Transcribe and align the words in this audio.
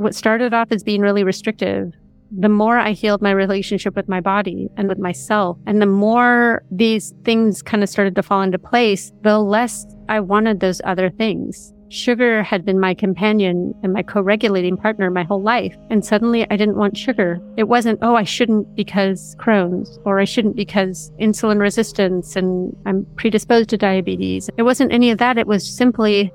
what 0.00 0.14
started 0.14 0.54
off 0.54 0.72
as 0.72 0.82
being 0.82 1.02
really 1.02 1.24
restrictive, 1.24 1.92
the 2.30 2.48
more 2.48 2.78
I 2.78 2.92
healed 2.92 3.20
my 3.20 3.32
relationship 3.32 3.94
with 3.94 4.08
my 4.08 4.20
body 4.20 4.68
and 4.76 4.88
with 4.88 4.98
myself, 4.98 5.58
and 5.66 5.82
the 5.82 5.86
more 5.86 6.62
these 6.70 7.12
things 7.24 7.60
kind 7.60 7.82
of 7.82 7.88
started 7.88 8.14
to 8.14 8.22
fall 8.22 8.40
into 8.40 8.58
place, 8.58 9.12
the 9.22 9.38
less 9.38 9.84
I 10.08 10.20
wanted 10.20 10.60
those 10.60 10.80
other 10.84 11.10
things. 11.10 11.74
Sugar 11.90 12.42
had 12.44 12.64
been 12.64 12.78
my 12.78 12.94
companion 12.94 13.74
and 13.82 13.92
my 13.92 14.02
co-regulating 14.02 14.76
partner 14.76 15.10
my 15.10 15.24
whole 15.24 15.42
life. 15.42 15.76
And 15.90 16.04
suddenly 16.04 16.48
I 16.48 16.56
didn't 16.56 16.76
want 16.76 16.96
sugar. 16.96 17.40
It 17.56 17.64
wasn't, 17.64 17.98
oh, 18.00 18.14
I 18.14 18.22
shouldn't 18.22 18.76
because 18.76 19.34
Crohn's 19.40 19.98
or 20.04 20.20
I 20.20 20.24
shouldn't 20.24 20.54
because 20.54 21.10
insulin 21.20 21.58
resistance 21.58 22.36
and 22.36 22.76
I'm 22.86 23.04
predisposed 23.16 23.70
to 23.70 23.76
diabetes. 23.76 24.48
It 24.56 24.62
wasn't 24.62 24.92
any 24.92 25.10
of 25.10 25.18
that. 25.18 25.36
It 25.36 25.48
was 25.48 25.68
simply, 25.68 26.32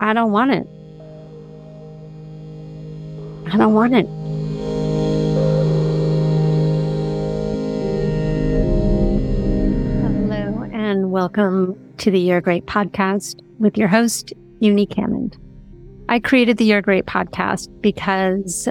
I 0.00 0.12
don't 0.12 0.30
want 0.30 0.52
it. 0.52 0.66
I 3.52 3.58
don't 3.58 3.74
want 3.74 3.92
it. 3.92 4.06
Hello 10.00 10.62
and 10.72 11.10
welcome 11.10 11.78
to 11.98 12.10
the 12.10 12.18
You're 12.18 12.40
Great 12.40 12.64
podcast 12.64 13.42
with 13.58 13.76
your 13.76 13.88
host, 13.88 14.32
Unique 14.60 14.94
Hammond. 14.94 15.36
I 16.08 16.18
created 16.18 16.56
the 16.56 16.64
You're 16.64 16.80
Great 16.80 17.04
podcast 17.04 17.68
because 17.82 18.70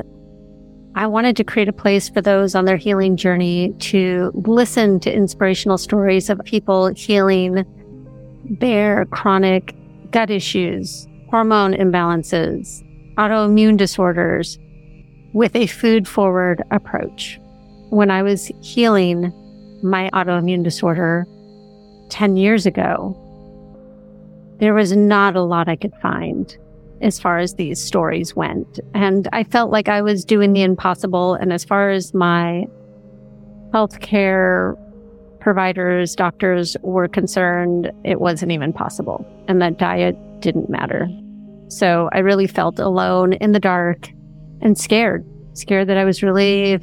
I 0.95 1.05
wanted 1.05 1.38
to 1.38 1.44
create 1.44 1.70
a 1.70 1.73
place 1.73 2.09
for 2.09 2.22
those 2.22 2.55
on 2.55 2.66
their 2.66 2.77
healing 2.77 3.17
journey 3.17 3.75
to 3.81 4.31
listen 4.34 5.00
to 5.02 5.13
inspirational 5.13 5.77
stories 5.77 6.27
of 6.27 6.41
people 6.44 6.88
healing 6.88 7.63
their 8.59 9.05
chronic 9.05 9.75
gut 10.09 10.31
issues, 10.31 11.08
hormone 11.30 11.73
imbalances, 11.73 12.84
autoimmune 13.17 13.77
disorders 13.77 14.58
with 15.34 15.55
a 15.55 15.67
food 15.67 16.08
forward 16.08 16.62
approach. 16.71 17.39
When 17.89 18.11
I 18.11 18.23
was 18.23 18.52
healing 18.61 19.33
my 19.83 20.09
autoimmune 20.14 20.64
disorder 20.64 21.25
10 22.09 22.38
years 22.38 22.66
ago, 22.66 23.17
there 24.59 24.73
was 24.73 24.95
not 24.95 25.36
a 25.36 25.41
lot 25.41 25.67
I 25.67 25.75
could 25.75 25.94
find 26.02 26.56
as 27.02 27.19
far 27.19 27.39
as 27.39 27.56
these 27.56 27.81
stories 27.81 28.36
went. 28.36 28.80
And 28.94 29.28
I 29.33 29.44
felt 29.44 29.72
like 29.72 29.89
I 29.89 30.02
was 30.02 30.23
doing 30.23 30.53
the 30.53 30.61
impossible. 30.61 31.34
And 31.34 31.52
as 31.52 31.66
far 31.66 31.89
as 31.89 32.13
my 32.13 32.67
healthcare 33.73 34.78
providers, 35.39 36.16
doctors 36.16 36.78
were 36.84 37.08
concerned, 37.08 37.91
it 38.03 38.22
wasn't 38.22 38.52
even 38.52 38.72
possible. 38.72 39.25
And 39.47 39.61
that 39.61 39.80
diet 39.80 40.16
didn't 40.41 40.69
matter. 40.69 41.09
So 41.69 42.09
I 42.11 42.19
really 42.19 42.47
felt 42.47 42.80
alone 42.80 43.34
in 43.34 43.53
the 43.53 43.59
dark 43.59 44.09
and 44.62 44.78
scared, 44.78 45.26
scared 45.54 45.88
that 45.88 45.98
I 45.98 46.06
was 46.06 46.23
really 46.23 46.80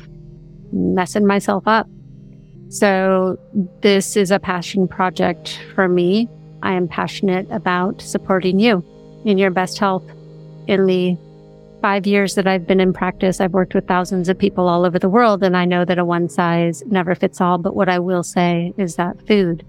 messing 0.73 1.27
myself 1.27 1.65
up. 1.67 1.89
So 2.71 3.39
this 3.81 4.17
is 4.17 4.31
a 4.31 4.39
passion 4.39 4.87
project 4.89 5.59
for 5.75 5.89
me 5.89 6.29
I 6.63 6.73
am 6.73 6.89
passionate 6.89 7.51
about 7.51 8.03
supporting 8.03 8.59
you 8.59 8.85
in 9.25 9.39
your 9.39 9.51
best 9.51 9.79
health. 9.79 10.05
In 10.67 10.87
the 10.87 11.17
five 11.81 12.07
years 12.07 12.35
that 12.35 12.47
I've 12.47 12.67
been 12.67 12.81
in 12.81 12.93
practice, 12.93 13.41
I've 13.41 13.53
worked 13.53 13.75
with 13.75 13.87
thousands 13.87 14.29
of 14.29 14.39
people 14.39 14.69
all 14.69 14.85
over 14.85 14.99
the 14.99 15.09
world, 15.09 15.43
and 15.43 15.57
I 15.57 15.65
know 15.65 15.85
that 15.85 15.99
a 15.99 16.05
one 16.05 16.29
size 16.29 16.83
never 16.87 17.15
fits 17.15 17.41
all. 17.41 17.59
But 17.59 17.77
what 17.77 17.89
I 17.89 17.99
will 17.99 18.23
say 18.23 18.73
is 18.77 18.97
that 18.97 19.27
food 19.27 19.65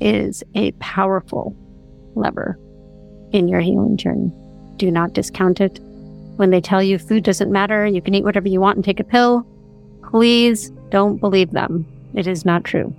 is 0.00 0.42
a 0.54 0.72
powerful 0.72 1.56
lever 2.14 2.58
in 3.32 3.48
your 3.48 3.60
healing 3.60 3.96
journey. 3.96 4.30
Do 4.76 4.90
not 4.90 5.12
discount 5.12 5.60
it. 5.60 5.80
When 6.40 6.48
they 6.48 6.62
tell 6.62 6.82
you 6.82 6.98
food 6.98 7.24
doesn't 7.24 7.52
matter, 7.52 7.84
you 7.84 8.00
can 8.00 8.14
eat 8.14 8.24
whatever 8.24 8.48
you 8.48 8.62
want 8.62 8.76
and 8.76 8.82
take 8.82 8.98
a 8.98 9.04
pill, 9.04 9.46
please 10.08 10.70
don't 10.88 11.20
believe 11.20 11.50
them. 11.50 11.84
It 12.14 12.26
is 12.26 12.46
not 12.46 12.64
true. 12.64 12.96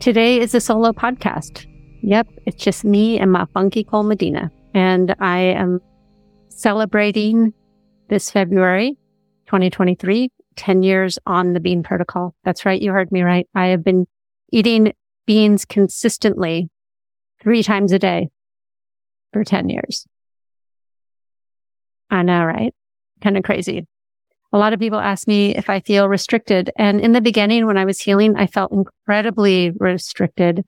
Today 0.00 0.40
is 0.40 0.54
a 0.54 0.60
solo 0.62 0.92
podcast. 0.92 1.66
Yep, 2.00 2.28
it's 2.46 2.64
just 2.64 2.82
me 2.82 3.18
and 3.18 3.30
my 3.30 3.44
funky 3.52 3.84
Cold 3.84 4.06
Medina. 4.06 4.50
And 4.72 5.14
I 5.20 5.38
am 5.40 5.82
celebrating 6.48 7.52
this 8.08 8.30
February 8.30 8.96
2023, 9.44 10.32
10 10.56 10.82
years 10.82 11.18
on 11.26 11.52
the 11.52 11.60
bean 11.60 11.82
protocol. 11.82 12.34
That's 12.42 12.64
right. 12.64 12.80
You 12.80 12.90
heard 12.92 13.12
me 13.12 13.20
right. 13.20 13.46
I 13.54 13.66
have 13.66 13.84
been 13.84 14.06
eating 14.50 14.94
beans 15.26 15.66
consistently 15.66 16.70
three 17.42 17.62
times 17.62 17.92
a 17.92 17.98
day 17.98 18.30
for 19.34 19.44
10 19.44 19.68
years. 19.68 20.06
I 22.10 22.22
know, 22.22 22.44
right? 22.44 22.74
Kind 23.22 23.36
of 23.36 23.44
crazy. 23.44 23.86
A 24.52 24.58
lot 24.58 24.72
of 24.72 24.80
people 24.80 24.98
ask 24.98 25.28
me 25.28 25.54
if 25.54 25.68
I 25.68 25.80
feel 25.80 26.08
restricted. 26.08 26.70
And 26.76 27.00
in 27.00 27.12
the 27.12 27.20
beginning, 27.20 27.66
when 27.66 27.76
I 27.76 27.84
was 27.84 28.00
healing, 28.00 28.36
I 28.36 28.46
felt 28.46 28.72
incredibly 28.72 29.70
restricted 29.70 30.64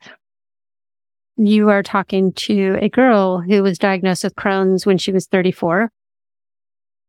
you 1.40 1.70
are 1.70 1.82
talking 1.82 2.32
to 2.34 2.76
a 2.82 2.88
girl 2.88 3.40
who 3.40 3.62
was 3.62 3.78
diagnosed 3.78 4.24
with 4.24 4.34
Crohn's 4.34 4.84
when 4.84 4.98
she 4.98 5.10
was 5.10 5.26
34. 5.26 5.90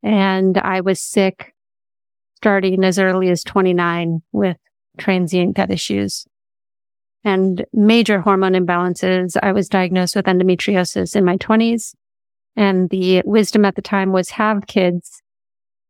And 0.04 0.58
I 0.58 0.82
was 0.82 1.02
sick 1.02 1.54
starting 2.38 2.84
as 2.84 2.98
early 2.98 3.30
as 3.30 3.44
29 3.44 4.22
with 4.32 4.58
transient 4.98 5.56
gut 5.56 5.70
issues 5.70 6.26
and 7.24 7.66
major 7.74 8.22
hormone 8.22 8.54
imbalances. 8.54 9.36
I 9.44 9.52
was 9.52 9.70
diagnosed 9.70 10.16
with 10.16 10.26
endometriosis 10.26 11.16
in 11.16 11.26
my 11.26 11.38
20s. 11.38 11.94
And 12.56 12.90
the 12.90 13.22
wisdom 13.26 13.66
at 13.66 13.76
the 13.76 13.82
time 13.82 14.12
was 14.12 14.32
have 14.32 14.68
kids. 14.68 15.22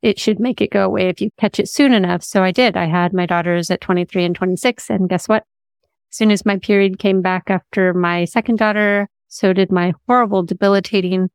It 0.02 0.20
should 0.20 0.40
make 0.40 0.62
it 0.62 0.72
go 0.72 0.86
away 0.86 1.10
if 1.10 1.22
you 1.22 1.30
catch 1.38 1.60
it 1.60 1.70
soon 1.70 1.94
enough. 1.94 2.24
So 2.24 2.44
I 2.44 2.52
did. 2.52 2.78
I 2.78 2.86
had 2.86 3.14
my 3.14 3.26
daughters 3.26 3.70
at 3.70 3.82
23 3.82 4.26
and 4.26 4.36
26. 4.36 4.90
And 4.90 5.10
guess 5.10 5.28
what? 5.28 5.44
As 6.12 6.18
soon 6.18 6.32
as 6.32 6.46
my 6.46 6.58
period 6.58 7.00
came 7.00 7.22
back 7.22 7.44
after 7.48 7.94
my 7.94 8.26
second 8.26 8.58
daughter, 8.58 9.08
so 9.28 9.54
did 9.54 9.72
my 9.72 9.94
horrible 10.08 10.44
debilitating 10.44 11.30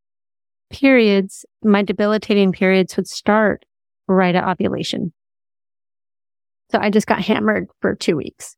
periods. 0.70 1.44
My 1.62 1.82
debilitating 1.82 2.52
periods 2.52 2.96
would 2.96 3.08
start 3.08 3.64
right 4.06 4.34
at 4.34 4.44
ovulation. 4.44 5.12
So 6.70 6.78
I 6.80 6.90
just 6.90 7.06
got 7.06 7.22
hammered 7.22 7.68
for 7.80 7.94
two 7.94 8.16
weeks. 8.16 8.56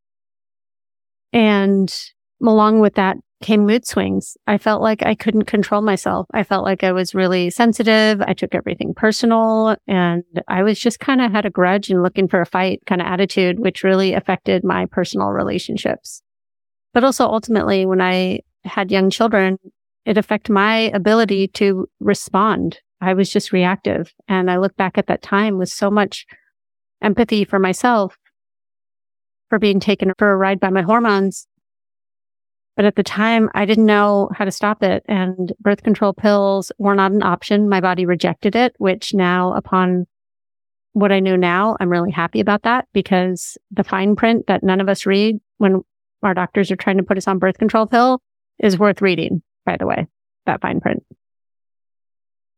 And 1.32 1.94
along 2.42 2.80
with 2.80 2.94
that 2.94 3.16
came 3.40 3.66
mood 3.66 3.86
swings. 3.86 4.36
I 4.46 4.58
felt 4.58 4.82
like 4.82 5.04
I 5.04 5.14
couldn't 5.14 5.44
control 5.44 5.80
myself. 5.80 6.26
I 6.34 6.42
felt 6.42 6.64
like 6.64 6.82
I 6.82 6.92
was 6.92 7.14
really 7.14 7.50
sensitive. 7.50 8.20
I 8.20 8.34
took 8.34 8.54
everything 8.54 8.94
personal 8.94 9.76
and 9.86 10.24
I 10.48 10.62
was 10.62 10.78
just 10.78 11.00
kind 11.00 11.20
of 11.20 11.30
had 11.30 11.46
a 11.46 11.50
grudge 11.50 11.90
and 11.90 12.02
looking 12.02 12.28
for 12.28 12.40
a 12.40 12.46
fight 12.46 12.82
kind 12.86 13.00
of 13.00 13.06
attitude, 13.06 13.60
which 13.60 13.84
really 13.84 14.12
affected 14.12 14.64
my 14.64 14.86
personal 14.86 15.28
relationships. 15.28 16.22
But 16.94 17.04
also 17.04 17.26
ultimately, 17.26 17.86
when 17.86 18.00
I 18.00 18.40
had 18.64 18.90
young 18.90 19.10
children, 19.10 19.58
it 20.04 20.18
affected 20.18 20.52
my 20.52 20.90
ability 20.94 21.48
to 21.48 21.86
respond. 22.00 22.80
I 23.00 23.14
was 23.14 23.30
just 23.30 23.52
reactive. 23.52 24.12
And 24.26 24.50
I 24.50 24.56
look 24.56 24.76
back 24.76 24.98
at 24.98 25.06
that 25.06 25.22
time 25.22 25.58
with 25.58 25.68
so 25.68 25.90
much 25.90 26.26
empathy 27.02 27.44
for 27.44 27.58
myself 27.58 28.16
for 29.48 29.58
being 29.58 29.80
taken 29.80 30.12
for 30.18 30.30
a 30.30 30.36
ride 30.36 30.60
by 30.60 30.70
my 30.70 30.82
hormones 30.82 31.46
but 32.78 32.84
at 32.84 32.94
the 32.94 33.02
time, 33.02 33.50
I 33.56 33.64
didn't 33.64 33.86
know 33.86 34.30
how 34.32 34.44
to 34.44 34.52
stop 34.52 34.84
it. 34.84 35.02
And 35.08 35.52
birth 35.58 35.82
control 35.82 36.12
pills 36.12 36.70
were 36.78 36.94
not 36.94 37.10
an 37.10 37.24
option. 37.24 37.68
My 37.68 37.80
body 37.80 38.06
rejected 38.06 38.54
it, 38.54 38.76
which 38.78 39.12
now 39.12 39.52
upon 39.54 40.06
what 40.92 41.10
I 41.10 41.18
know 41.18 41.34
now, 41.34 41.76
I'm 41.80 41.90
really 41.90 42.12
happy 42.12 42.38
about 42.38 42.62
that 42.62 42.86
because 42.92 43.58
the 43.72 43.82
fine 43.82 44.14
print 44.14 44.46
that 44.46 44.62
none 44.62 44.80
of 44.80 44.88
us 44.88 45.06
read 45.06 45.40
when 45.56 45.82
our 46.22 46.34
doctors 46.34 46.70
are 46.70 46.76
trying 46.76 46.98
to 46.98 47.02
put 47.02 47.16
us 47.16 47.26
on 47.26 47.40
birth 47.40 47.58
control 47.58 47.84
pill 47.84 48.22
is 48.60 48.78
worth 48.78 49.02
reading, 49.02 49.42
by 49.66 49.76
the 49.76 49.86
way, 49.86 50.06
that 50.46 50.60
fine 50.60 50.80
print. 50.80 51.04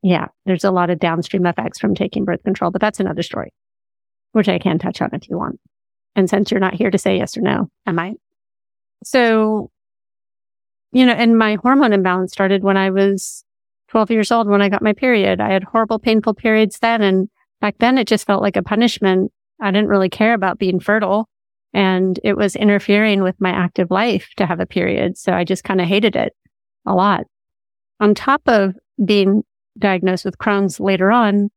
Yeah, 0.03 0.27
there's 0.45 0.65
a 0.65 0.71
lot 0.71 0.91
of 0.91 0.99
downstream 0.99 1.47
effects 1.47 1.79
from 1.79 1.95
taking 1.95 2.27
birth 2.27 2.43
control, 2.43 2.71
but 2.71 2.83
that's 2.83 3.01
another 3.01 3.23
story, 3.23 3.55
which 4.33 4.51
I 4.51 4.59
can 4.59 4.79
touch 4.79 5.01
on 5.01 5.15
if 5.15 5.31
you 5.31 5.39
want. 5.39 5.59
And 6.15 6.29
since 6.29 6.51
you're 6.51 6.61
not 6.61 6.75
here 6.75 6.91
to 6.91 6.99
say 6.99 7.17
yes 7.17 7.39
or 7.39 7.41
no, 7.41 7.71
am 7.87 7.99
I? 7.99 8.17
So 9.03 9.71
you 10.93 11.07
know, 11.07 11.13
and 11.13 11.39
my 11.39 11.57
hormone 11.63 11.93
imbalance 11.93 12.33
started 12.33 12.63
when 12.63 12.77
I 12.77 12.91
was 12.91 13.45
12 13.91 14.11
years 14.11 14.33
old 14.33 14.49
when 14.49 14.63
I 14.63 14.69
got 14.69 14.83
my 14.83 14.93
period. 14.93 15.41
I 15.41 15.53
had 15.53 15.65
horrible, 15.65 15.99
painful 15.99 16.35
periods 16.35 16.79
then. 16.79 17.03
And 17.03 17.29
back 17.61 17.77
then 17.79 17.99
it 17.99 18.09
just 18.09 18.27
felt 18.27 18.43
like 18.43 18.57
a 18.57 18.63
punishment. 18.63 19.33
I 19.61 19.71
didn't 19.71 19.89
really 19.89 20.09
care 20.09 20.35
about 20.35 20.59
being 20.59 20.81
fertile 20.81 21.29
and 21.73 22.19
it 22.25 22.37
was 22.37 22.57
interfering 22.57 23.23
with 23.23 23.41
my 23.41 23.51
active 23.51 23.91
life 23.91 24.31
to 24.37 24.47
have 24.47 24.61
a 24.61 24.67
period. 24.67 25.17
So 25.17 25.33
I 25.33 25.45
just 25.45 25.65
kind 25.65 25.81
of 25.81 25.87
hated 25.87 26.17
it 26.17 26.35
a 26.87 26.95
lot. 26.95 27.25
On 28.01 28.15
top 28.15 28.43
of 28.47 28.75
being 29.05 29.45
diagnosed 29.79 30.25
with 30.25 30.39
Crohn's 30.39 30.81
later 30.81 31.13
on, 31.13 31.51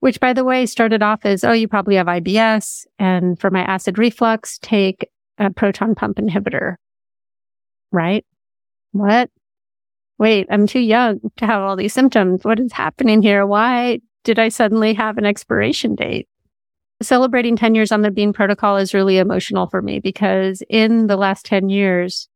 which 0.00 0.20
by 0.20 0.32
the 0.32 0.44
way 0.44 0.64
started 0.64 1.02
off 1.02 1.20
as, 1.24 1.44
oh, 1.44 1.52
you 1.52 1.68
probably 1.68 1.96
have 1.96 2.06
IBS. 2.06 2.86
And 2.98 3.38
for 3.38 3.50
my 3.50 3.62
acid 3.62 3.98
reflux, 3.98 4.58
take 4.58 5.10
a 5.36 5.50
proton 5.50 5.94
pump 5.94 6.16
inhibitor 6.16 6.76
right? 7.92 8.24
What? 8.92 9.30
wait, 10.20 10.46
I'm 10.50 10.66
too 10.66 10.80
young 10.80 11.18
to 11.38 11.46
have 11.46 11.62
all 11.62 11.76
these 11.76 11.94
symptoms. 11.94 12.44
What 12.44 12.60
is 12.60 12.72
happening 12.72 13.22
here? 13.22 13.46
Why 13.46 14.00
did 14.22 14.38
I 14.38 14.50
suddenly 14.50 14.92
have 14.92 15.16
an 15.16 15.24
expiration 15.24 15.94
date? 15.94 16.28
Celebrating 17.00 17.56
10 17.56 17.74
years 17.74 17.90
on 17.90 18.02
the 18.02 18.10
Bean 18.10 18.34
Protocol 18.34 18.76
is 18.76 18.92
really 18.92 19.16
emotional 19.16 19.66
for 19.66 19.80
me 19.80 19.98
because 19.98 20.62
in 20.68 21.06
the 21.06 21.16
last 21.16 21.46
10 21.46 21.70
years, 21.70 22.28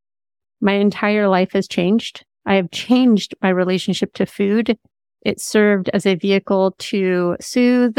my 0.62 0.72
entire 0.72 1.28
life 1.28 1.52
has 1.52 1.68
changed. 1.68 2.24
I 2.46 2.54
have 2.54 2.70
changed 2.70 3.34
my 3.42 3.50
relationship 3.50 4.14
to 4.14 4.24
food. 4.24 4.78
It 5.20 5.38
served 5.38 5.90
as 5.92 6.06
a 6.06 6.14
vehicle 6.14 6.74
to 6.78 7.36
soothe 7.38 7.98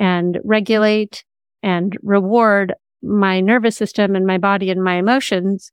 and 0.00 0.40
regulate 0.42 1.24
and 1.62 1.96
reward 2.02 2.74
my 3.00 3.38
nervous 3.40 3.76
system 3.76 4.16
and 4.16 4.26
my 4.26 4.38
body 4.38 4.70
and 4.70 4.82
my 4.82 4.96
emotions. 4.96 5.70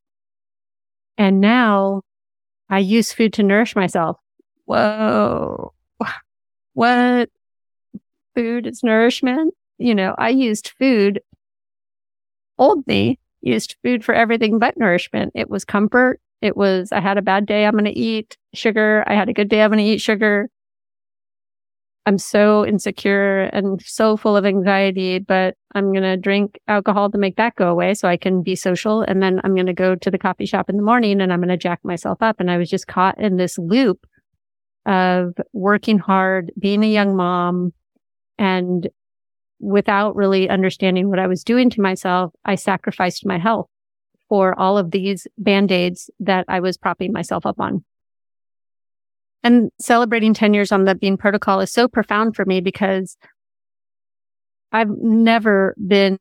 And 1.17 1.41
now 1.41 2.01
I 2.69 2.79
use 2.79 3.11
food 3.11 3.33
to 3.33 3.43
nourish 3.43 3.75
myself. 3.75 4.17
Whoa. 4.65 5.73
What? 6.73 7.29
Food 8.35 8.67
is 8.67 8.83
nourishment? 8.83 9.53
You 9.77 9.95
know, 9.95 10.13
I 10.17 10.29
used 10.29 10.73
food. 10.77 11.21
Old 12.57 12.85
me 12.87 13.19
used 13.41 13.75
food 13.83 14.03
for 14.03 14.13
everything 14.13 14.59
but 14.59 14.77
nourishment. 14.77 15.31
It 15.35 15.49
was 15.49 15.65
comfort. 15.65 16.19
It 16.41 16.55
was, 16.55 16.91
I 16.91 16.99
had 16.99 17.17
a 17.17 17.21
bad 17.21 17.45
day. 17.45 17.65
I'm 17.65 17.73
going 17.73 17.85
to 17.85 17.91
eat 17.91 18.37
sugar. 18.53 19.03
I 19.07 19.15
had 19.15 19.29
a 19.29 19.33
good 19.33 19.49
day. 19.49 19.61
I'm 19.63 19.71
going 19.71 19.83
to 19.83 19.91
eat 19.91 20.01
sugar. 20.01 20.49
I'm 22.07 22.17
so 22.17 22.65
insecure 22.65 23.41
and 23.51 23.81
so 23.85 24.15
full 24.15 24.37
of 24.37 24.45
anxiety, 24.45 25.19
but 25.19 25.55
I'm 25.75 25.91
going 25.91 26.03
to 26.03 26.15
drink 26.15 26.57
alcohol 26.69 27.11
to 27.11 27.17
make 27.17 27.35
that 27.35 27.57
go 27.57 27.67
away 27.67 27.95
so 27.95 28.07
I 28.07 28.15
can 28.15 28.41
be 28.41 28.55
social. 28.55 29.01
And 29.01 29.21
then 29.21 29.41
I'm 29.43 29.53
going 29.53 29.65
to 29.65 29.73
go 29.73 29.93
to 29.93 30.09
the 30.09 30.17
coffee 30.17 30.45
shop 30.45 30.69
in 30.69 30.77
the 30.77 30.83
morning 30.83 31.19
and 31.19 31.33
I'm 31.33 31.41
going 31.41 31.49
to 31.49 31.57
jack 31.57 31.81
myself 31.83 32.19
up. 32.21 32.39
And 32.39 32.49
I 32.49 32.57
was 32.57 32.69
just 32.69 32.87
caught 32.87 33.19
in 33.19 33.35
this 33.35 33.57
loop 33.57 34.07
of 34.85 35.33
working 35.51 35.99
hard, 35.99 36.53
being 36.57 36.81
a 36.81 36.87
young 36.87 37.13
mom 37.13 37.73
and 38.37 38.87
without 39.59 40.15
really 40.15 40.47
understanding 40.47 41.09
what 41.09 41.19
I 41.19 41.27
was 41.27 41.43
doing 41.43 41.69
to 41.71 41.81
myself, 41.81 42.31
I 42.45 42.55
sacrificed 42.55 43.25
my 43.25 43.37
health 43.37 43.67
for 44.29 44.57
all 44.57 44.77
of 44.77 44.91
these 44.91 45.27
band-aids 45.37 46.09
that 46.21 46.45
I 46.47 46.61
was 46.61 46.77
propping 46.77 47.11
myself 47.11 47.45
up 47.45 47.59
on. 47.59 47.83
And 49.43 49.71
celebrating 49.79 50.33
10 50.33 50.53
years 50.53 50.71
on 50.71 50.85
the 50.85 50.95
Bean 50.95 51.17
Protocol 51.17 51.59
is 51.61 51.71
so 51.71 51.87
profound 51.87 52.35
for 52.35 52.45
me 52.45 52.59
because 52.59 53.17
I've 54.71 54.89
never 54.89 55.75
been 55.85 56.17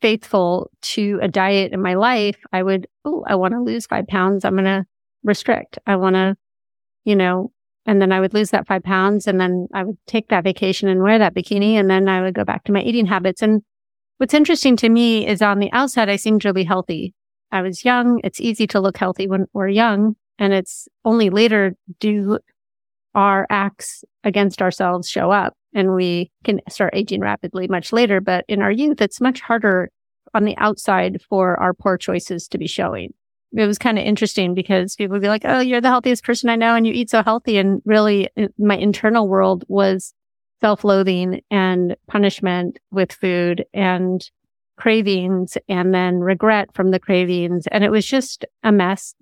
faithful 0.00 0.70
to 0.80 1.18
a 1.20 1.28
diet 1.28 1.72
in 1.72 1.82
my 1.82 1.94
life. 1.94 2.36
I 2.52 2.62
would, 2.62 2.86
oh, 3.04 3.24
I 3.26 3.34
want 3.34 3.54
to 3.54 3.62
lose 3.62 3.86
five 3.86 4.06
pounds. 4.06 4.44
I'm 4.44 4.54
going 4.54 4.64
to 4.64 4.84
restrict. 5.24 5.78
I 5.86 5.96
want 5.96 6.14
to, 6.14 6.36
you 7.04 7.16
know, 7.16 7.52
and 7.86 8.00
then 8.00 8.12
I 8.12 8.20
would 8.20 8.34
lose 8.34 8.50
that 8.50 8.66
five 8.66 8.82
pounds 8.82 9.26
and 9.26 9.40
then 9.40 9.66
I 9.72 9.82
would 9.82 9.96
take 10.06 10.28
that 10.28 10.44
vacation 10.44 10.88
and 10.88 11.02
wear 11.02 11.18
that 11.18 11.34
bikini. 11.34 11.72
And 11.72 11.90
then 11.90 12.08
I 12.08 12.20
would 12.20 12.34
go 12.34 12.44
back 12.44 12.64
to 12.64 12.72
my 12.72 12.82
eating 12.82 13.06
habits. 13.06 13.42
And 13.42 13.62
what's 14.18 14.34
interesting 14.34 14.76
to 14.76 14.88
me 14.88 15.26
is 15.26 15.42
on 15.42 15.58
the 15.58 15.72
outside, 15.72 16.08
I 16.08 16.16
seemed 16.16 16.44
really 16.44 16.64
healthy. 16.64 17.14
I 17.50 17.62
was 17.62 17.84
young. 17.84 18.20
It's 18.22 18.40
easy 18.40 18.66
to 18.68 18.80
look 18.80 18.98
healthy 18.98 19.26
when 19.26 19.46
we're 19.54 19.68
young. 19.68 20.16
And 20.38 20.52
it's 20.52 20.88
only 21.04 21.30
later 21.30 21.74
do 21.98 22.38
our 23.14 23.46
acts 23.50 24.04
against 24.24 24.62
ourselves 24.62 25.08
show 25.08 25.30
up 25.30 25.54
and 25.74 25.94
we 25.94 26.30
can 26.44 26.60
start 26.68 26.94
aging 26.94 27.20
rapidly 27.20 27.66
much 27.68 27.92
later. 27.92 28.20
But 28.20 28.44
in 28.48 28.62
our 28.62 28.70
youth, 28.70 29.00
it's 29.00 29.20
much 29.20 29.40
harder 29.40 29.90
on 30.34 30.44
the 30.44 30.56
outside 30.58 31.20
for 31.28 31.58
our 31.58 31.74
poor 31.74 31.96
choices 31.96 32.48
to 32.48 32.58
be 32.58 32.66
showing. 32.66 33.12
It 33.56 33.66
was 33.66 33.78
kind 33.78 33.98
of 33.98 34.04
interesting 34.04 34.54
because 34.54 34.94
people 34.94 35.14
would 35.14 35.22
be 35.22 35.28
like, 35.28 35.42
Oh, 35.44 35.60
you're 35.60 35.80
the 35.80 35.88
healthiest 35.88 36.22
person 36.22 36.50
I 36.50 36.56
know 36.56 36.74
and 36.74 36.86
you 36.86 36.92
eat 36.92 37.10
so 37.10 37.22
healthy. 37.22 37.56
And 37.56 37.80
really 37.84 38.28
my 38.58 38.76
internal 38.76 39.26
world 39.26 39.64
was 39.68 40.12
self-loathing 40.60 41.40
and 41.50 41.96
punishment 42.08 42.78
with 42.90 43.12
food 43.12 43.64
and 43.72 44.28
cravings 44.76 45.56
and 45.68 45.94
then 45.94 46.18
regret 46.18 46.74
from 46.74 46.90
the 46.90 47.00
cravings. 47.00 47.66
And 47.68 47.84
it 47.84 47.90
was 47.90 48.06
just 48.06 48.44
a 48.62 48.70
mess 48.70 49.14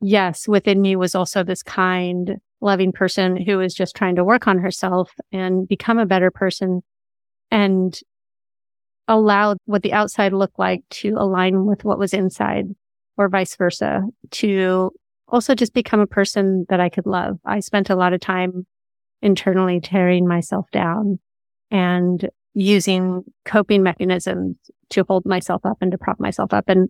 yes, 0.00 0.48
within 0.48 0.80
me 0.80 0.96
was 0.96 1.14
also 1.14 1.42
this 1.42 1.62
kind, 1.62 2.36
loving 2.60 2.92
person 2.92 3.36
who 3.36 3.58
was 3.58 3.74
just 3.74 3.96
trying 3.96 4.16
to 4.16 4.24
work 4.24 4.46
on 4.46 4.58
herself 4.58 5.12
and 5.32 5.66
become 5.66 5.98
a 5.98 6.06
better 6.06 6.30
person 6.30 6.82
and 7.50 8.00
allow 9.08 9.56
what 9.64 9.82
the 9.82 9.92
outside 9.92 10.32
looked 10.32 10.58
like 10.58 10.82
to 10.90 11.14
align 11.16 11.66
with 11.66 11.84
what 11.84 11.98
was 11.98 12.14
inside 12.14 12.66
or 13.16 13.28
vice 13.28 13.56
versa 13.56 14.02
to 14.30 14.90
also 15.26 15.54
just 15.54 15.74
become 15.74 16.00
a 16.00 16.06
person 16.06 16.64
that 16.68 16.80
I 16.80 16.88
could 16.88 17.06
love. 17.06 17.38
I 17.44 17.60
spent 17.60 17.90
a 17.90 17.96
lot 17.96 18.12
of 18.12 18.20
time 18.20 18.66
internally 19.22 19.80
tearing 19.80 20.26
myself 20.26 20.70
down 20.70 21.18
and 21.70 22.28
using 22.54 23.22
coping 23.44 23.82
mechanisms 23.82 24.56
to 24.90 25.04
hold 25.08 25.24
myself 25.24 25.64
up 25.64 25.78
and 25.80 25.92
to 25.92 25.98
prop 25.98 26.18
myself 26.18 26.52
up. 26.52 26.68
And 26.68 26.88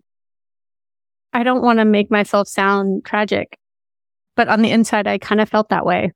I 1.33 1.43
don't 1.43 1.63
want 1.63 1.79
to 1.79 1.85
make 1.85 2.11
myself 2.11 2.47
sound 2.47 3.05
tragic, 3.05 3.57
but 4.35 4.47
on 4.47 4.61
the 4.61 4.71
inside, 4.71 5.07
I 5.07 5.17
kind 5.17 5.41
of 5.41 5.49
felt 5.49 5.69
that 5.69 5.85
way. 5.85 6.11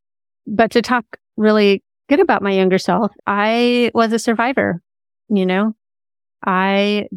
But 0.46 0.72
to 0.72 0.82
talk 0.82 1.18
really 1.38 1.84
good 2.10 2.20
about 2.20 2.42
my 2.42 2.52
younger 2.52 2.78
self, 2.78 3.12
I 3.26 3.92
was 3.94 4.14
a 4.14 4.20
survivor. 4.20 4.82
You 5.30 5.46
know, 5.46 5.74
I 6.46 7.08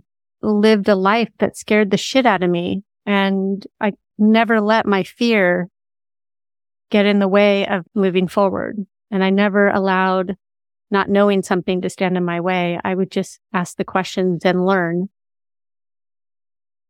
lived 0.41 0.89
a 0.89 0.95
life 0.95 1.31
that 1.39 1.57
scared 1.57 1.91
the 1.91 1.97
shit 1.97 2.25
out 2.25 2.43
of 2.43 2.51
me 2.51 2.83
and 3.05 3.67
I 3.81 3.93
never 4.19 4.61
let 4.61 4.87
my 4.87 5.03
fear 5.03 5.69
get 6.91 7.07
in 7.07 7.19
the 7.19 7.29
way 7.29 7.67
of 7.67 7.85
moving 7.95 8.29
forward. 8.29 8.87
And 9.11 9.23
I 9.25 9.31
never 9.31 9.69
allowed 9.69 10.37
not 10.91 11.09
knowing 11.09 11.43
something 11.43 11.83
to 11.83 11.91
stand 11.91 12.17
in 12.17 12.25
my 12.25 12.41
way. 12.41 12.79
I 12.83 12.95
would 12.95 13.11
just 13.11 13.41
ask 13.53 13.77
the 13.77 13.85
questions 13.85 14.45
and 14.45 14.65
learn. 14.65 15.09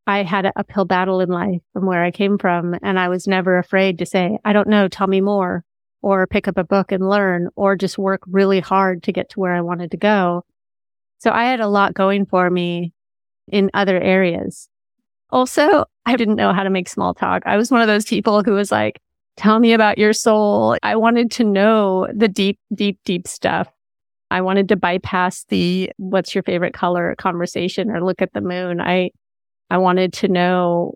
I 0.08 0.22
had 0.22 0.46
an 0.46 0.52
uphill 0.56 0.86
battle 0.86 1.20
in 1.20 1.28
life 1.28 1.60
from 1.74 1.84
where 1.84 2.02
I 2.02 2.10
came 2.10 2.38
from. 2.38 2.74
And 2.82 2.98
I 2.98 3.08
was 3.08 3.28
never 3.28 3.58
afraid 3.58 3.98
to 3.98 4.06
say, 4.06 4.38
I 4.42 4.54
don't 4.54 4.68
know, 4.68 4.88
tell 4.88 5.06
me 5.06 5.20
more 5.20 5.64
or 6.00 6.26
pick 6.26 6.48
up 6.48 6.56
a 6.56 6.64
book 6.64 6.90
and 6.92 7.10
learn 7.10 7.50
or 7.56 7.76
just 7.76 7.98
work 7.98 8.22
really 8.26 8.58
hard 8.58 9.02
to 9.02 9.12
get 9.12 9.28
to 9.30 9.40
where 9.40 9.54
I 9.54 9.60
wanted 9.60 9.90
to 9.90 9.98
go. 9.98 10.46
So 11.18 11.30
I 11.30 11.44
had 11.44 11.60
a 11.60 11.68
lot 11.68 11.92
going 11.92 12.24
for 12.24 12.48
me 12.48 12.94
in 13.48 13.70
other 13.74 14.00
areas. 14.00 14.68
Also, 15.28 15.84
I 16.06 16.16
didn't 16.16 16.36
know 16.36 16.54
how 16.54 16.62
to 16.62 16.70
make 16.70 16.88
small 16.88 17.12
talk. 17.12 17.42
I 17.44 17.58
was 17.58 17.70
one 17.70 17.82
of 17.82 17.88
those 17.88 18.06
people 18.06 18.42
who 18.42 18.52
was 18.52 18.72
like, 18.72 19.00
tell 19.36 19.58
me 19.58 19.74
about 19.74 19.98
your 19.98 20.14
soul. 20.14 20.78
I 20.82 20.96
wanted 20.96 21.30
to 21.32 21.44
know 21.44 22.08
the 22.14 22.28
deep, 22.28 22.58
deep, 22.74 22.98
deep 23.04 23.28
stuff. 23.28 23.68
I 24.30 24.40
wanted 24.40 24.68
to 24.70 24.76
bypass 24.76 25.44
the 25.48 25.90
what's 25.98 26.34
your 26.34 26.44
favorite 26.44 26.72
color 26.72 27.14
conversation 27.18 27.90
or 27.90 28.02
look 28.02 28.22
at 28.22 28.32
the 28.32 28.40
moon. 28.40 28.80
I 28.80 29.10
I 29.70 29.78
wanted 29.78 30.12
to 30.14 30.28
know 30.28 30.94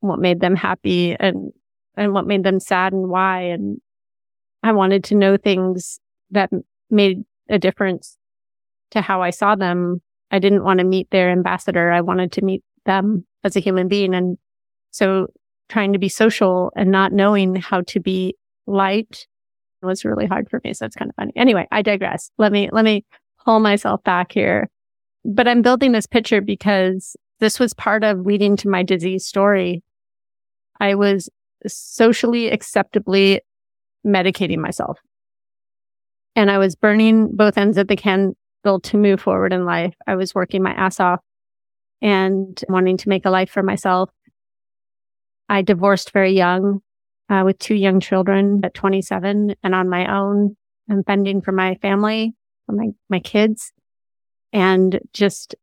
what 0.00 0.18
made 0.18 0.40
them 0.40 0.56
happy 0.56 1.16
and, 1.18 1.52
and 1.96 2.12
what 2.12 2.26
made 2.26 2.44
them 2.44 2.60
sad 2.60 2.92
and 2.92 3.08
why. 3.08 3.42
And 3.42 3.80
I 4.62 4.72
wanted 4.72 5.04
to 5.04 5.14
know 5.14 5.36
things 5.36 6.00
that 6.30 6.50
made 6.90 7.24
a 7.48 7.58
difference 7.58 8.16
to 8.92 9.00
how 9.00 9.22
I 9.22 9.30
saw 9.30 9.54
them. 9.54 10.00
I 10.30 10.38
didn't 10.38 10.64
want 10.64 10.78
to 10.78 10.84
meet 10.84 11.10
their 11.10 11.30
ambassador. 11.30 11.90
I 11.90 12.00
wanted 12.00 12.32
to 12.32 12.44
meet 12.44 12.62
them 12.84 13.26
as 13.44 13.56
a 13.56 13.60
human 13.60 13.88
being. 13.88 14.14
And 14.14 14.38
so 14.90 15.28
trying 15.68 15.92
to 15.92 15.98
be 15.98 16.08
social 16.08 16.72
and 16.76 16.90
not 16.90 17.12
knowing 17.12 17.54
how 17.56 17.82
to 17.82 18.00
be 18.00 18.34
light 18.66 19.26
was 19.82 20.04
really 20.04 20.26
hard 20.26 20.48
for 20.48 20.60
me. 20.64 20.72
So 20.74 20.86
it's 20.86 20.96
kind 20.96 21.10
of 21.10 21.16
funny. 21.16 21.32
Anyway, 21.36 21.66
I 21.72 21.82
digress. 21.82 22.30
Let 22.38 22.52
me, 22.52 22.68
let 22.72 22.84
me 22.84 23.04
pull 23.44 23.60
myself 23.60 24.02
back 24.04 24.32
here. 24.32 24.70
But 25.24 25.48
I'm 25.48 25.62
building 25.62 25.92
this 25.92 26.06
picture 26.06 26.40
because 26.40 27.16
this 27.42 27.58
was 27.58 27.74
part 27.74 28.04
of 28.04 28.24
leading 28.24 28.56
to 28.56 28.68
my 28.68 28.84
disease 28.84 29.26
story. 29.26 29.82
I 30.78 30.94
was 30.94 31.28
socially 31.66 32.48
acceptably 32.48 33.40
medicating 34.06 34.58
myself. 34.58 35.00
And 36.36 36.52
I 36.52 36.58
was 36.58 36.76
burning 36.76 37.34
both 37.34 37.58
ends 37.58 37.78
of 37.78 37.88
the 37.88 37.96
candle 37.96 38.36
to 38.84 38.96
move 38.96 39.20
forward 39.20 39.52
in 39.52 39.64
life. 39.64 39.92
I 40.06 40.14
was 40.14 40.36
working 40.36 40.62
my 40.62 40.70
ass 40.70 41.00
off 41.00 41.18
and 42.00 42.62
wanting 42.68 42.96
to 42.98 43.08
make 43.08 43.26
a 43.26 43.30
life 43.30 43.50
for 43.50 43.64
myself. 43.64 44.08
I 45.48 45.62
divorced 45.62 46.12
very 46.12 46.34
young 46.34 46.80
uh, 47.28 47.42
with 47.44 47.58
two 47.58 47.74
young 47.74 47.98
children 47.98 48.60
at 48.62 48.72
27 48.72 49.56
and 49.64 49.74
on 49.74 49.88
my 49.88 50.14
own 50.14 50.56
and 50.88 51.04
fending 51.04 51.42
for 51.42 51.50
my 51.50 51.74
family, 51.82 52.34
for 52.66 52.76
my, 52.76 52.90
my 53.10 53.18
kids 53.18 53.72
and 54.52 55.00
just 55.12 55.54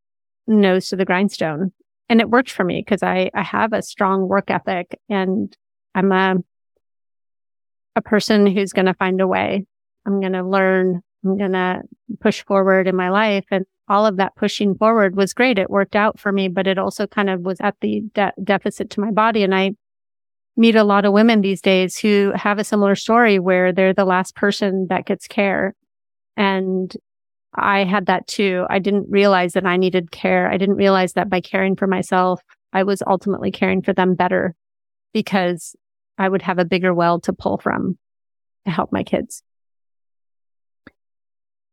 nose 0.50 0.90
to 0.90 0.96
the 0.96 1.06
grindstone. 1.06 1.72
And 2.10 2.20
it 2.20 2.30
worked 2.30 2.52
for 2.52 2.64
me 2.64 2.82
because 2.82 3.04
I, 3.04 3.30
I 3.34 3.44
have 3.44 3.72
a 3.72 3.82
strong 3.82 4.28
work 4.28 4.50
ethic 4.50 5.00
and 5.10 5.56
I'm 5.94 6.12
a, 6.12 6.38
a 7.96 8.02
person 8.02 8.48
who's 8.48 8.74
going 8.74 8.88
to 8.88 8.94
find 8.96 9.22
a 9.22 9.28
way. 9.28 9.66
I'm 10.06 10.20
going 10.20 10.34
to 10.34 10.44
learn. 10.44 11.02
I'm 11.24 11.38
going 11.38 11.52
to 11.52 11.82
push 12.20 12.44
forward 12.44 12.88
in 12.88 12.96
my 12.96 13.10
life. 13.10 13.46
And 13.52 13.66
all 13.88 14.06
of 14.06 14.18
that 14.18 14.36
pushing 14.36 14.76
forward 14.76 15.16
was 15.16 15.34
great. 15.34 15.60
It 15.60 15.70
worked 15.70 15.96
out 15.96 16.20
for 16.20 16.32
me, 16.32 16.48
but 16.48 16.68
it 16.68 16.78
also 16.78 17.06
kind 17.06 17.30
of 17.30 17.42
was 17.42 17.60
at 17.62 17.76
the 17.82 18.04
de- 18.14 18.34
deficit 18.44 18.90
to 18.92 19.02
my 19.02 19.12
body. 19.12 19.44
And 19.44 19.54
I 19.54 19.76
meet 20.58 20.76
a 20.76 20.84
lot 20.84 21.06
of 21.06 21.14
women 21.14 21.42
these 21.42 21.62
days 21.62 21.98
who 21.98 22.32
have 22.36 22.58
a 22.60 22.64
similar 22.64 22.96
story 22.96 23.40
where 23.40 23.72
they're 23.72 23.94
the 23.94 24.06
last 24.06 24.36
person 24.36 24.88
that 24.90 25.06
gets 25.06 25.28
care. 25.28 25.76
And 26.38 26.96
I 27.54 27.84
had 27.84 28.06
that 28.06 28.28
too. 28.28 28.66
I 28.70 28.80
didn't 28.80 29.08
realize 29.10 29.54
that 29.54 29.66
I 29.66 29.78
needed 29.78 30.12
care. 30.12 30.50
I 30.50 30.58
didn't 30.58 30.76
realize 30.76 31.14
that 31.14 31.30
by 31.30 31.42
caring 31.42 31.76
for 31.76 31.88
myself, 31.88 32.42
I 32.74 32.84
was 32.84 33.02
ultimately 33.06 33.52
caring 33.52 33.82
for 33.82 33.94
them 33.94 34.16
better 34.16 34.56
because 35.14 35.76
I 36.18 36.30
would 36.30 36.44
have 36.44 36.60
a 36.60 36.66
bigger 36.66 36.94
well 36.94 37.20
to 37.22 37.34
pull 37.34 37.58
from 37.58 37.98
to 38.66 38.72
help 38.72 38.92
my 38.92 39.04
kids. 39.04 39.42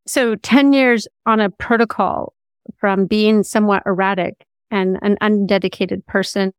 So 0.07 0.35
10 0.35 0.73
years 0.73 1.07
on 1.25 1.39
a 1.39 1.49
protocol 1.49 2.33
from 2.77 3.05
being 3.05 3.43
somewhat 3.43 3.83
erratic 3.85 4.45
and 4.71 4.97
an 5.01 5.17
undedicated 5.21 6.05
person 6.05 6.53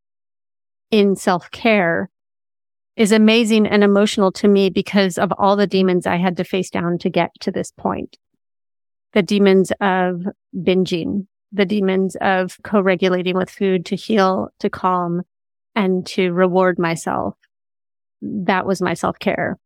in 0.91 1.15
self 1.15 1.51
care 1.51 2.09
is 2.95 3.11
amazing 3.11 3.65
and 3.65 3.83
emotional 3.83 4.31
to 4.33 4.47
me 4.47 4.69
because 4.69 5.17
of 5.17 5.31
all 5.37 5.55
the 5.55 5.67
demons 5.67 6.05
I 6.05 6.17
had 6.17 6.37
to 6.37 6.43
face 6.43 6.69
down 6.69 6.97
to 6.99 7.09
get 7.09 7.31
to 7.41 7.51
this 7.51 7.71
point. 7.71 8.17
The 9.13 9.23
demons 9.23 9.71
of 9.81 10.23
binging, 10.55 11.27
the 11.51 11.65
demons 11.65 12.15
of 12.21 12.57
co-regulating 12.63 13.35
with 13.35 13.49
food 13.49 13.85
to 13.87 13.95
heal, 13.95 14.49
to 14.59 14.69
calm 14.69 15.23
and 15.75 16.05
to 16.07 16.31
reward 16.31 16.77
myself. 16.77 17.35
That 18.21 18.65
was 18.65 18.81
my 18.81 18.93
self 18.93 19.17
care, 19.19 19.57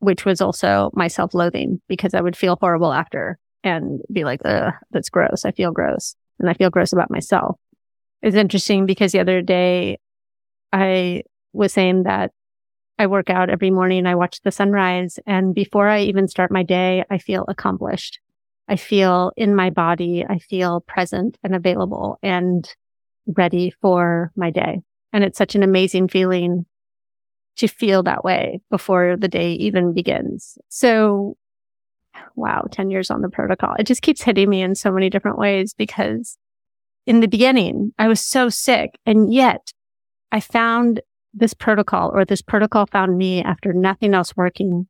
which 0.00 0.24
was 0.24 0.40
also 0.40 0.90
my 0.94 1.08
self 1.08 1.34
loathing 1.34 1.80
because 1.88 2.14
I 2.14 2.20
would 2.20 2.36
feel 2.36 2.58
horrible 2.60 2.92
after 2.92 3.38
and 3.64 4.00
be 4.12 4.24
like, 4.24 4.40
Ugh, 4.44 4.72
that's 4.90 5.08
gross. 5.08 5.44
I 5.44 5.52
feel 5.52 5.72
gross 5.72 6.16
and 6.38 6.50
I 6.50 6.54
feel 6.54 6.70
gross 6.70 6.92
about 6.92 7.10
myself. 7.10 7.58
It's 8.20 8.36
interesting 8.36 8.86
because 8.86 9.12
the 9.12 9.20
other 9.20 9.42
day 9.42 9.98
I 10.72 11.22
was 11.52 11.72
saying 11.72 12.04
that 12.04 12.32
I 12.98 13.06
work 13.06 13.30
out 13.30 13.50
every 13.50 13.70
morning. 13.70 14.06
I 14.06 14.14
watch 14.14 14.40
the 14.42 14.50
sunrise. 14.50 15.18
And 15.26 15.54
before 15.54 15.88
I 15.88 16.02
even 16.02 16.28
start 16.28 16.50
my 16.50 16.62
day, 16.62 17.04
I 17.10 17.18
feel 17.18 17.44
accomplished. 17.48 18.20
I 18.68 18.76
feel 18.76 19.32
in 19.36 19.54
my 19.54 19.70
body. 19.70 20.24
I 20.28 20.38
feel 20.38 20.80
present 20.80 21.38
and 21.42 21.54
available 21.54 22.18
and 22.22 22.68
ready 23.26 23.72
for 23.80 24.32
my 24.36 24.50
day. 24.50 24.82
And 25.12 25.24
it's 25.24 25.38
such 25.38 25.54
an 25.54 25.62
amazing 25.62 26.08
feeling 26.08 26.66
to 27.56 27.68
feel 27.68 28.02
that 28.04 28.24
way 28.24 28.60
before 28.70 29.16
the 29.18 29.28
day 29.28 29.52
even 29.52 29.92
begins. 29.92 30.56
So 30.68 31.36
wow, 32.34 32.66
10 32.70 32.90
years 32.90 33.10
on 33.10 33.22
the 33.22 33.28
protocol. 33.28 33.74
It 33.78 33.84
just 33.84 34.02
keeps 34.02 34.22
hitting 34.22 34.48
me 34.48 34.62
in 34.62 34.74
so 34.74 34.90
many 34.90 35.10
different 35.10 35.38
ways 35.38 35.74
because 35.74 36.38
in 37.06 37.20
the 37.20 37.28
beginning, 37.28 37.92
I 37.98 38.08
was 38.08 38.20
so 38.20 38.48
sick 38.48 38.98
and 39.06 39.32
yet 39.32 39.72
I 40.30 40.40
found 40.40 41.00
this 41.34 41.54
protocol 41.54 42.10
or 42.12 42.24
this 42.24 42.42
protocol 42.42 42.86
found 42.86 43.16
me 43.16 43.42
after 43.42 43.72
nothing 43.72 44.14
else 44.14 44.36
working. 44.36 44.86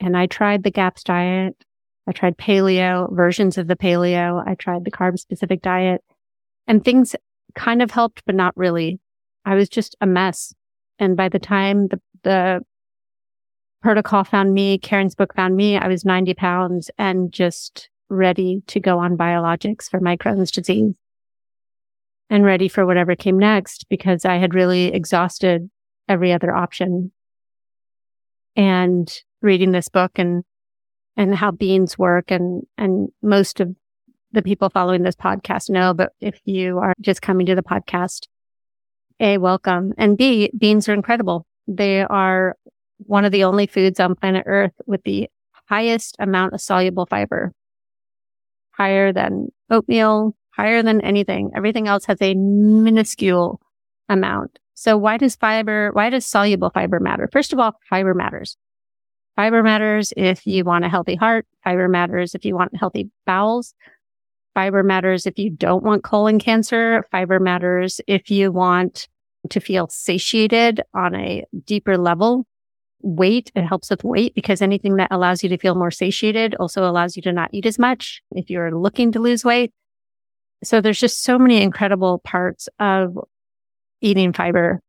And 0.00 0.16
I 0.16 0.26
tried 0.26 0.62
the 0.62 0.70
GAPS 0.70 1.04
diet. 1.04 1.56
I 2.06 2.12
tried 2.12 2.36
paleo 2.36 3.14
versions 3.14 3.56
of 3.58 3.66
the 3.66 3.76
paleo. 3.76 4.42
I 4.46 4.54
tried 4.54 4.84
the 4.84 4.90
carb 4.90 5.18
specific 5.18 5.62
diet 5.62 6.02
and 6.66 6.84
things 6.84 7.14
kind 7.54 7.82
of 7.82 7.90
helped, 7.90 8.22
but 8.26 8.34
not 8.34 8.56
really. 8.56 9.00
I 9.44 9.54
was 9.54 9.68
just 9.68 9.96
a 10.00 10.06
mess. 10.06 10.54
And 10.98 11.16
by 11.16 11.28
the 11.28 11.38
time 11.38 11.88
the, 11.88 12.00
the 12.22 12.60
protocol 13.82 14.24
found 14.24 14.54
me, 14.54 14.78
Karen's 14.78 15.14
book 15.14 15.34
found 15.34 15.56
me, 15.56 15.76
I 15.76 15.88
was 15.88 16.04
90 16.04 16.34
pounds 16.34 16.90
and 16.98 17.32
just 17.32 17.88
ready 18.08 18.62
to 18.68 18.80
go 18.80 18.98
on 18.98 19.16
biologics 19.16 19.88
for 19.90 20.00
my 20.00 20.16
Crohn's 20.16 20.50
disease 20.50 20.94
and 22.30 22.44
ready 22.44 22.68
for 22.68 22.86
whatever 22.86 23.14
came 23.14 23.38
next 23.38 23.86
because 23.88 24.24
I 24.24 24.36
had 24.36 24.54
really 24.54 24.86
exhausted 24.86 25.70
every 26.08 26.32
other 26.32 26.54
option. 26.54 27.12
And 28.56 29.12
reading 29.42 29.72
this 29.72 29.88
book 29.88 30.12
and, 30.18 30.44
and 31.16 31.34
how 31.34 31.50
beans 31.50 31.98
work 31.98 32.30
and, 32.30 32.66
and 32.76 33.08
most 33.22 33.60
of 33.60 33.74
the 34.32 34.42
people 34.42 34.68
following 34.68 35.02
this 35.02 35.14
podcast 35.14 35.70
know, 35.70 35.94
but 35.94 36.12
if 36.20 36.40
you 36.44 36.78
are 36.78 36.94
just 37.00 37.22
coming 37.22 37.46
to 37.46 37.54
the 37.54 37.62
podcast, 37.62 38.26
A, 39.20 39.38
welcome. 39.38 39.94
And 39.96 40.18
B, 40.18 40.50
beans 40.58 40.88
are 40.88 40.94
incredible. 40.94 41.46
They 41.68 42.02
are 42.02 42.56
one 42.98 43.24
of 43.24 43.32
the 43.32 43.44
only 43.44 43.66
foods 43.66 44.00
on 44.00 44.16
planet 44.16 44.44
Earth 44.46 44.74
with 44.86 45.02
the 45.04 45.28
highest 45.68 46.16
amount 46.18 46.54
of 46.54 46.60
soluble 46.60 47.06
fiber, 47.06 47.52
higher 48.72 49.12
than 49.12 49.48
oatmeal, 49.70 50.36
higher 50.50 50.82
than 50.82 51.00
anything. 51.00 51.52
Everything 51.56 51.88
else 51.88 52.04
has 52.06 52.18
a 52.20 52.34
minuscule 52.34 53.60
amount. 54.08 54.58
So 54.74 54.96
why 54.96 55.16
does 55.16 55.36
fiber, 55.36 55.90
why 55.92 56.10
does 56.10 56.26
soluble 56.26 56.70
fiber 56.70 56.98
matter? 56.98 57.28
First 57.32 57.52
of 57.52 57.58
all, 57.58 57.78
fiber 57.88 58.14
matters. 58.14 58.56
Fiber 59.36 59.62
matters 59.62 60.12
if 60.16 60.46
you 60.46 60.64
want 60.64 60.84
a 60.84 60.88
healthy 60.88 61.16
heart. 61.16 61.46
Fiber 61.64 61.88
matters 61.88 62.34
if 62.34 62.44
you 62.44 62.54
want 62.54 62.76
healthy 62.76 63.10
bowels. 63.26 63.74
Fiber 64.54 64.84
matters 64.84 65.26
if 65.26 65.38
you 65.38 65.50
don't 65.50 65.82
want 65.82 66.04
colon 66.04 66.38
cancer. 66.38 67.04
Fiber 67.10 67.40
matters 67.40 68.00
if 68.06 68.30
you 68.30 68.52
want 68.52 69.08
to 69.50 69.60
feel 69.60 69.88
satiated 69.88 70.80
on 70.94 71.14
a 71.14 71.44
deeper 71.64 71.98
level. 71.98 72.46
Weight, 73.02 73.50
it 73.54 73.64
helps 73.64 73.90
with 73.90 74.04
weight 74.04 74.34
because 74.34 74.62
anything 74.62 74.96
that 74.96 75.08
allows 75.10 75.42
you 75.42 75.48
to 75.50 75.58
feel 75.58 75.74
more 75.74 75.90
satiated 75.90 76.54
also 76.54 76.88
allows 76.88 77.16
you 77.16 77.22
to 77.22 77.32
not 77.32 77.50
eat 77.52 77.66
as 77.66 77.78
much 77.78 78.22
if 78.30 78.48
you're 78.48 78.70
looking 78.70 79.12
to 79.12 79.18
lose 79.18 79.44
weight. 79.44 79.72
So 80.62 80.80
there's 80.80 81.00
just 81.00 81.22
so 81.22 81.38
many 81.38 81.60
incredible 81.60 82.20
parts 82.20 82.68
of 82.78 83.18
eating 84.00 84.32
fiber. 84.32 84.80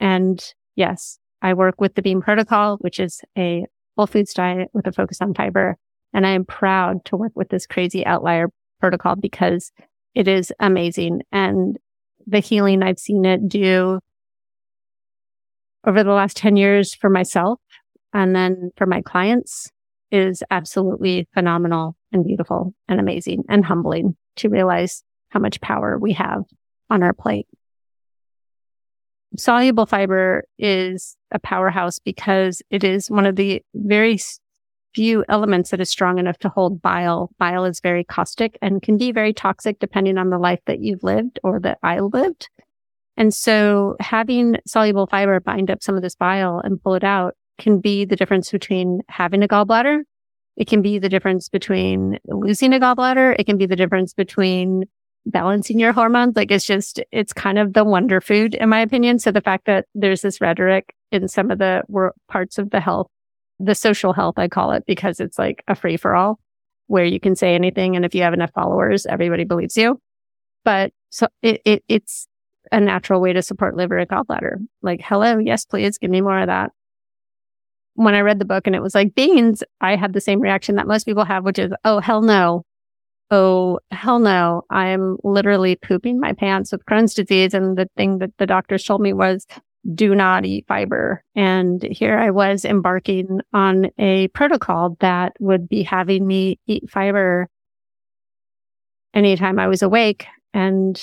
And 0.00 0.44
yes, 0.76 1.18
I 1.40 1.54
work 1.54 1.80
with 1.80 1.94
the 1.94 2.02
Bean 2.02 2.20
Protocol, 2.20 2.76
which 2.78 3.00
is 3.00 3.22
a 3.38 3.64
whole 3.96 4.06
foods 4.06 4.34
diet 4.34 4.68
with 4.72 4.86
a 4.86 4.92
focus 4.92 5.20
on 5.20 5.34
fiber. 5.34 5.76
And 6.12 6.26
I 6.26 6.30
am 6.30 6.44
proud 6.44 7.04
to 7.06 7.16
work 7.16 7.32
with 7.34 7.48
this 7.48 7.66
crazy 7.66 8.04
outlier 8.04 8.48
protocol 8.80 9.16
because 9.16 9.72
it 10.14 10.28
is 10.28 10.52
amazing. 10.60 11.22
And 11.32 11.78
the 12.26 12.40
healing 12.40 12.82
I've 12.82 12.98
seen 12.98 13.24
it 13.24 13.48
do 13.48 14.00
over 15.86 16.04
the 16.04 16.12
last 16.12 16.36
10 16.36 16.56
years 16.56 16.94
for 16.94 17.10
myself 17.10 17.60
and 18.12 18.36
then 18.36 18.70
for 18.76 18.86
my 18.86 19.02
clients 19.02 19.70
is 20.10 20.42
absolutely 20.50 21.26
phenomenal 21.32 21.96
and 22.12 22.24
beautiful 22.24 22.74
and 22.88 23.00
amazing 23.00 23.44
and 23.48 23.64
humbling 23.64 24.16
to 24.36 24.48
realize 24.48 25.02
how 25.30 25.40
much 25.40 25.60
power 25.60 25.98
we 25.98 26.12
have 26.12 26.42
on 26.90 27.02
our 27.02 27.14
plate. 27.14 27.46
Soluble 29.36 29.86
fiber 29.86 30.44
is 30.58 31.16
a 31.32 31.38
powerhouse 31.38 31.98
because 31.98 32.62
it 32.70 32.84
is 32.84 33.10
one 33.10 33.26
of 33.26 33.36
the 33.36 33.62
very 33.74 34.18
few 34.94 35.24
elements 35.28 35.70
that 35.70 35.80
is 35.80 35.90
strong 35.90 36.18
enough 36.18 36.38
to 36.38 36.48
hold 36.48 36.82
bile. 36.82 37.30
Bile 37.38 37.64
is 37.64 37.80
very 37.80 38.04
caustic 38.04 38.58
and 38.60 38.82
can 38.82 38.98
be 38.98 39.12
very 39.12 39.32
toxic 39.32 39.78
depending 39.78 40.18
on 40.18 40.30
the 40.30 40.38
life 40.38 40.60
that 40.66 40.80
you've 40.80 41.02
lived 41.02 41.40
or 41.42 41.60
that 41.60 41.78
I 41.82 42.00
lived. 42.00 42.48
And 43.16 43.32
so 43.32 43.96
having 44.00 44.56
soluble 44.66 45.06
fiber 45.06 45.40
bind 45.40 45.70
up 45.70 45.82
some 45.82 45.96
of 45.96 46.02
this 46.02 46.14
bile 46.14 46.60
and 46.64 46.82
pull 46.82 46.94
it 46.94 47.04
out 47.04 47.34
can 47.58 47.80
be 47.80 48.04
the 48.04 48.16
difference 48.16 48.50
between 48.50 49.00
having 49.08 49.42
a 49.42 49.48
gallbladder. 49.48 50.00
It 50.56 50.66
can 50.66 50.82
be 50.82 50.98
the 50.98 51.08
difference 51.08 51.48
between 51.48 52.18
losing 52.26 52.74
a 52.74 52.80
gallbladder. 52.80 53.36
It 53.38 53.44
can 53.44 53.58
be 53.58 53.66
the 53.66 53.76
difference 53.76 54.12
between 54.12 54.84
balancing 55.24 55.78
your 55.78 55.92
hormones. 55.92 56.36
Like 56.36 56.50
it's 56.50 56.66
just, 56.66 57.00
it's 57.12 57.32
kind 57.32 57.58
of 57.58 57.74
the 57.74 57.84
wonder 57.84 58.20
food, 58.20 58.54
in 58.54 58.68
my 58.68 58.80
opinion. 58.80 59.18
So 59.18 59.30
the 59.30 59.40
fact 59.40 59.66
that 59.66 59.86
there's 59.94 60.22
this 60.22 60.40
rhetoric 60.40 60.94
in 61.12 61.28
some 61.28 61.50
of 61.50 61.58
the 61.58 61.82
parts 62.28 62.58
of 62.58 62.70
the 62.70 62.80
health, 62.80 63.08
the 63.58 63.74
social 63.74 64.12
health, 64.12 64.38
I 64.38 64.48
call 64.48 64.72
it, 64.72 64.84
because 64.86 65.20
it's 65.20 65.38
like 65.38 65.62
a 65.68 65.74
free 65.74 65.96
for 65.96 66.14
all 66.14 66.40
where 66.86 67.04
you 67.04 67.20
can 67.20 67.36
say 67.36 67.54
anything. 67.54 67.94
And 67.94 68.04
if 68.04 68.14
you 68.14 68.22
have 68.22 68.34
enough 68.34 68.50
followers, 68.54 69.06
everybody 69.06 69.44
believes 69.44 69.76
you. 69.76 70.00
But 70.64 70.92
so 71.10 71.28
it, 71.42 71.60
it 71.64 71.84
it's 71.88 72.26
a 72.70 72.80
natural 72.80 73.20
way 73.20 73.32
to 73.32 73.42
support 73.42 73.76
liver 73.76 73.98
and 73.98 74.08
gallbladder. 74.08 74.56
Like, 74.82 75.00
hello, 75.02 75.38
yes, 75.38 75.64
please 75.64 75.98
give 75.98 76.10
me 76.10 76.20
more 76.20 76.38
of 76.38 76.46
that. 76.46 76.72
When 77.94 78.14
I 78.14 78.20
read 78.20 78.38
the 78.38 78.46
book 78.46 78.66
and 78.66 78.74
it 78.74 78.82
was 78.82 78.94
like 78.94 79.14
beans, 79.14 79.62
I 79.80 79.96
had 79.96 80.14
the 80.14 80.20
same 80.20 80.40
reaction 80.40 80.76
that 80.76 80.86
most 80.86 81.04
people 81.04 81.24
have, 81.24 81.44
which 81.44 81.58
is, 81.58 81.72
oh, 81.84 82.00
hell 82.00 82.22
no 82.22 82.64
oh, 83.32 83.80
hell 83.90 84.18
no, 84.18 84.62
I'm 84.70 85.16
literally 85.24 85.74
pooping 85.74 86.20
my 86.20 86.34
pants 86.34 86.70
with 86.70 86.84
Crohn's 86.84 87.14
disease. 87.14 87.54
And 87.54 87.78
the 87.78 87.88
thing 87.96 88.18
that 88.18 88.36
the 88.36 88.46
doctors 88.46 88.84
told 88.84 89.00
me 89.00 89.14
was 89.14 89.46
do 89.94 90.14
not 90.14 90.44
eat 90.44 90.66
fiber. 90.68 91.24
And 91.34 91.82
here 91.82 92.18
I 92.18 92.30
was 92.30 92.64
embarking 92.64 93.40
on 93.52 93.90
a 93.98 94.28
protocol 94.28 94.96
that 95.00 95.34
would 95.40 95.68
be 95.68 95.82
having 95.82 96.26
me 96.26 96.60
eat 96.66 96.90
fiber 96.90 97.48
anytime 99.14 99.58
I 99.58 99.68
was 99.68 99.82
awake. 99.82 100.26
And 100.54 101.00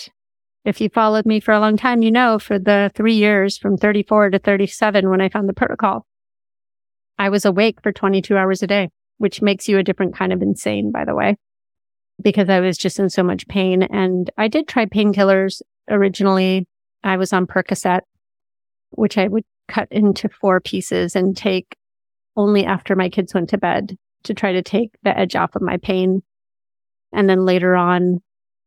if 0.65 0.79
you 0.79 0.89
followed 0.89 1.25
me 1.25 1.39
for 1.39 1.53
a 1.53 1.59
long 1.59 1.77
time, 1.77 2.01
you 2.01 2.11
know, 2.11 2.39
for 2.39 2.57
the 2.59 2.91
three 2.95 3.15
years 3.15 3.57
from 3.57 3.77
34 3.77 4.31
to 4.31 4.39
37, 4.39 5.09
when 5.09 5.21
I 5.21 5.29
found 5.29 5.49
the 5.49 5.53
protocol, 5.53 6.05
I 7.17 7.29
was 7.29 7.45
awake 7.45 7.81
for 7.81 7.91
22 7.91 8.37
hours 8.37 8.63
a 8.63 8.67
day, 8.67 8.89
which 9.17 9.41
makes 9.41 9.67
you 9.67 9.77
a 9.77 9.83
different 9.83 10.15
kind 10.15 10.31
of 10.31 10.41
insane, 10.41 10.91
by 10.91 11.05
the 11.05 11.15
way 11.15 11.35
because 12.21 12.49
I 12.49 12.59
was 12.59 12.77
just 12.77 12.99
in 12.99 13.09
so 13.09 13.23
much 13.23 13.47
pain. 13.47 13.83
And 13.83 14.29
I 14.37 14.47
did 14.47 14.67
try 14.67 14.85
painkillers 14.85 15.61
originally. 15.89 16.67
I 17.03 17.17
was 17.17 17.33
on 17.33 17.47
Percocet, 17.47 18.01
which 18.91 19.17
I 19.17 19.27
would 19.27 19.45
cut 19.67 19.87
into 19.91 20.29
four 20.29 20.59
pieces 20.59 21.15
and 21.15 21.35
take 21.35 21.75
only 22.35 22.65
after 22.65 22.95
my 22.95 23.09
kids 23.09 23.33
went 23.33 23.49
to 23.49 23.57
bed 23.57 23.97
to 24.23 24.33
try 24.33 24.53
to 24.53 24.61
take 24.61 24.91
the 25.03 25.17
edge 25.17 25.35
off 25.35 25.55
of 25.55 25.61
my 25.61 25.77
pain. 25.77 26.23
And 27.13 27.29
then 27.29 27.45
later 27.45 27.75
on, 27.75 28.21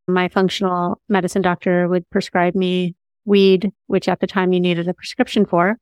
my 0.09 0.29
functional 0.29 1.01
medicine 1.09 1.43
doctor 1.43 1.89
would 1.89 2.09
prescribe 2.11 2.55
me 2.55 2.95
weed, 3.25 3.73
which 3.87 4.09
at 4.09 4.21
the 4.21 4.27
time 4.27 4.53
you 4.53 4.61
needed 4.61 4.89
a 4.89 4.95
prescription 4.95 5.47
for. 5.47 5.77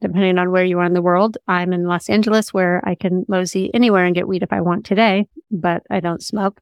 Depending 0.00 0.38
on 0.38 0.50
where 0.50 0.64
you 0.64 0.78
are 0.78 0.84
in 0.84 0.92
the 0.92 1.02
world, 1.02 1.38
I'm 1.48 1.72
in 1.72 1.86
Los 1.86 2.10
Angeles 2.10 2.52
where 2.52 2.82
I 2.84 2.94
can 2.94 3.24
mosey 3.28 3.72
anywhere 3.72 4.04
and 4.04 4.14
get 4.14 4.28
weed 4.28 4.42
if 4.42 4.52
I 4.52 4.60
want 4.60 4.84
today, 4.84 5.26
but 5.50 5.84
I 5.90 6.00
don't 6.00 6.22
smoke 6.22 6.60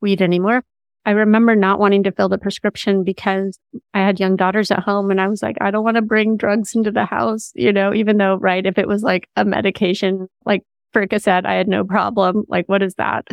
weed 0.00 0.20
anymore. 0.20 0.64
I 1.06 1.10
remember 1.10 1.54
not 1.54 1.78
wanting 1.78 2.02
to 2.04 2.12
fill 2.12 2.30
the 2.30 2.38
prescription 2.38 3.04
because 3.04 3.58
I 3.92 4.00
had 4.00 4.18
young 4.18 4.36
daughters 4.36 4.70
at 4.70 4.80
home 4.80 5.10
and 5.10 5.20
I 5.20 5.28
was 5.28 5.42
like, 5.42 5.56
I 5.60 5.70
don't 5.70 5.84
want 5.84 5.96
to 5.96 6.02
bring 6.02 6.36
drugs 6.36 6.74
into 6.74 6.90
the 6.90 7.04
house, 7.04 7.52
you 7.54 7.72
know, 7.72 7.92
even 7.92 8.16
though, 8.16 8.36
right, 8.36 8.64
if 8.64 8.78
it 8.78 8.88
was 8.88 9.02
like 9.02 9.28
a 9.36 9.44
medication, 9.44 10.28
like 10.46 10.62
Percocet, 10.94 11.44
I 11.44 11.54
had 11.54 11.68
no 11.68 11.84
problem. 11.84 12.44
Like, 12.48 12.68
what 12.68 12.82
is 12.82 12.94
that? 12.94 13.26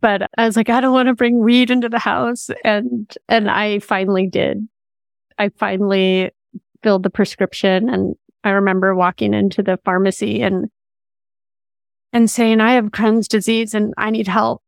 But 0.00 0.30
I 0.38 0.46
was 0.46 0.56
like, 0.56 0.68
I 0.68 0.80
don't 0.80 0.92
want 0.92 1.08
to 1.08 1.14
bring 1.14 1.42
weed 1.42 1.70
into 1.70 1.88
the 1.88 1.98
house. 1.98 2.50
And, 2.64 3.12
and 3.28 3.50
I 3.50 3.80
finally 3.80 4.28
did. 4.28 4.68
I 5.38 5.48
finally 5.48 6.30
filled 6.84 7.02
the 7.02 7.10
prescription 7.10 7.88
and 7.88 8.14
I 8.44 8.50
remember 8.50 8.94
walking 8.94 9.34
into 9.34 9.62
the 9.62 9.78
pharmacy 9.84 10.42
and, 10.42 10.66
and 12.12 12.30
saying, 12.30 12.60
I 12.60 12.74
have 12.74 12.86
Crohn's 12.86 13.26
disease 13.26 13.74
and 13.74 13.92
I 13.96 14.10
need 14.10 14.28
help 14.28 14.61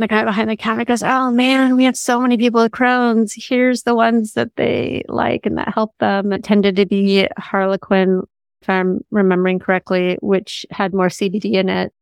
the 0.00 0.08
guy 0.08 0.24
behind 0.24 0.50
the 0.50 0.56
counter 0.56 0.84
goes, 0.84 1.02
Oh 1.02 1.30
man, 1.30 1.76
we 1.76 1.84
have 1.84 1.96
so 1.96 2.20
many 2.20 2.36
people 2.36 2.62
with 2.62 2.72
Crohn's. 2.72 3.34
Here's 3.36 3.82
the 3.82 3.94
ones 3.94 4.32
that 4.34 4.56
they 4.56 5.02
like 5.08 5.46
and 5.46 5.58
that 5.58 5.74
help 5.74 5.96
them. 5.98 6.32
It 6.32 6.44
tended 6.44 6.76
to 6.76 6.86
be 6.86 7.28
Harlequin, 7.38 8.22
if 8.62 8.70
I'm 8.70 9.00
remembering 9.10 9.58
correctly, 9.58 10.18
which 10.20 10.66
had 10.70 10.94
more 10.94 11.08
CBD 11.08 11.54
in 11.54 11.68
it. 11.68 11.92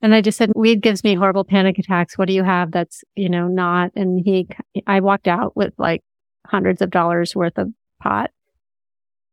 And 0.00 0.14
I 0.14 0.20
just 0.20 0.38
said, 0.38 0.52
weed 0.54 0.80
gives 0.80 1.02
me 1.02 1.14
horrible 1.14 1.44
panic 1.44 1.78
attacks. 1.78 2.16
What 2.16 2.28
do 2.28 2.34
you 2.34 2.44
have 2.44 2.70
that's, 2.70 3.02
you 3.16 3.28
know, 3.28 3.48
not? 3.48 3.90
And 3.96 4.20
he, 4.24 4.48
I 4.86 5.00
walked 5.00 5.26
out 5.26 5.56
with 5.56 5.74
like 5.76 6.02
hundreds 6.46 6.80
of 6.80 6.90
dollars 6.90 7.34
worth 7.34 7.58
of 7.58 7.72
pot 8.00 8.30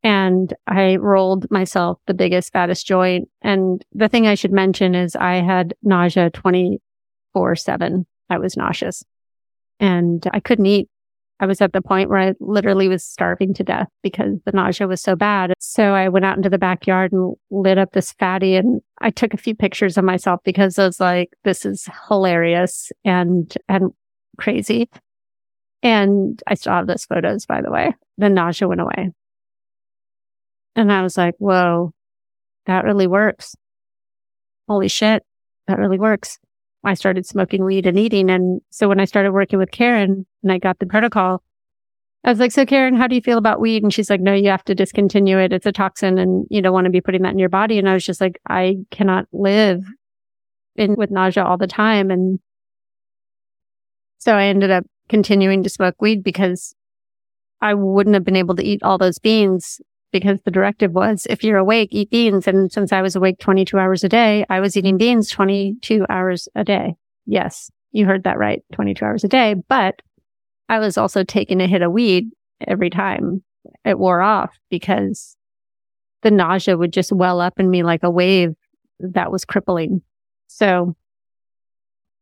and 0.06 0.54
I 0.68 0.98
rolled 0.98 1.50
myself 1.50 2.00
the 2.06 2.14
biggest, 2.14 2.54
fattest 2.54 2.86
joint. 2.86 3.28
And 3.42 3.84
the 3.92 4.08
thing 4.08 4.28
I 4.28 4.36
should 4.36 4.52
mention 4.52 4.94
is 4.94 5.16
I 5.16 5.36
had 5.36 5.74
nausea 5.82 6.30
24 6.30 7.56
seven 7.56 8.06
I 8.30 8.38
was 8.38 8.58
nauseous 8.58 9.04
and 9.80 10.26
I 10.34 10.40
couldn't 10.40 10.66
eat. 10.66 10.90
I 11.40 11.46
was 11.46 11.60
at 11.60 11.74
the 11.74 11.82
point 11.82 12.10
where 12.10 12.20
I 12.20 12.34
literally 12.40 12.88
was 12.88 13.04
starving 13.04 13.54
to 13.56 13.64
death 13.64 13.90
because 14.02 14.40
the 14.46 14.54
nausea 14.54 14.88
was 14.88 15.02
so 15.02 15.18
bad. 15.18 15.54
So 15.60 15.94
I 15.94 16.08
went 16.08 16.24
out 16.24 16.38
into 16.38 16.50
the 16.50 16.58
backyard 16.58 17.12
and 17.12 17.36
lit 17.52 17.78
up 17.78 17.92
this 17.92 18.14
fatty 18.14 18.56
and 18.56 18.82
I 19.02 19.10
took 19.10 19.34
a 19.34 19.38
few 19.38 19.54
pictures 19.54 19.98
of 19.98 20.06
myself 20.06 20.40
because 20.46 20.80
I 20.80 20.86
was 20.86 21.02
like, 21.02 21.32
this 21.44 21.66
is 21.66 21.90
hilarious 22.08 22.92
and, 23.04 23.54
and 23.68 23.92
crazy. 24.38 24.90
And 25.84 26.42
I 26.48 26.54
still 26.54 26.74
have 26.74 26.88
those 26.88 27.06
photos, 27.06 27.46
by 27.46 27.62
the 27.62 27.70
way. 27.70 27.94
The 28.18 28.30
nausea 28.30 28.68
went 28.70 28.82
away. 28.82 29.12
And 30.78 30.92
I 30.92 31.02
was 31.02 31.18
like, 31.18 31.36
whoa, 31.38 31.92
that 32.66 32.86
really 32.86 33.08
works. 33.08 33.56
Holy 34.68 34.88
shit, 34.88 35.24
that 35.68 35.80
really 35.80 36.00
works. 36.00 36.40
I 36.86 36.94
started 36.94 37.26
smoking 37.26 37.64
weed 37.64 37.86
and 37.88 37.98
eating. 37.98 38.30
And 38.30 38.62
so 38.70 38.88
when 38.88 39.00
I 39.00 39.06
started 39.06 39.32
working 39.32 39.60
with 39.60 39.72
Karen 39.72 40.26
and 40.44 40.52
I 40.52 40.60
got 40.60 40.80
the 40.80 40.86
protocol, 40.86 41.42
I 42.24 42.30
was 42.30 42.40
like, 42.40 42.52
so 42.52 42.66
Karen, 42.66 42.96
how 42.96 43.08
do 43.08 43.16
you 43.16 43.22
feel 43.22 43.38
about 43.38 43.60
weed? 43.60 43.84
And 43.84 43.94
she's 43.94 44.10
like, 44.10 44.22
no, 44.22 44.34
you 44.34 44.50
have 44.50 44.64
to 44.66 44.76
discontinue 44.76 45.38
it. 45.38 45.54
It's 45.54 45.66
a 45.66 45.72
toxin 45.72 46.18
and 46.18 46.46
you 46.50 46.62
don't 46.62 46.74
want 46.74 46.86
to 46.86 46.92
be 46.92 47.02
putting 47.02 47.22
that 47.22 47.34
in 47.34 47.40
your 47.40 47.50
body. 47.50 47.78
And 47.78 47.88
I 47.88 47.94
was 47.94 48.06
just 48.06 48.22
like, 48.22 48.40
I 48.50 48.78
cannot 48.90 49.28
live 49.32 49.84
in 50.76 50.96
with 50.96 51.12
nausea 51.12 51.44
all 51.44 51.58
the 51.58 51.68
time. 51.68 52.10
And 52.10 52.40
so 54.18 54.36
I 54.36 54.46
ended 54.46 54.72
up 54.72 54.86
continuing 55.08 55.62
to 55.64 55.70
smoke 55.70 56.02
weed 56.02 56.24
because 56.24 56.76
I 57.62 57.74
wouldn't 57.76 58.16
have 58.16 58.26
been 58.26 58.36
able 58.36 58.56
to 58.56 58.66
eat 58.66 58.82
all 58.84 58.98
those 58.98 59.20
beans 59.20 59.80
because 60.12 60.40
the 60.46 60.52
directive 60.52 60.92
was 60.94 61.28
if 61.30 61.44
you're 61.44 61.58
awake, 61.58 61.90
eat 61.92 62.10
beans. 62.10 62.48
And 62.48 62.72
since 62.72 62.94
I 62.94 63.02
was 63.02 63.16
awake 63.16 63.40
22 63.40 63.78
hours 63.78 64.04
a 64.04 64.10
day, 64.10 64.46
I 64.50 64.60
was 64.60 64.78
eating 64.78 64.98
beans 64.98 65.30
22 65.30 66.06
hours 66.10 66.48
a 66.56 66.64
day. 66.64 66.96
Yes, 67.26 67.70
you 67.92 68.06
heard 68.06 68.24
that 68.24 68.38
right. 68.38 68.64
22 68.74 69.04
hours 69.04 69.24
a 69.24 69.28
day. 69.28 69.56
But 69.68 70.02
I 70.70 70.80
was 70.80 70.98
also 70.98 71.24
taking 71.24 71.62
a 71.62 71.68
hit 71.68 71.82
of 71.82 71.92
weed 71.92 72.30
every 72.68 72.90
time 72.90 73.44
it 73.84 74.00
wore 74.00 74.22
off 74.22 74.58
because 74.70 75.36
the 76.22 76.32
nausea 76.32 76.78
would 76.78 76.94
just 76.94 77.12
well 77.12 77.40
up 77.40 77.60
in 77.60 77.70
me 77.70 77.84
like 77.84 78.04
a 78.04 78.10
wave 78.10 78.56
that 79.00 79.32
was 79.32 79.46
crippling. 79.46 80.02
So 80.48 80.96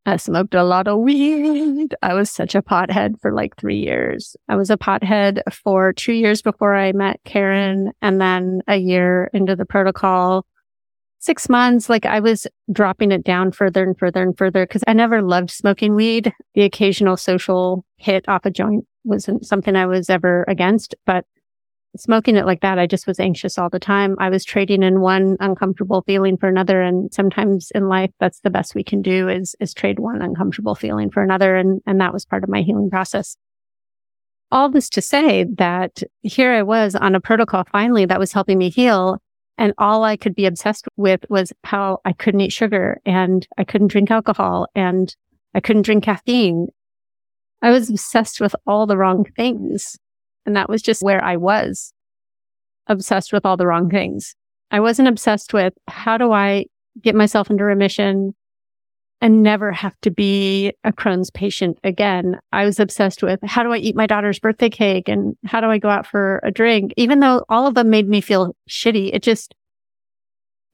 I 0.06 0.18
smoked 0.18 0.54
a 0.54 0.63
lot 0.63 0.88
of 0.88 1.00
weed. 1.00 1.96
I 2.02 2.13
was 2.13 2.30
such 2.30 2.56
a 2.56 2.62
pothead 2.62 3.22
for 3.22 3.34
like 3.34 3.56
three 3.56 3.80
years. 3.80 4.36
I 4.50 4.56
was 4.56 4.70
a 4.70 4.78
pothead 4.78 5.42
for 5.52 5.94
two 5.94 6.13
years 6.13 6.42
before 6.42 6.76
I 6.76 6.92
met 6.92 7.22
Karen 7.24 7.94
and 8.02 8.20
then 8.20 8.62
a 8.68 8.76
year 8.76 9.30
into 9.34 9.56
the 9.56 9.66
protocol. 9.66 10.46
Six 11.20 11.48
months, 11.48 11.89
like 11.89 12.06
I 12.06 12.20
was 12.20 12.48
dropping 12.70 13.13
it 13.13 13.24
down 13.24 13.54
further 13.54 13.82
and 13.82 13.98
further 13.98 14.22
and 14.22 14.38
further 14.38 14.66
because 14.66 14.84
I 14.88 14.92
never 14.92 15.22
loved 15.22 15.52
smoking 15.52 15.96
weed. 15.96 16.34
The 16.54 16.63
occasional 16.63 17.16
social 17.16 17.86
hit 17.96 18.28
off 18.28 18.46
a 18.46 18.52
joint 18.52 18.86
wasn't 19.06 19.46
something 19.46 19.78
I 19.78 19.86
was 19.86 20.10
ever 20.10 20.44
against, 20.50 20.96
but 21.06 21.26
smoking 21.97 22.36
it 22.36 22.45
like 22.45 22.62
that, 22.62 22.79
I 22.79 22.88
just 22.88 23.08
was 23.08 23.19
anxious 23.19 23.58
all 23.58 23.69
the 23.69 23.79
time. 23.79 24.15
I 24.19 24.29
was 24.29 24.43
trading 24.43 24.84
in 24.84 25.01
one 25.01 25.38
uncomfortable 25.39 26.03
feeling 26.06 26.38
for 26.38 26.49
another. 26.49 26.82
And 26.82 27.13
sometimes 27.13 27.71
in 27.75 27.88
life, 27.88 28.12
that's 28.19 28.39
the 28.39 28.49
best 28.49 28.75
we 28.75 28.84
can 28.84 29.01
do 29.01 29.29
is, 29.29 29.56
is 29.60 29.73
trade 29.73 29.99
one 29.99 30.21
uncomfortable 30.21 30.75
feeling 30.75 31.12
for 31.12 31.21
another. 31.21 31.56
And, 31.56 31.82
and 31.86 32.01
that 32.01 32.13
was 32.13 32.25
part 32.25 32.43
of 32.43 32.49
my 32.49 32.62
healing 32.62 32.89
process. 32.89 33.38
All 34.51 34.69
this 34.69 34.89
to 34.89 35.01
say 35.01 35.45
that 35.58 36.03
here 36.21 36.51
I 36.51 36.63
was 36.63 36.95
on 36.95 37.15
a 37.15 37.21
protocol 37.21 37.63
finally 37.71 38.06
that 38.06 38.19
was 38.19 38.34
helping 38.34 38.58
me 38.58 38.69
heal. 38.69 39.19
And 39.58 39.73
all 39.77 40.03
I 40.03 40.17
could 40.17 40.36
be 40.36 40.47
obsessed 40.47 40.88
with 40.97 41.25
was 41.29 41.53
how 41.63 41.99
I 42.06 42.13
couldn't 42.13 42.41
eat 42.41 42.51
sugar 42.51 42.99
and 43.06 43.47
I 43.58 43.63
couldn't 43.63 43.89
drink 43.89 44.10
alcohol 44.10 44.67
and 44.73 45.15
I 45.53 45.60
couldn't 45.60 45.84
drink 45.84 46.03
caffeine. 46.03 46.67
I 47.62 47.69
was 47.69 47.89
obsessed 47.89 48.41
with 48.41 48.56
all 48.65 48.86
the 48.88 48.97
wrong 48.97 49.25
things. 49.38 49.97
And 50.45 50.56
that 50.56 50.69
was 50.69 50.82
just 50.82 51.01
where 51.01 51.23
I 51.23 51.38
was 51.38 51.93
obsessed 52.88 53.32
with 53.32 53.45
all 53.45 53.58
the 53.58 53.67
wrong 53.67 53.89
things. 53.89 54.36
I 54.71 54.79
wasn't 54.79 55.08
obsessed 55.08 55.53
with 55.53 55.73
how 55.88 56.17
do 56.17 56.32
I 56.32 56.65
get 57.01 57.15
myself 57.15 57.49
into 57.49 57.63
remission 57.63 58.34
and 59.21 59.41
never 59.41 59.71
have 59.71 59.95
to 60.01 60.12
be 60.12 60.73
a 60.84 60.91
Crohn's 60.91 61.29
patient 61.32 61.79
again. 61.84 62.39
I 62.51 62.65
was 62.65 62.79
obsessed 62.79 63.23
with 63.23 63.39
how 63.43 63.63
do 63.63 63.71
I 63.71 63.77
eat 63.77 63.95
my 63.95 64.06
daughter's 64.06 64.39
birthday 64.39 64.69
cake 64.69 65.08
and 65.08 65.38
how 65.45 65.62
do 65.62 65.67
I 65.67 65.77
go 65.77 65.89
out 65.89 66.06
for 66.06 66.41
a 66.43 66.51
drink? 66.51 66.93
Even 66.97 67.21
though 67.21 67.45
all 67.47 67.65
of 67.65 67.75
them 67.75 67.89
made 67.89 68.10
me 68.10 68.19
feel 68.19 68.53
shitty, 68.69 69.12
it 69.13 69.23
just, 69.23 69.56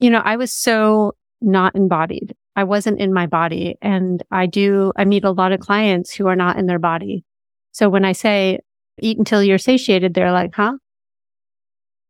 you 0.00 0.10
know, 0.10 0.20
I 0.24 0.36
was 0.36 0.50
so 0.50 1.14
not 1.40 1.76
embodied. 1.76 2.34
I 2.56 2.64
wasn't 2.64 3.00
in 3.00 3.12
my 3.12 3.26
body. 3.26 3.76
And 3.80 4.22
I 4.32 4.46
do, 4.46 4.92
I 4.96 5.04
meet 5.04 5.24
a 5.24 5.30
lot 5.30 5.52
of 5.52 5.60
clients 5.60 6.12
who 6.12 6.26
are 6.26 6.36
not 6.36 6.58
in 6.58 6.66
their 6.66 6.80
body. 6.80 7.24
So 7.70 7.88
when 7.88 8.04
I 8.04 8.12
say 8.12 8.58
eat 9.04 9.18
until 9.18 9.42
you're 9.42 9.58
satiated, 9.58 10.14
they're 10.14 10.32
like, 10.32 10.54
huh? 10.54 10.74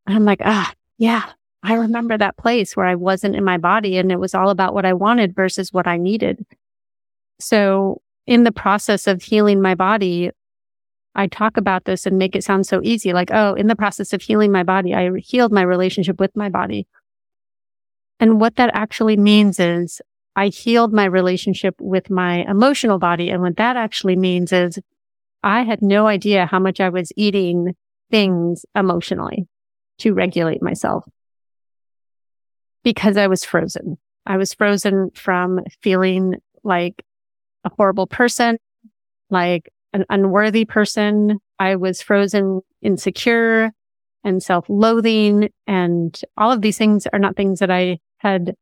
And 0.06 0.16
I'm 0.16 0.24
like, 0.24 0.40
ah, 0.44 0.72
yeah, 0.98 1.30
I 1.62 1.74
remember 1.74 2.16
that 2.16 2.36
place 2.36 2.76
where 2.76 2.86
I 2.86 2.94
wasn't 2.94 3.36
in 3.36 3.44
my 3.44 3.58
body 3.58 3.98
and 3.98 4.10
it 4.10 4.18
was 4.18 4.34
all 4.34 4.50
about 4.50 4.74
what 4.74 4.86
I 4.86 4.92
wanted 4.92 5.34
versus 5.34 5.72
what 5.72 5.86
I 5.86 5.96
needed. 5.96 6.44
So 7.38 8.00
in 8.26 8.44
the 8.44 8.52
process 8.52 9.06
of 9.06 9.22
healing 9.22 9.60
my 9.60 9.74
body, 9.74 10.30
I 11.14 11.26
talk 11.26 11.56
about 11.56 11.84
this 11.84 12.06
and 12.06 12.18
make 12.18 12.36
it 12.36 12.44
sound 12.44 12.66
so 12.66 12.80
easy. 12.82 13.12
Like, 13.12 13.30
oh, 13.32 13.54
in 13.54 13.66
the 13.66 13.76
process 13.76 14.12
of 14.12 14.22
healing 14.22 14.52
my 14.52 14.62
body, 14.62 14.94
I 14.94 15.10
healed 15.18 15.52
my 15.52 15.62
relationship 15.62 16.20
with 16.20 16.34
my 16.36 16.48
body. 16.48 16.86
And 18.20 18.40
what 18.40 18.56
that 18.56 18.70
actually 18.74 19.16
means 19.16 19.58
is 19.58 20.00
I 20.36 20.48
healed 20.48 20.92
my 20.92 21.06
relationship 21.06 21.74
with 21.80 22.10
my 22.10 22.44
emotional 22.48 22.98
body. 22.98 23.30
And 23.30 23.42
what 23.42 23.56
that 23.56 23.76
actually 23.76 24.16
means 24.16 24.52
is 24.52 24.78
I 25.42 25.62
had 25.62 25.82
no 25.82 26.06
idea 26.06 26.46
how 26.46 26.58
much 26.58 26.80
I 26.80 26.88
was 26.88 27.12
eating 27.16 27.74
things 28.10 28.66
emotionally 28.74 29.46
to 29.98 30.12
regulate 30.12 30.62
myself 30.62 31.04
because 32.82 33.16
I 33.16 33.26
was 33.26 33.44
frozen. 33.44 33.98
I 34.26 34.36
was 34.36 34.54
frozen 34.54 35.10
from 35.14 35.60
feeling 35.82 36.36
like 36.62 37.04
a 37.64 37.70
horrible 37.76 38.06
person, 38.06 38.58
like 39.30 39.70
an 39.92 40.04
unworthy 40.08 40.64
person. 40.64 41.38
I 41.58 41.76
was 41.76 42.02
frozen 42.02 42.60
insecure 42.82 43.72
and 44.24 44.42
self-loathing 44.42 45.50
and 45.66 46.20
all 46.36 46.52
of 46.52 46.62
these 46.62 46.78
things 46.78 47.06
are 47.12 47.18
not 47.18 47.36
things 47.36 47.60
that 47.60 47.70
I 47.70 47.98
had 48.18 48.54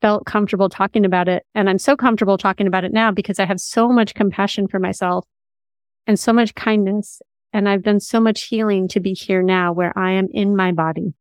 felt 0.00 0.26
comfortable 0.26 0.68
talking 0.68 1.04
about 1.04 1.28
it. 1.28 1.44
And 1.54 1.68
I'm 1.68 1.78
so 1.78 1.96
comfortable 1.96 2.38
talking 2.38 2.66
about 2.66 2.84
it 2.84 2.92
now 2.92 3.10
because 3.10 3.38
I 3.38 3.46
have 3.46 3.60
so 3.60 3.88
much 3.88 4.14
compassion 4.14 4.68
for 4.68 4.78
myself 4.78 5.26
and 6.08 6.18
so 6.18 6.32
much 6.32 6.56
kindness 6.56 7.22
And 7.52 7.68
I've 7.68 7.82
done 7.82 8.00
so 8.00 8.20
much 8.20 8.44
healing 8.44 8.88
to 8.88 9.00
be 9.00 9.14
here 9.14 9.42
now 9.42 9.72
where 9.72 9.96
I 9.96 10.12
am 10.12 10.28
in 10.32 10.56
my 10.56 10.72
body 10.72 11.14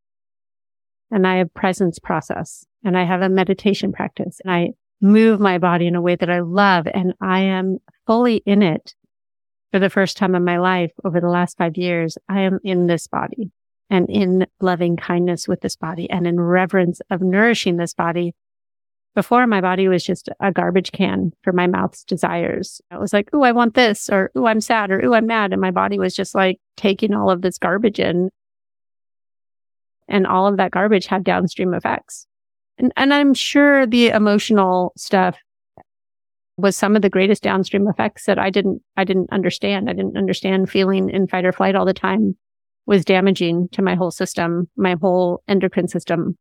and 1.11 1.25
I 1.25 1.37
have 1.37 1.53
presence 1.53 1.99
process 1.99 2.65
and 2.83 2.97
I 2.97 3.05
have 3.05 3.21
a 3.21 3.29
meditation 3.29 3.91
practice 3.91 4.41
and 4.43 4.51
I 4.51 4.69
move 4.99 5.39
my 5.39 5.57
body 5.57 5.87
in 5.87 5.95
a 5.95 6.01
way 6.01 6.15
that 6.15 6.29
I 6.29 6.39
love 6.39 6.87
and 6.91 7.13
I 7.21 7.41
am 7.41 7.77
fully 8.05 8.37
in 8.45 8.61
it 8.61 8.95
for 9.71 9.79
the 9.79 9.89
first 9.89 10.17
time 10.17 10.35
in 10.35 10.43
my 10.43 10.57
life 10.57 10.91
over 11.05 11.21
the 11.21 11.29
last 11.29 11.57
five 11.57 11.77
years. 11.77 12.17
I 12.27 12.41
am 12.41 12.59
in 12.63 12.87
this 12.87 13.07
body 13.07 13.51
and 13.89 14.09
in 14.09 14.47
loving 14.59 14.97
kindness 14.97 15.47
with 15.47 15.61
this 15.61 15.75
body 15.75 16.09
and 16.09 16.27
in 16.27 16.39
reverence 16.39 16.99
of 17.09 17.21
nourishing 17.21 17.77
this 17.77 17.93
body. 17.93 18.33
Before 19.15 19.47
my 19.47 19.61
body 19.61 19.87
was 19.87 20.03
just 20.03 20.29
a 20.39 20.51
garbage 20.51 20.91
can 20.91 21.31
for 21.43 21.51
my 21.51 21.65
mouth's 21.65 22.03
desires. 22.03 22.81
I 22.91 22.97
was 22.99 23.13
like, 23.13 23.33
Ooh, 23.33 23.43
I 23.43 23.51
want 23.51 23.73
this 23.73 24.09
or 24.09 24.31
Ooh, 24.37 24.45
I'm 24.45 24.61
sad 24.61 24.91
or 24.91 25.03
Ooh, 25.03 25.15
I'm 25.15 25.25
mad. 25.25 25.53
And 25.53 25.61
my 25.61 25.71
body 25.71 25.97
was 25.97 26.15
just 26.15 26.35
like 26.35 26.59
taking 26.75 27.13
all 27.13 27.31
of 27.31 27.41
this 27.41 27.57
garbage 27.57 27.99
in. 27.99 28.29
And 30.07 30.27
all 30.27 30.47
of 30.47 30.57
that 30.57 30.71
garbage 30.71 31.07
had 31.07 31.23
downstream 31.23 31.73
effects. 31.73 32.27
And, 32.77 32.93
and 32.95 33.13
I'm 33.13 33.33
sure 33.33 33.87
the 33.87 34.09
emotional 34.09 34.93
stuff 34.95 35.37
was 36.57 36.77
some 36.77 36.95
of 36.95 37.01
the 37.01 37.09
greatest 37.09 37.43
downstream 37.43 37.87
effects 37.87 38.25
that 38.25 38.39
I 38.39 38.49
didn't, 38.49 38.81
I 38.95 39.03
didn't 39.03 39.31
understand. 39.31 39.89
I 39.89 39.93
didn't 39.93 40.17
understand 40.17 40.69
feeling 40.69 41.09
in 41.09 41.27
fight 41.27 41.45
or 41.45 41.51
flight 41.51 41.75
all 41.75 41.85
the 41.85 41.93
time 41.93 42.35
was 42.87 43.05
damaging 43.05 43.67
to 43.73 43.81
my 43.81 43.95
whole 43.95 44.11
system, 44.11 44.69
my 44.75 44.95
whole 44.99 45.43
endocrine 45.47 45.89
system, 45.89 46.37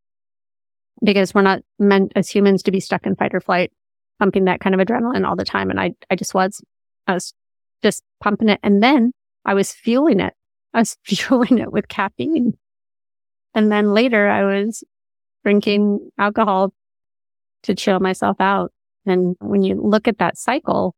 because 1.02 1.34
we're 1.34 1.42
not 1.42 1.62
meant 1.78 2.12
as 2.16 2.28
humans 2.28 2.62
to 2.64 2.70
be 2.70 2.80
stuck 2.80 3.06
in 3.06 3.16
fight 3.16 3.34
or 3.34 3.40
flight, 3.40 3.72
pumping 4.18 4.44
that 4.44 4.60
kind 4.60 4.74
of 4.74 4.86
adrenaline 4.86 5.26
all 5.26 5.36
the 5.36 5.44
time. 5.44 5.70
And 5.70 5.80
I, 5.80 5.94
I 6.10 6.16
just 6.16 6.34
was, 6.34 6.62
I 7.06 7.14
was 7.14 7.34
just 7.82 8.02
pumping 8.20 8.48
it. 8.48 8.60
And 8.62 8.82
then 8.82 9.12
I 9.44 9.54
was 9.54 9.72
fueling 9.72 10.20
it. 10.20 10.34
I 10.72 10.80
was 10.80 10.96
fueling 11.04 11.58
it 11.58 11.72
with 11.72 11.88
caffeine. 11.88 12.56
And 13.54 13.72
then 13.72 13.94
later 13.94 14.28
I 14.28 14.44
was 14.44 14.84
drinking 15.44 16.10
alcohol 16.18 16.72
to 17.62 17.74
chill 17.74 18.00
myself 18.00 18.36
out. 18.40 18.72
And 19.06 19.36
when 19.40 19.62
you 19.62 19.80
look 19.80 20.08
at 20.08 20.18
that 20.18 20.36
cycle, 20.36 20.94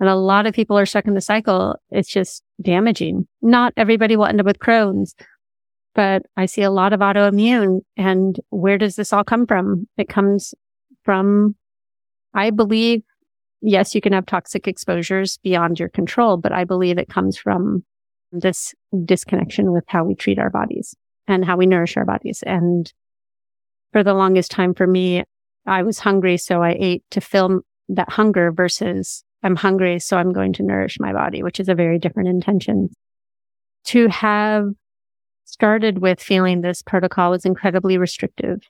and 0.00 0.08
a 0.08 0.16
lot 0.16 0.46
of 0.46 0.54
people 0.54 0.78
are 0.78 0.86
stuck 0.86 1.06
in 1.06 1.14
the 1.14 1.20
cycle, 1.20 1.76
it's 1.90 2.08
just 2.08 2.42
damaging. 2.60 3.28
Not 3.42 3.74
everybody 3.76 4.16
will 4.16 4.24
end 4.24 4.40
up 4.40 4.46
with 4.46 4.58
Crohn's, 4.58 5.14
but 5.94 6.22
I 6.36 6.46
see 6.46 6.62
a 6.62 6.70
lot 6.70 6.92
of 6.92 7.00
autoimmune. 7.00 7.80
And 7.96 8.38
where 8.50 8.78
does 8.78 8.96
this 8.96 9.12
all 9.12 9.24
come 9.24 9.46
from? 9.46 9.88
It 9.96 10.08
comes 10.08 10.54
from, 11.04 11.56
I 12.34 12.50
believe, 12.50 13.02
yes, 13.60 13.94
you 13.94 14.00
can 14.00 14.12
have 14.12 14.26
toxic 14.26 14.68
exposures 14.68 15.38
beyond 15.38 15.78
your 15.78 15.88
control, 15.88 16.36
but 16.36 16.52
I 16.52 16.64
believe 16.64 16.98
it 16.98 17.08
comes 17.08 17.36
from 17.36 17.84
this 18.32 18.74
disconnection 19.04 19.72
with 19.72 19.84
how 19.88 20.04
we 20.04 20.14
treat 20.14 20.38
our 20.38 20.50
bodies 20.50 20.94
and 21.26 21.44
how 21.44 21.56
we 21.56 21.66
nourish 21.66 21.96
our 21.96 22.04
bodies. 22.04 22.42
And 22.46 22.92
for 23.92 24.04
the 24.04 24.14
longest 24.14 24.50
time 24.50 24.74
for 24.74 24.86
me, 24.86 25.24
I 25.66 25.82
was 25.82 25.98
hungry. 25.98 26.36
So 26.36 26.62
I 26.62 26.76
ate 26.78 27.04
to 27.10 27.20
fill 27.20 27.62
that 27.88 28.10
hunger 28.10 28.52
versus 28.52 29.24
I'm 29.42 29.56
hungry. 29.56 29.98
So 29.98 30.16
I'm 30.16 30.32
going 30.32 30.52
to 30.54 30.62
nourish 30.62 30.98
my 31.00 31.12
body, 31.12 31.42
which 31.42 31.60
is 31.60 31.68
a 31.68 31.74
very 31.74 31.98
different 31.98 32.28
intention. 32.28 32.90
To 33.86 34.08
have 34.08 34.68
started 35.50 35.98
with 35.98 36.20
feeling 36.20 36.60
this 36.60 36.82
protocol 36.82 37.30
was 37.32 37.44
incredibly 37.44 37.98
restrictive 37.98 38.60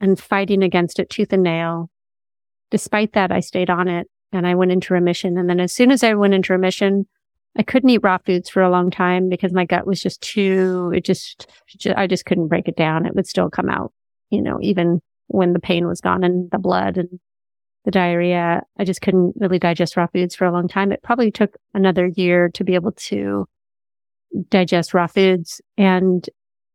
and 0.00 0.18
fighting 0.18 0.62
against 0.62 0.98
it 0.98 1.08
tooth 1.08 1.32
and 1.32 1.42
nail. 1.42 1.90
Despite 2.70 3.12
that, 3.12 3.30
I 3.30 3.40
stayed 3.40 3.70
on 3.70 3.88
it 3.88 4.08
and 4.32 4.46
I 4.46 4.56
went 4.56 4.72
into 4.72 4.94
remission. 4.94 5.38
And 5.38 5.48
then 5.48 5.60
as 5.60 5.72
soon 5.72 5.90
as 5.90 6.02
I 6.02 6.14
went 6.14 6.34
into 6.34 6.52
remission, 6.52 7.06
I 7.56 7.62
couldn't 7.62 7.90
eat 7.90 8.02
raw 8.02 8.18
foods 8.18 8.50
for 8.50 8.62
a 8.62 8.70
long 8.70 8.90
time 8.90 9.28
because 9.28 9.52
my 9.52 9.64
gut 9.64 9.86
was 9.86 10.00
just 10.00 10.20
too, 10.20 10.92
it 10.94 11.04
just, 11.04 11.46
I 11.94 12.08
just 12.08 12.24
couldn't 12.24 12.48
break 12.48 12.66
it 12.66 12.76
down. 12.76 13.06
It 13.06 13.14
would 13.14 13.28
still 13.28 13.48
come 13.48 13.68
out, 13.68 13.92
you 14.30 14.42
know, 14.42 14.58
even 14.60 15.00
when 15.28 15.52
the 15.52 15.60
pain 15.60 15.86
was 15.86 16.00
gone 16.00 16.24
and 16.24 16.50
the 16.50 16.58
blood 16.58 16.98
and 16.98 17.20
the 17.84 17.92
diarrhea. 17.92 18.62
I 18.76 18.84
just 18.84 19.02
couldn't 19.02 19.34
really 19.36 19.60
digest 19.60 19.96
raw 19.96 20.08
foods 20.08 20.34
for 20.34 20.46
a 20.46 20.52
long 20.52 20.66
time. 20.66 20.90
It 20.90 21.02
probably 21.02 21.30
took 21.30 21.56
another 21.74 22.06
year 22.06 22.48
to 22.54 22.64
be 22.64 22.74
able 22.74 22.92
to 22.92 23.46
digest 24.50 24.94
raw 24.94 25.06
foods. 25.06 25.60
And 25.76 26.28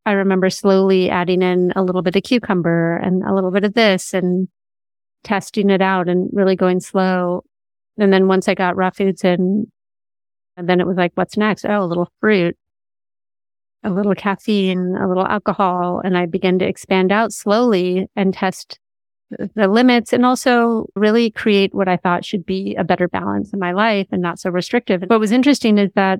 I 0.05 0.13
remember 0.13 0.49
slowly 0.49 1.09
adding 1.09 1.41
in 1.41 1.71
a 1.75 1.83
little 1.83 2.01
bit 2.01 2.15
of 2.15 2.23
cucumber 2.23 2.97
and 2.97 3.23
a 3.23 3.33
little 3.33 3.51
bit 3.51 3.63
of 3.63 3.73
this 3.73 4.13
and 4.13 4.47
testing 5.23 5.69
it 5.69 5.81
out 5.81 6.07
and 6.07 6.29
really 6.33 6.55
going 6.55 6.79
slow. 6.79 7.43
And 7.97 8.13
then 8.13 8.27
once 8.27 8.47
I 8.47 8.55
got 8.55 8.77
raw 8.77 8.89
foods 8.89 9.23
in, 9.23 9.71
and 10.57 10.67
then 10.67 10.79
it 10.79 10.87
was 10.87 10.97
like, 10.97 11.11
what's 11.15 11.37
next? 11.37 11.65
Oh, 11.65 11.83
a 11.83 11.85
little 11.85 12.11
fruit, 12.19 12.57
a 13.83 13.89
little 13.89 14.15
caffeine, 14.15 14.95
a 14.99 15.07
little 15.07 15.25
alcohol. 15.25 16.01
And 16.03 16.17
I 16.17 16.25
began 16.25 16.59
to 16.59 16.67
expand 16.67 17.11
out 17.11 17.31
slowly 17.31 18.07
and 18.15 18.33
test 18.33 18.79
the 19.29 19.67
limits 19.67 20.11
and 20.11 20.25
also 20.25 20.87
really 20.95 21.29
create 21.29 21.73
what 21.73 21.87
I 21.87 21.97
thought 21.97 22.25
should 22.25 22.45
be 22.45 22.75
a 22.75 22.83
better 22.83 23.07
balance 23.07 23.53
in 23.53 23.59
my 23.59 23.73
life 23.73 24.07
and 24.11 24.21
not 24.21 24.39
so 24.39 24.49
restrictive. 24.49 25.03
What 25.05 25.19
was 25.19 25.31
interesting 25.31 25.77
is 25.77 25.91
that 25.93 26.19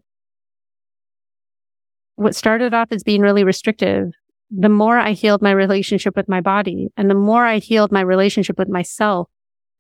what 2.19 2.35
started 2.35 2.73
off 2.73 2.89
as 2.91 3.03
being 3.03 3.21
really 3.21 3.43
restrictive, 3.43 4.11
the 4.51 4.69
more 4.69 4.97
I 4.97 5.13
healed 5.13 5.41
my 5.41 5.51
relationship 5.51 6.15
with 6.17 6.27
my 6.27 6.41
body 6.41 6.89
and 6.97 7.09
the 7.09 7.15
more 7.15 7.45
I 7.45 7.59
healed 7.59 7.91
my 7.91 8.01
relationship 8.01 8.57
with 8.57 8.67
myself 8.67 9.29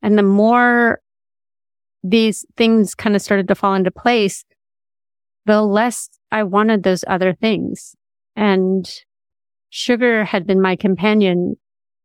and 0.01 0.17
the 0.17 0.23
more 0.23 1.01
these 2.01 2.45
things 2.55 2.95
kind 2.95 3.15
of 3.15 3.21
started 3.21 3.47
to 3.49 3.55
fall 3.55 3.73
into 3.73 3.91
place, 3.91 4.45
the 5.45 5.61
less 5.61 6.09
I 6.31 6.43
wanted 6.43 6.83
those 6.83 7.03
other 7.07 7.33
things. 7.33 7.95
And 8.37 8.89
sugar 9.69 10.23
had 10.23 10.47
been 10.47 10.61
my 10.61 10.75
companion 10.75 11.55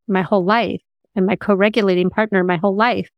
my 0.09 0.23
whole 0.23 0.45
life 0.45 0.83
and 1.15 1.27
my 1.27 1.37
co-regulating 1.37 2.11
partner 2.11 2.43
my 2.43 2.57
whole 2.57 2.77
life. 2.77 3.09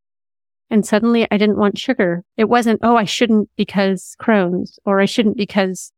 And 0.68 0.85
suddenly 0.85 1.26
I 1.31 1.38
didn't 1.38 1.59
want 1.59 1.79
sugar. 1.79 2.24
It 2.37 2.48
wasn't, 2.48 2.81
oh, 2.83 2.96
I 2.96 3.05
shouldn't 3.05 3.48
because 3.57 4.16
Crohn's 4.20 4.79
or 4.85 5.00
I 5.00 5.07
shouldn't 5.07 5.37
because, 5.37 5.92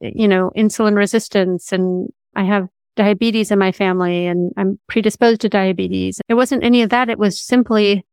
you 0.00 0.28
know, 0.28 0.50
insulin 0.56 0.96
resistance 0.96 1.72
and 1.72 2.08
I 2.34 2.44
have 2.44 2.68
diabetes 2.96 3.50
in 3.50 3.58
my 3.58 3.72
family 3.72 4.26
and 4.26 4.52
I'm 4.56 4.78
predisposed 4.88 5.42
to 5.42 5.48
diabetes. 5.48 6.20
It 6.28 6.34
wasn't 6.34 6.64
any 6.64 6.82
of 6.82 6.90
that. 6.90 7.08
It 7.08 7.18
was 7.18 7.40
simply, 7.40 8.04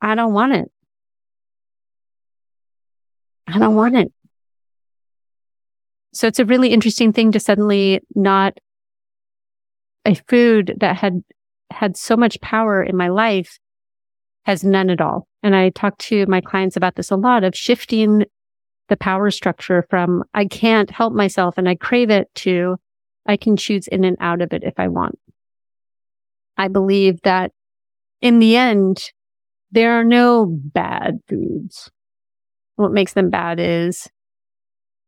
I 0.00 0.14
don't 0.14 0.32
want 0.32 0.54
it. 0.54 0.70
I 3.46 3.58
don't 3.58 3.74
want 3.74 3.96
it. 3.96 4.12
So 6.12 6.26
it's 6.26 6.38
a 6.38 6.44
really 6.44 6.70
interesting 6.70 7.12
thing 7.12 7.32
to 7.32 7.40
suddenly 7.40 8.00
not 8.14 8.58
a 10.04 10.14
food 10.14 10.74
that 10.80 10.96
had 10.96 11.22
had 11.70 11.96
so 11.96 12.16
much 12.16 12.40
power 12.40 12.82
in 12.82 12.96
my 12.96 13.08
life 13.08 13.58
has 14.44 14.64
none 14.64 14.90
at 14.90 15.00
all. 15.00 15.28
And 15.42 15.54
I 15.54 15.70
talk 15.70 15.98
to 15.98 16.26
my 16.26 16.40
clients 16.40 16.76
about 16.76 16.94
this 16.94 17.10
a 17.10 17.16
lot 17.16 17.44
of 17.44 17.54
shifting 17.54 18.24
the 18.88 18.96
power 18.96 19.30
structure 19.30 19.86
from 19.90 20.24
I 20.34 20.46
can't 20.46 20.90
help 20.90 21.12
myself 21.12 21.58
and 21.58 21.68
I 21.68 21.74
crave 21.74 22.10
it 22.10 22.34
to 22.36 22.76
I 23.26 23.36
can 23.36 23.56
choose 23.56 23.86
in 23.86 24.04
and 24.04 24.16
out 24.20 24.40
of 24.40 24.52
it 24.52 24.64
if 24.64 24.74
I 24.78 24.88
want. 24.88 25.18
I 26.56 26.68
believe 26.68 27.20
that 27.22 27.52
in 28.20 28.38
the 28.38 28.56
end, 28.56 29.12
there 29.70 30.00
are 30.00 30.04
no 30.04 30.46
bad 30.46 31.20
foods. 31.28 31.90
What 32.76 32.92
makes 32.92 33.12
them 33.12 33.28
bad 33.28 33.60
is 33.60 34.08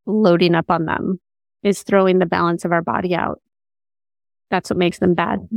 loading 0.07 0.55
up 0.55 0.71
on 0.71 0.85
them, 0.85 1.19
is 1.63 1.83
throwing 1.83 2.19
the 2.19 2.27
balance 2.27 2.65
of 2.65 2.73
our 2.73 2.83
body 2.83 3.15
out. 3.15 3.41
That's 4.51 4.71
what 4.71 4.79
makes 4.79 4.99
them 4.99 5.15
bad. 5.15 5.49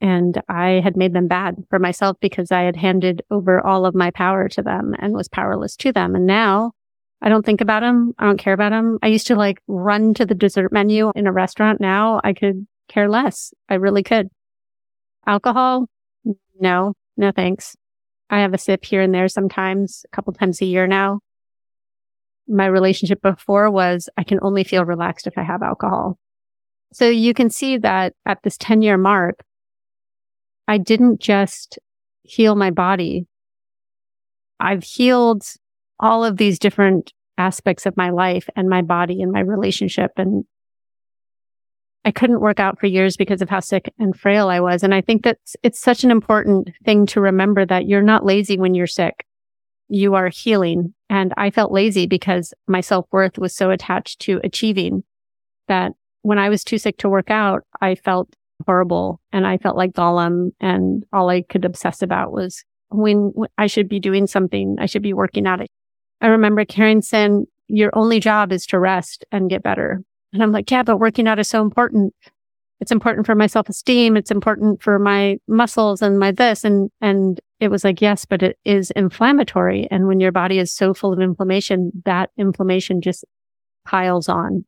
And 0.00 0.40
I 0.48 0.80
had 0.82 0.96
made 0.96 1.12
them 1.12 1.28
bad 1.28 1.56
for 1.68 1.78
myself 1.78 2.16
because 2.20 2.50
I 2.50 2.62
had 2.62 2.76
handed 2.76 3.22
over 3.30 3.64
all 3.64 3.84
of 3.86 3.94
my 3.94 4.10
power 4.10 4.48
to 4.48 4.62
them 4.62 4.94
and 4.98 5.12
was 5.12 5.28
powerless 5.28 5.76
to 5.76 5.92
them. 5.92 6.14
And 6.14 6.26
now 6.26 6.72
I 7.22 7.28
don't 7.28 7.46
think 7.46 7.60
about 7.60 7.80
them. 7.80 8.14
I 8.18 8.26
don't 8.26 8.36
care 8.36 8.52
about 8.52 8.70
them. 8.70 8.98
I 9.00 9.06
used 9.06 9.28
to 9.28 9.36
like 9.36 9.62
run 9.68 10.12
to 10.14 10.26
the 10.26 10.34
dessert 10.34 10.72
menu 10.72 11.12
in 11.14 11.28
a 11.28 11.32
restaurant. 11.32 11.80
Now 11.80 12.20
I 12.24 12.32
could 12.32 12.66
care 12.88 13.08
less. 13.08 13.54
I 13.68 13.74
really 13.74 14.02
could. 14.02 14.28
Alcohol? 15.24 15.86
No, 16.60 16.94
no 17.16 17.30
thanks. 17.30 17.76
I 18.28 18.40
have 18.40 18.54
a 18.54 18.58
sip 18.58 18.84
here 18.84 19.00
and 19.00 19.14
there 19.14 19.28
sometimes, 19.28 20.04
a 20.04 20.16
couple 20.16 20.32
times 20.32 20.60
a 20.60 20.64
year 20.66 20.88
now. 20.88 21.20
My 22.48 22.66
relationship 22.66 23.22
before 23.22 23.70
was 23.70 24.08
I 24.16 24.24
can 24.24 24.40
only 24.42 24.64
feel 24.64 24.84
relaxed 24.84 25.28
if 25.28 25.38
I 25.38 25.42
have 25.42 25.62
alcohol. 25.62 26.18
So 26.92 27.08
you 27.08 27.34
can 27.34 27.50
see 27.50 27.78
that 27.78 28.14
at 28.26 28.42
this 28.42 28.56
10 28.58 28.82
year 28.82 28.98
mark, 28.98 29.44
I 30.66 30.78
didn't 30.78 31.20
just 31.20 31.78
heal 32.24 32.56
my 32.56 32.70
body. 32.70 33.26
I've 34.58 34.82
healed 34.82 35.44
all 36.02 36.24
of 36.24 36.36
these 36.36 36.58
different 36.58 37.12
aspects 37.38 37.86
of 37.86 37.96
my 37.96 38.10
life 38.10 38.48
and 38.56 38.68
my 38.68 38.82
body 38.82 39.22
and 39.22 39.32
my 39.32 39.40
relationship. 39.40 40.10
And 40.16 40.44
I 42.04 42.10
couldn't 42.10 42.40
work 42.40 42.58
out 42.58 42.80
for 42.80 42.86
years 42.86 43.16
because 43.16 43.40
of 43.40 43.48
how 43.48 43.60
sick 43.60 43.92
and 43.98 44.18
frail 44.18 44.48
I 44.48 44.60
was. 44.60 44.82
And 44.82 44.92
I 44.92 45.00
think 45.00 45.22
that 45.22 45.38
it's 45.62 45.80
such 45.80 46.02
an 46.02 46.10
important 46.10 46.70
thing 46.84 47.06
to 47.06 47.20
remember 47.20 47.64
that 47.64 47.86
you're 47.86 48.02
not 48.02 48.26
lazy 48.26 48.58
when 48.58 48.74
you're 48.74 48.88
sick. 48.88 49.24
You 49.88 50.14
are 50.14 50.28
healing 50.28 50.94
And 51.08 51.32
I 51.36 51.50
felt 51.50 51.70
lazy 51.70 52.06
because 52.06 52.52
my 52.66 52.80
self 52.80 53.06
worth 53.12 53.38
was 53.38 53.54
so 53.54 53.70
attached 53.70 54.20
to 54.22 54.40
achieving 54.42 55.04
that 55.68 55.92
when 56.22 56.38
I 56.38 56.48
was 56.48 56.64
too 56.64 56.78
sick 56.78 56.96
to 56.98 57.08
work 57.08 57.30
out, 57.30 57.62
I 57.80 57.94
felt 57.94 58.34
horrible 58.66 59.20
and 59.32 59.46
I 59.46 59.58
felt 59.58 59.76
like 59.76 59.92
Gollum 59.92 60.50
and 60.60 61.04
all 61.12 61.28
I 61.28 61.42
could 61.42 61.64
obsess 61.64 62.02
about 62.02 62.32
was 62.32 62.64
when 62.90 63.32
I 63.58 63.66
should 63.66 63.88
be 63.88 64.00
doing 64.00 64.26
something. 64.26 64.76
I 64.80 64.86
should 64.86 65.02
be 65.02 65.12
working 65.12 65.46
out. 65.46 65.60
I 66.22 66.28
remember 66.28 66.64
Karen 66.64 67.02
saying, 67.02 67.46
your 67.68 67.90
only 67.94 68.20
job 68.20 68.52
is 68.52 68.66
to 68.66 68.78
rest 68.78 69.24
and 69.32 69.50
get 69.50 69.62
better. 69.62 70.02
And 70.32 70.42
I'm 70.42 70.52
like, 70.52 70.70
yeah, 70.70 70.82
but 70.82 70.98
working 70.98 71.26
out 71.26 71.38
is 71.38 71.48
so 71.48 71.62
important. 71.62 72.14
It's 72.80 72.92
important 72.92 73.26
for 73.26 73.34
my 73.34 73.46
self 73.46 73.68
esteem. 73.68 74.16
It's 74.16 74.30
important 74.30 74.82
for 74.82 74.98
my 74.98 75.38
muscles 75.46 76.02
and 76.02 76.18
my 76.18 76.32
this. 76.32 76.64
And, 76.64 76.90
and 77.00 77.40
it 77.60 77.68
was 77.68 77.84
like, 77.84 78.00
yes, 78.00 78.24
but 78.24 78.42
it 78.42 78.58
is 78.64 78.90
inflammatory. 78.92 79.88
And 79.90 80.06
when 80.06 80.20
your 80.20 80.32
body 80.32 80.58
is 80.58 80.72
so 80.72 80.94
full 80.94 81.12
of 81.12 81.20
inflammation, 81.20 81.92
that 82.04 82.30
inflammation 82.36 83.00
just 83.00 83.24
piles 83.84 84.28
on. 84.28 84.64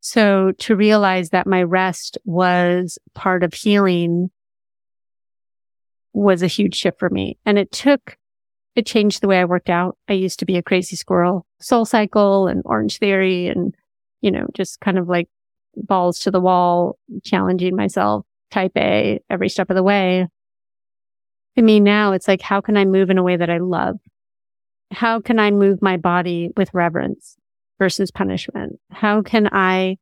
So 0.00 0.52
to 0.58 0.76
realize 0.76 1.30
that 1.30 1.46
my 1.46 1.62
rest 1.62 2.18
was 2.24 2.98
part 3.14 3.42
of 3.42 3.52
healing 3.54 4.30
was 6.12 6.42
a 6.42 6.46
huge 6.46 6.76
shift 6.76 6.98
for 6.98 7.10
me. 7.10 7.38
And 7.44 7.58
it 7.58 7.72
took, 7.72 8.16
it 8.76 8.86
changed 8.86 9.22
the 9.22 9.28
way 9.28 9.40
I 9.40 9.46
worked 9.46 9.70
out. 9.70 9.96
I 10.06 10.12
used 10.12 10.38
to 10.40 10.46
be 10.46 10.56
a 10.56 10.62
crazy 10.62 10.96
squirrel, 10.96 11.46
soul 11.60 11.86
cycle 11.86 12.46
and 12.46 12.62
orange 12.66 12.98
theory 12.98 13.48
and, 13.48 13.74
you 14.20 14.30
know, 14.30 14.46
just 14.54 14.80
kind 14.80 14.98
of 14.98 15.08
like 15.08 15.28
balls 15.76 16.20
to 16.20 16.30
the 16.30 16.40
wall, 16.40 16.98
challenging 17.24 17.74
myself, 17.74 18.26
type 18.50 18.72
A 18.76 19.20
every 19.30 19.48
step 19.48 19.70
of 19.70 19.76
the 19.76 19.82
way. 19.82 20.28
For 21.54 21.62
me 21.62 21.80
now, 21.80 22.12
it's 22.12 22.28
like, 22.28 22.42
how 22.42 22.60
can 22.60 22.76
I 22.76 22.84
move 22.84 23.08
in 23.08 23.16
a 23.16 23.22
way 23.22 23.36
that 23.36 23.50
I 23.50 23.58
love? 23.58 23.96
How 24.92 25.20
can 25.20 25.38
I 25.38 25.50
move 25.50 25.80
my 25.80 25.96
body 25.96 26.50
with 26.54 26.72
reverence 26.74 27.36
versus 27.78 28.10
punishment? 28.10 28.78
How 28.90 29.22
can 29.22 29.48
I 29.52 29.96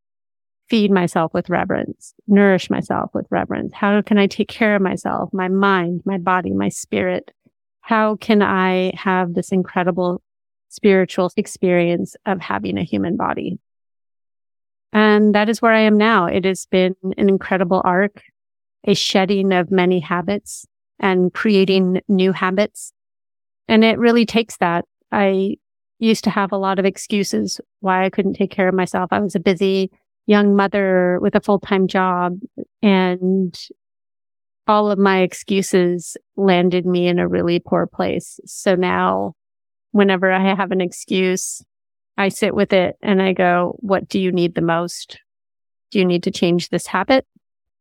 feed 0.69 0.91
myself 0.91 1.33
with 1.33 1.49
reverence, 1.49 2.13
nourish 2.27 2.71
myself 2.71 3.11
with 3.15 3.27
reverence? 3.31 3.73
How 3.73 4.03
can 4.03 4.19
I 4.19 4.27
take 4.27 4.49
care 4.49 4.75
of 4.75 4.83
myself, 4.83 5.31
my 5.33 5.49
mind, 5.49 6.03
my 6.05 6.19
body, 6.19 6.53
my 6.53 6.71
spirit? 6.71 7.31
How 7.85 8.17
can 8.17 8.41
I 8.41 8.93
have 8.97 9.35
this 9.35 9.53
incredible 9.53 10.23
spiritual 10.71 11.31
experience 11.37 12.17
of 12.25 12.41
having 12.41 12.79
a 12.79 12.83
human 12.83 13.19
body? 13.19 13.59
And 14.95 15.35
that 15.35 15.51
is 15.51 15.61
where 15.61 15.75
I 15.75 15.81
am 15.81 15.99
now. 15.99 16.25
It 16.25 16.47
has 16.47 16.65
been 16.65 16.97
an 17.19 17.29
incredible 17.29 17.83
arc, 17.85 18.23
a 18.85 18.95
shedding 18.95 19.53
of 19.53 19.71
many 19.71 20.01
habits 20.01 20.67
and 20.99 21.35
creating 21.35 22.01
new 22.09 22.33
habits. 22.33 22.95
And 23.69 23.85
it 23.85 23.99
really 23.99 24.25
takes 24.25 24.57
that. 24.57 24.87
I 25.13 25.59
used 25.99 26.25
to 26.25 26.31
have 26.31 26.53
a 26.53 26.57
lot 26.57 26.79
of 26.79 26.87
excuses 26.87 27.61
why 27.81 28.07
I 28.07 28.09
couldn't 28.11 28.33
take 28.33 28.51
care 28.51 28.69
of 28.69 28.75
myself. 28.75 29.13
I 29.13 29.21
was 29.21 29.35
a 29.35 29.41
busy 29.41 29.91
young 30.25 30.57
mother 30.57 31.19
with 31.21 31.35
a 31.35 31.41
full 31.41 31.59
time 31.59 31.87
job 31.87 32.39
and 32.81 33.55
all 34.67 34.91
of 34.91 34.99
my 34.99 35.21
excuses 35.21 36.17
landed 36.37 36.87
me 36.87 37.07
in 37.07 37.19
a 37.19 37.29
really 37.29 37.59
poor 37.59 37.87
place. 37.87 38.41
So 38.47 38.75
now 38.75 39.35
whenever 39.93 40.31
I 40.33 40.55
have 40.55 40.71
an 40.71 40.81
excuse, 40.81 41.63
I 42.17 42.29
sit 42.29 42.55
with 42.55 42.73
it 42.73 42.97
and 43.03 43.21
I 43.21 43.33
go, 43.33 43.77
what 43.81 44.09
do 44.09 44.19
you 44.19 44.33
need 44.33 44.55
the 44.55 44.63
most? 44.63 45.19
Do 45.91 45.99
you 45.99 46.05
need 46.05 46.23
to 46.25 46.31
change 46.31 46.69
this 46.69 46.87
habit? 46.87 47.27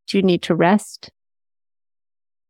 Do 0.07 0.17
you 0.17 0.23
need 0.23 0.43
to 0.43 0.55
rest? 0.55 1.09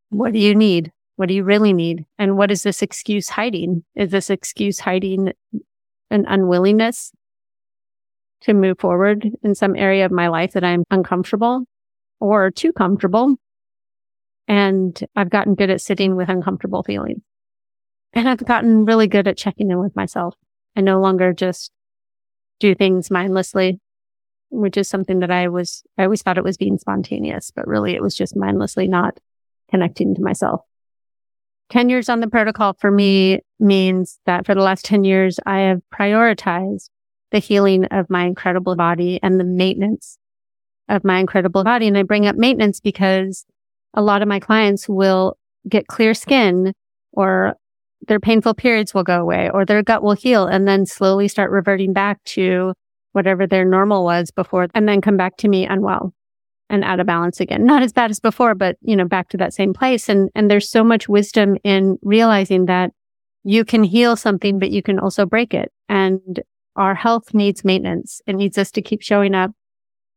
What 0.09 0.33
do 0.33 0.39
you 0.39 0.55
need? 0.55 0.91
What 1.15 1.27
do 1.27 1.35
you 1.35 1.43
really 1.43 1.73
need? 1.73 2.05
And 2.17 2.37
what 2.37 2.51
is 2.51 2.63
this 2.63 2.81
excuse 2.81 3.29
hiding? 3.29 3.83
Is 3.95 4.11
this 4.11 4.29
excuse 4.29 4.79
hiding 4.79 5.33
an 6.09 6.25
unwillingness 6.27 7.11
to 8.41 8.53
move 8.53 8.79
forward 8.79 9.27
in 9.41 9.55
some 9.55 9.75
area 9.75 10.05
of 10.05 10.11
my 10.11 10.27
life 10.27 10.53
that 10.53 10.63
I'm 10.63 10.83
uncomfortable 10.91 11.65
or 12.19 12.51
too 12.51 12.71
comfortable. 12.71 13.35
And 14.47 14.99
I've 15.15 15.29
gotten 15.29 15.55
good 15.55 15.69
at 15.69 15.81
sitting 15.81 16.15
with 16.15 16.29
uncomfortable 16.29 16.83
feelings. 16.83 17.21
And 18.13 18.29
I've 18.29 18.45
gotten 18.45 18.85
really 18.85 19.07
good 19.07 19.27
at 19.27 19.37
checking 19.37 19.71
in 19.71 19.79
with 19.79 19.95
myself. 19.95 20.35
I 20.75 20.81
no 20.81 20.99
longer 20.99 21.33
just 21.33 21.71
do 22.59 22.75
things 22.75 23.09
mindlessly, 23.09 23.79
which 24.49 24.77
is 24.77 24.87
something 24.87 25.19
that 25.19 25.31
I 25.31 25.47
was, 25.47 25.83
I 25.97 26.03
always 26.03 26.21
thought 26.21 26.37
it 26.37 26.43
was 26.43 26.57
being 26.57 26.77
spontaneous, 26.77 27.51
but 27.51 27.67
really 27.67 27.95
it 27.95 28.01
was 28.01 28.15
just 28.15 28.35
mindlessly 28.35 28.87
not 28.87 29.19
connecting 29.69 30.13
to 30.15 30.21
myself. 30.21 30.61
10 31.69 31.89
years 31.89 32.09
on 32.09 32.19
the 32.19 32.27
protocol 32.27 32.73
for 32.73 32.91
me 32.91 33.39
means 33.59 34.19
that 34.25 34.45
for 34.45 34.53
the 34.53 34.61
last 34.61 34.85
10 34.85 35.03
years, 35.03 35.39
I 35.45 35.61
have 35.61 35.81
prioritized 35.91 36.89
the 37.31 37.39
healing 37.39 37.85
of 37.85 38.09
my 38.09 38.25
incredible 38.25 38.75
body 38.75 39.19
and 39.23 39.39
the 39.39 39.43
maintenance 39.43 40.19
of 40.87 41.03
my 41.03 41.17
incredible 41.17 41.63
body. 41.63 41.87
And 41.87 41.97
I 41.97 42.03
bring 42.03 42.27
up 42.27 42.35
maintenance 42.35 42.79
because 42.79 43.45
a 43.93 44.01
lot 44.01 44.21
of 44.21 44.27
my 44.27 44.39
clients 44.39 44.87
will 44.89 45.37
get 45.69 45.87
clear 45.87 46.13
skin 46.13 46.73
or 47.11 47.55
their 48.07 48.19
painful 48.19 48.53
periods 48.53 48.93
will 48.93 49.03
go 49.03 49.21
away 49.21 49.49
or 49.53 49.65
their 49.65 49.81
gut 49.81 50.03
will 50.03 50.13
heal 50.13 50.45
and 50.45 50.67
then 50.67 50.85
slowly 50.85 51.27
start 51.27 51.51
reverting 51.51 51.93
back 51.93 52.21
to 52.25 52.73
whatever 53.13 53.47
their 53.47 53.63
normal 53.63 54.03
was 54.03 54.31
before 54.31 54.67
and 54.73 54.87
then 54.87 55.01
come 55.01 55.15
back 55.15 55.37
to 55.37 55.47
me 55.47 55.65
unwell 55.65 56.13
and 56.69 56.83
out 56.83 56.99
of 56.99 57.05
balance 57.05 57.39
again. 57.39 57.65
Not 57.65 57.83
as 57.83 57.93
bad 57.93 58.09
as 58.09 58.19
before, 58.19 58.55
but 58.55 58.77
you 58.81 58.95
know, 58.95 59.05
back 59.05 59.29
to 59.29 59.37
that 59.37 59.53
same 59.53 59.73
place. 59.73 60.09
And, 60.09 60.29
and 60.35 60.49
there's 60.49 60.69
so 60.69 60.83
much 60.83 61.07
wisdom 61.07 61.57
in 61.63 61.97
realizing 62.01 62.65
that 62.65 62.91
you 63.43 63.63
can 63.63 63.83
heal 63.83 64.15
something, 64.15 64.59
but 64.59 64.71
you 64.71 64.81
can 64.81 64.99
also 64.99 65.25
break 65.25 65.53
it. 65.53 65.71
And 65.87 66.41
our 66.75 66.95
health 66.95 67.33
needs 67.33 67.63
maintenance. 67.63 68.21
It 68.25 68.33
needs 68.33 68.57
us 68.57 68.71
to 68.71 68.81
keep 68.81 69.01
showing 69.01 69.35
up 69.35 69.51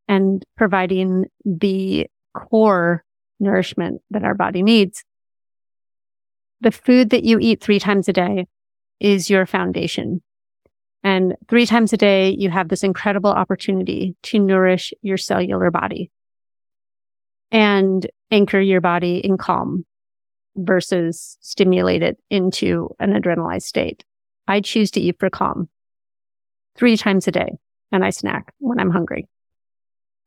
and 0.09 0.45
providing 0.57 1.27
the 1.45 2.07
core 2.35 3.05
nourishment 3.39 4.03
that 4.11 4.25
our 4.25 4.35
body 4.35 4.63
needs. 4.63 5.05
The 6.61 6.73
food 6.73 7.11
that 7.11 7.25
you 7.25 7.39
eat 7.39 7.63
three 7.63 7.79
times 7.79 8.09
a 8.09 8.13
day 8.13 8.47
is 9.01 9.29
your 9.29 9.47
foundation. 9.47 10.23
And 11.03 11.37
three 11.49 11.67
times 11.67 11.93
a 11.93 11.97
day, 11.97 12.31
you 12.31 12.51
have 12.51 12.69
this 12.69 12.83
incredible 12.83 13.31
opportunity 13.31 14.17
to 14.25 14.39
nourish 14.39 14.93
your 15.03 15.19
cellular 15.19 15.71
body 15.71 16.11
and 17.53 18.07
anchor 18.31 18.61
your 18.61 18.81
body 18.81 19.19
in 19.19 19.37
calm 19.37 19.85
versus 20.57 21.37
stimulate 21.41 22.03
it 22.03 22.17
into 22.31 22.95
an 22.99 23.13
adrenalized 23.13 23.63
state. 23.63 24.05
I 24.49 24.61
choose 24.61 24.91
to 24.93 25.01
eat 25.01 25.17
for 25.21 25.31
calm 25.31 25.69
three 26.77 26.97
times 26.97 27.29
a 27.29 27.31
day 27.31 27.59
and 27.93 28.05
I 28.05 28.11
snack 28.11 28.53
when 28.59 28.81
I'm 28.81 28.91
hungry. 28.91 29.29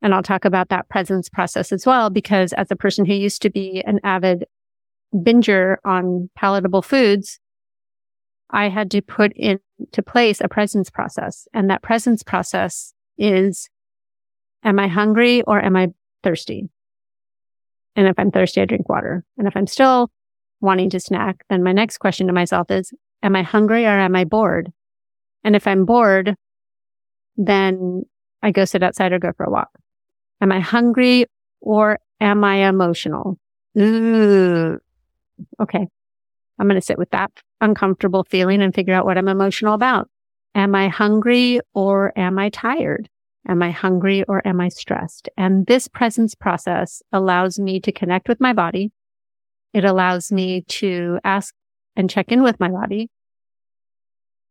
And 0.02 0.14
I'll 0.14 0.22
talk 0.22 0.44
about 0.44 0.70
that 0.70 0.88
presence 0.88 1.28
process 1.28 1.72
as 1.72 1.84
well, 1.84 2.10
because 2.10 2.52
as 2.54 2.70
a 2.70 2.76
person 2.76 3.04
who 3.04 3.14
used 3.14 3.42
to 3.42 3.50
be 3.50 3.82
an 3.86 4.00
avid 4.02 4.44
binger 5.14 5.76
on 5.84 6.30
palatable 6.36 6.82
foods, 6.82 7.38
I 8.50 8.68
had 8.68 8.90
to 8.92 9.02
put 9.02 9.32
into 9.34 10.02
place 10.06 10.40
a 10.40 10.48
presence 10.48 10.90
process. 10.90 11.46
And 11.52 11.68
that 11.70 11.82
presence 11.82 12.22
process 12.22 12.94
is, 13.18 13.68
am 14.64 14.78
I 14.78 14.88
hungry 14.88 15.42
or 15.42 15.62
am 15.62 15.76
I 15.76 15.88
thirsty? 16.22 16.68
And 17.94 18.06
if 18.06 18.18
I'm 18.18 18.30
thirsty, 18.30 18.60
I 18.60 18.64
drink 18.64 18.88
water. 18.88 19.24
And 19.36 19.46
if 19.46 19.56
I'm 19.56 19.66
still 19.66 20.10
wanting 20.60 20.90
to 20.90 21.00
snack, 21.00 21.44
then 21.50 21.62
my 21.62 21.72
next 21.72 21.98
question 21.98 22.26
to 22.26 22.32
myself 22.32 22.70
is, 22.70 22.92
am 23.22 23.36
I 23.36 23.42
hungry 23.42 23.84
or 23.84 23.98
am 23.98 24.16
I 24.16 24.24
bored? 24.24 24.72
And 25.44 25.54
if 25.54 25.66
I'm 25.66 25.84
bored, 25.84 26.36
then 27.36 28.04
I 28.42 28.50
go 28.50 28.64
sit 28.64 28.82
outside 28.82 29.12
or 29.12 29.18
go 29.18 29.32
for 29.36 29.44
a 29.44 29.50
walk. 29.50 29.70
Am 30.40 30.52
I 30.52 30.60
hungry 30.60 31.26
or 31.60 31.98
am 32.20 32.44
I 32.44 32.68
emotional? 32.68 33.38
Ooh. 33.78 34.78
Okay. 35.60 35.86
I'm 36.58 36.66
going 36.66 36.80
to 36.80 36.84
sit 36.84 36.98
with 36.98 37.10
that 37.10 37.30
uncomfortable 37.60 38.24
feeling 38.24 38.62
and 38.62 38.74
figure 38.74 38.94
out 38.94 39.06
what 39.06 39.18
I'm 39.18 39.28
emotional 39.28 39.74
about. 39.74 40.08
Am 40.54 40.74
I 40.74 40.88
hungry 40.88 41.60
or 41.74 42.12
am 42.16 42.38
I 42.38 42.50
tired? 42.50 43.08
Am 43.48 43.62
I 43.62 43.70
hungry 43.70 44.24
or 44.24 44.46
am 44.46 44.60
I 44.60 44.68
stressed? 44.68 45.28
And 45.36 45.66
this 45.66 45.88
presence 45.88 46.34
process 46.34 47.02
allows 47.12 47.58
me 47.58 47.80
to 47.80 47.92
connect 47.92 48.28
with 48.28 48.40
my 48.40 48.52
body. 48.52 48.92
It 49.72 49.84
allows 49.84 50.30
me 50.30 50.62
to 50.68 51.18
ask 51.24 51.54
and 51.96 52.10
check 52.10 52.32
in 52.32 52.42
with 52.42 52.60
my 52.60 52.68
body 52.68 53.08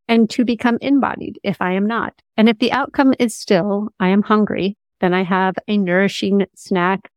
and 0.08 0.28
to 0.30 0.44
become 0.44 0.78
embodied 0.80 1.38
if 1.44 1.60
I 1.60 1.72
am 1.72 1.86
not. 1.86 2.14
And 2.36 2.48
if 2.48 2.58
the 2.58 2.72
outcome 2.72 3.14
is 3.18 3.36
still, 3.36 3.88
I 4.00 4.08
am 4.08 4.22
hungry, 4.22 4.76
then 5.00 5.14
I 5.14 5.24
have 5.24 5.54
a 5.66 5.78
nourishing 5.78 6.46
snack. 6.54 7.10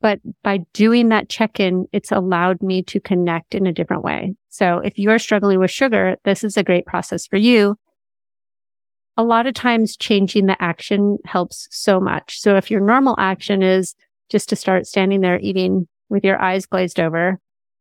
But 0.00 0.20
by 0.42 0.58
doing 0.74 1.08
that 1.08 1.28
check 1.28 1.58
in, 1.58 1.86
it's 1.92 2.12
allowed 2.12 2.62
me 2.62 2.82
to 2.84 3.00
connect 3.00 3.54
in 3.54 3.66
a 3.66 3.72
different 3.72 4.04
way. 4.04 4.34
So 4.50 4.78
if 4.78 4.98
you're 4.98 5.18
struggling 5.18 5.58
with 5.58 5.70
sugar, 5.70 6.16
this 6.24 6.44
is 6.44 6.56
a 6.56 6.62
great 6.62 6.84
process 6.86 7.26
for 7.26 7.36
you. 7.36 7.76
A 9.16 9.24
lot 9.24 9.46
of 9.46 9.54
times 9.54 9.96
changing 9.96 10.46
the 10.46 10.60
action 10.62 11.18
helps 11.24 11.68
so 11.70 12.00
much. 12.00 12.40
So 12.40 12.56
if 12.56 12.70
your 12.70 12.80
normal 12.80 13.16
action 13.18 13.62
is 13.62 13.94
just 14.30 14.48
to 14.50 14.56
start 14.56 14.86
standing 14.86 15.20
there 15.20 15.38
eating 15.40 15.88
with 16.10 16.24
your 16.24 16.40
eyes 16.40 16.66
glazed 16.66 17.00
over, 17.00 17.38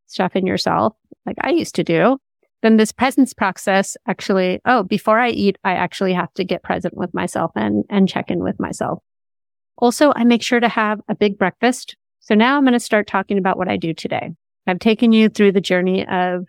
stuffing 0.07 0.47
yourself, 0.47 0.95
like 1.25 1.37
I 1.41 1.49
used 1.49 1.75
to 1.75 1.83
do, 1.83 2.19
then 2.63 2.77
this 2.77 2.93
presence 2.93 3.33
process 3.33 3.97
actually, 4.07 4.61
oh, 4.65 4.83
before 4.83 5.19
I 5.19 5.29
eat, 5.29 5.57
I 5.65 5.73
actually 5.73 6.13
have 6.13 6.33
to 6.35 6.45
get 6.45 6.63
present 6.63 6.95
with 6.95 7.13
myself 7.13 7.51
and, 7.55 7.83
and 7.89 8.07
check 8.07 8.31
in 8.31 8.41
with 8.41 8.57
myself. 8.57 8.99
Also, 9.77 10.13
I 10.15 10.23
make 10.23 10.41
sure 10.41 10.61
to 10.61 10.69
have 10.69 11.01
a 11.09 11.15
big 11.15 11.37
breakfast. 11.37 11.97
So 12.21 12.35
now 12.35 12.55
I'm 12.55 12.63
going 12.63 12.71
to 12.71 12.79
start 12.79 13.05
talking 13.05 13.37
about 13.37 13.57
what 13.57 13.67
I 13.67 13.75
do 13.75 13.93
today. 13.93 14.31
I've 14.65 14.79
taken 14.79 15.11
you 15.11 15.27
through 15.27 15.51
the 15.51 15.59
journey 15.59 16.07
of 16.07 16.45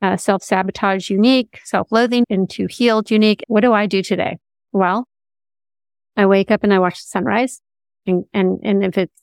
uh, 0.00 0.16
self 0.16 0.44
sabotage 0.44 1.10
unique, 1.10 1.58
self 1.64 1.90
loathing 1.90 2.24
into 2.30 2.68
healed 2.68 3.10
unique. 3.10 3.42
What 3.48 3.62
do 3.62 3.72
I 3.72 3.86
do 3.86 4.02
today? 4.02 4.38
Well, 4.70 5.08
I 6.16 6.26
wake 6.26 6.52
up 6.52 6.62
and 6.62 6.72
I 6.72 6.78
watch 6.78 6.98
the 7.02 7.08
sunrise. 7.08 7.60
And, 8.06 8.24
and, 8.32 8.60
and 8.62 8.84
if 8.84 8.96
it's, 8.96 9.22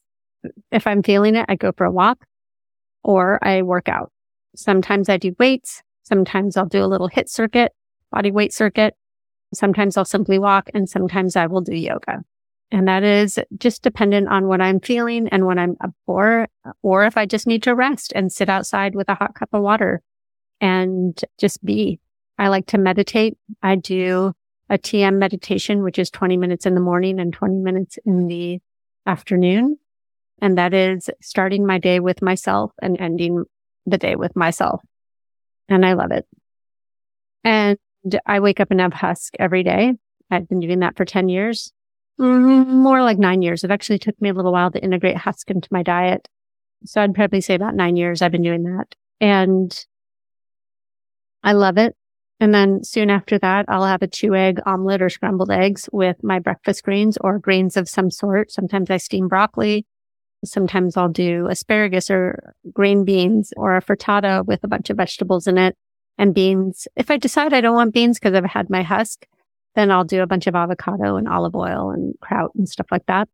if 0.73 0.87
I'm 0.87 1.03
feeling 1.03 1.35
it, 1.35 1.45
I 1.47 1.55
go 1.55 1.71
for 1.71 1.85
a 1.85 1.91
walk 1.91 2.25
or 3.01 3.39
I 3.41 3.61
work 3.61 3.87
out. 3.87 4.11
Sometimes 4.57 5.07
I 5.07 5.15
do 5.15 5.33
weights. 5.39 5.83
Sometimes 6.11 6.57
I'll 6.57 6.65
do 6.65 6.83
a 6.83 6.87
little 6.87 7.07
HIIT 7.07 7.29
circuit, 7.29 7.71
body 8.11 8.31
weight 8.31 8.51
circuit. 8.51 8.95
Sometimes 9.53 9.95
I'll 9.95 10.03
simply 10.03 10.39
walk 10.39 10.69
and 10.73 10.89
sometimes 10.89 11.37
I 11.37 11.47
will 11.47 11.61
do 11.61 11.73
yoga. 11.73 12.23
And 12.69 12.85
that 12.89 13.03
is 13.03 13.39
just 13.57 13.81
dependent 13.81 14.27
on 14.27 14.47
what 14.47 14.59
I'm 14.59 14.81
feeling 14.81 15.29
and 15.29 15.45
what 15.45 15.57
I'm 15.57 15.77
up 15.79 15.91
for, 16.05 16.49
or 16.81 17.05
if 17.05 17.15
I 17.15 17.25
just 17.25 17.47
need 17.47 17.63
to 17.63 17.75
rest 17.75 18.11
and 18.13 18.29
sit 18.29 18.49
outside 18.49 18.93
with 18.93 19.07
a 19.07 19.15
hot 19.15 19.35
cup 19.35 19.49
of 19.53 19.61
water 19.61 20.01
and 20.59 21.17
just 21.37 21.63
be. 21.63 22.01
I 22.37 22.49
like 22.49 22.65
to 22.67 22.77
meditate. 22.77 23.37
I 23.63 23.75
do 23.75 24.33
a 24.69 24.77
TM 24.77 25.17
meditation, 25.17 25.81
which 25.81 25.97
is 25.97 26.09
20 26.09 26.35
minutes 26.35 26.65
in 26.65 26.75
the 26.75 26.81
morning 26.81 27.21
and 27.21 27.31
20 27.31 27.55
minutes 27.55 27.97
in 28.05 28.27
the 28.27 28.59
afternoon. 29.05 29.77
And 30.41 30.57
that 30.57 30.73
is 30.73 31.09
starting 31.21 31.65
my 31.65 31.77
day 31.77 32.01
with 32.01 32.21
myself 32.21 32.73
and 32.81 32.99
ending 32.99 33.45
the 33.85 33.97
day 33.97 34.17
with 34.17 34.35
myself. 34.35 34.81
And 35.71 35.85
I 35.85 35.93
love 35.93 36.11
it. 36.11 36.27
And 37.45 37.79
I 38.25 38.41
wake 38.41 38.59
up 38.59 38.71
and 38.71 38.81
have 38.81 38.91
husk 38.91 39.33
every 39.39 39.63
day. 39.63 39.93
I've 40.29 40.47
been 40.49 40.59
doing 40.59 40.79
that 40.79 40.97
for 40.97 41.05
10 41.05 41.29
years, 41.29 41.71
more 42.17 43.01
like 43.01 43.17
nine 43.17 43.41
years. 43.41 43.63
It 43.63 43.71
actually 43.71 43.99
took 43.99 44.21
me 44.21 44.29
a 44.29 44.33
little 44.33 44.51
while 44.51 44.69
to 44.71 44.83
integrate 44.83 45.15
husk 45.15 45.49
into 45.49 45.69
my 45.71 45.81
diet. 45.81 46.27
So 46.85 47.01
I'd 47.01 47.15
probably 47.15 47.39
say 47.39 47.55
about 47.55 47.73
nine 47.73 47.95
years 47.95 48.21
I've 48.21 48.33
been 48.33 48.43
doing 48.43 48.63
that. 48.63 48.95
And 49.21 49.73
I 51.41 51.53
love 51.53 51.77
it. 51.77 51.95
And 52.41 52.53
then 52.53 52.83
soon 52.83 53.09
after 53.09 53.39
that, 53.39 53.65
I'll 53.69 53.85
have 53.85 54.01
a 54.01 54.07
two 54.07 54.35
egg 54.35 54.59
omelet 54.65 55.01
or 55.01 55.09
scrambled 55.09 55.51
eggs 55.51 55.87
with 55.93 56.21
my 56.21 56.39
breakfast 56.39 56.83
greens 56.83 57.17
or 57.21 57.39
greens 57.39 57.77
of 57.77 57.87
some 57.87 58.11
sort. 58.11 58.51
Sometimes 58.51 58.89
I 58.89 58.97
steam 58.97 59.29
broccoli. 59.29 59.85
Sometimes 60.43 60.97
I'll 60.97 61.09
do 61.09 61.47
asparagus 61.47 62.09
or 62.09 62.53
green 62.73 63.05
beans 63.05 63.53
or 63.57 63.75
a 63.75 63.81
frittata 63.81 64.45
with 64.45 64.63
a 64.63 64.67
bunch 64.67 64.89
of 64.89 64.97
vegetables 64.97 65.47
in 65.47 65.57
it 65.57 65.75
and 66.17 66.33
beans. 66.33 66.87
If 66.95 67.11
I 67.11 67.17
decide 67.17 67.53
I 67.53 67.61
don't 67.61 67.75
want 67.75 67.93
beans 67.93 68.19
because 68.19 68.35
I've 68.35 68.45
had 68.45 68.69
my 68.69 68.81
husk, 68.83 69.25
then 69.75 69.91
I'll 69.91 70.03
do 70.03 70.21
a 70.21 70.27
bunch 70.27 70.47
of 70.47 70.55
avocado 70.55 71.15
and 71.15 71.27
olive 71.27 71.55
oil 71.55 71.91
and 71.91 72.13
kraut 72.21 72.51
and 72.55 72.67
stuff 72.67 72.87
like 72.91 73.05
that. 73.05 73.29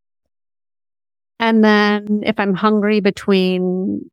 And 1.39 1.63
then 1.63 2.23
if 2.25 2.39
I'm 2.39 2.53
hungry 2.53 2.99
between 2.99 4.09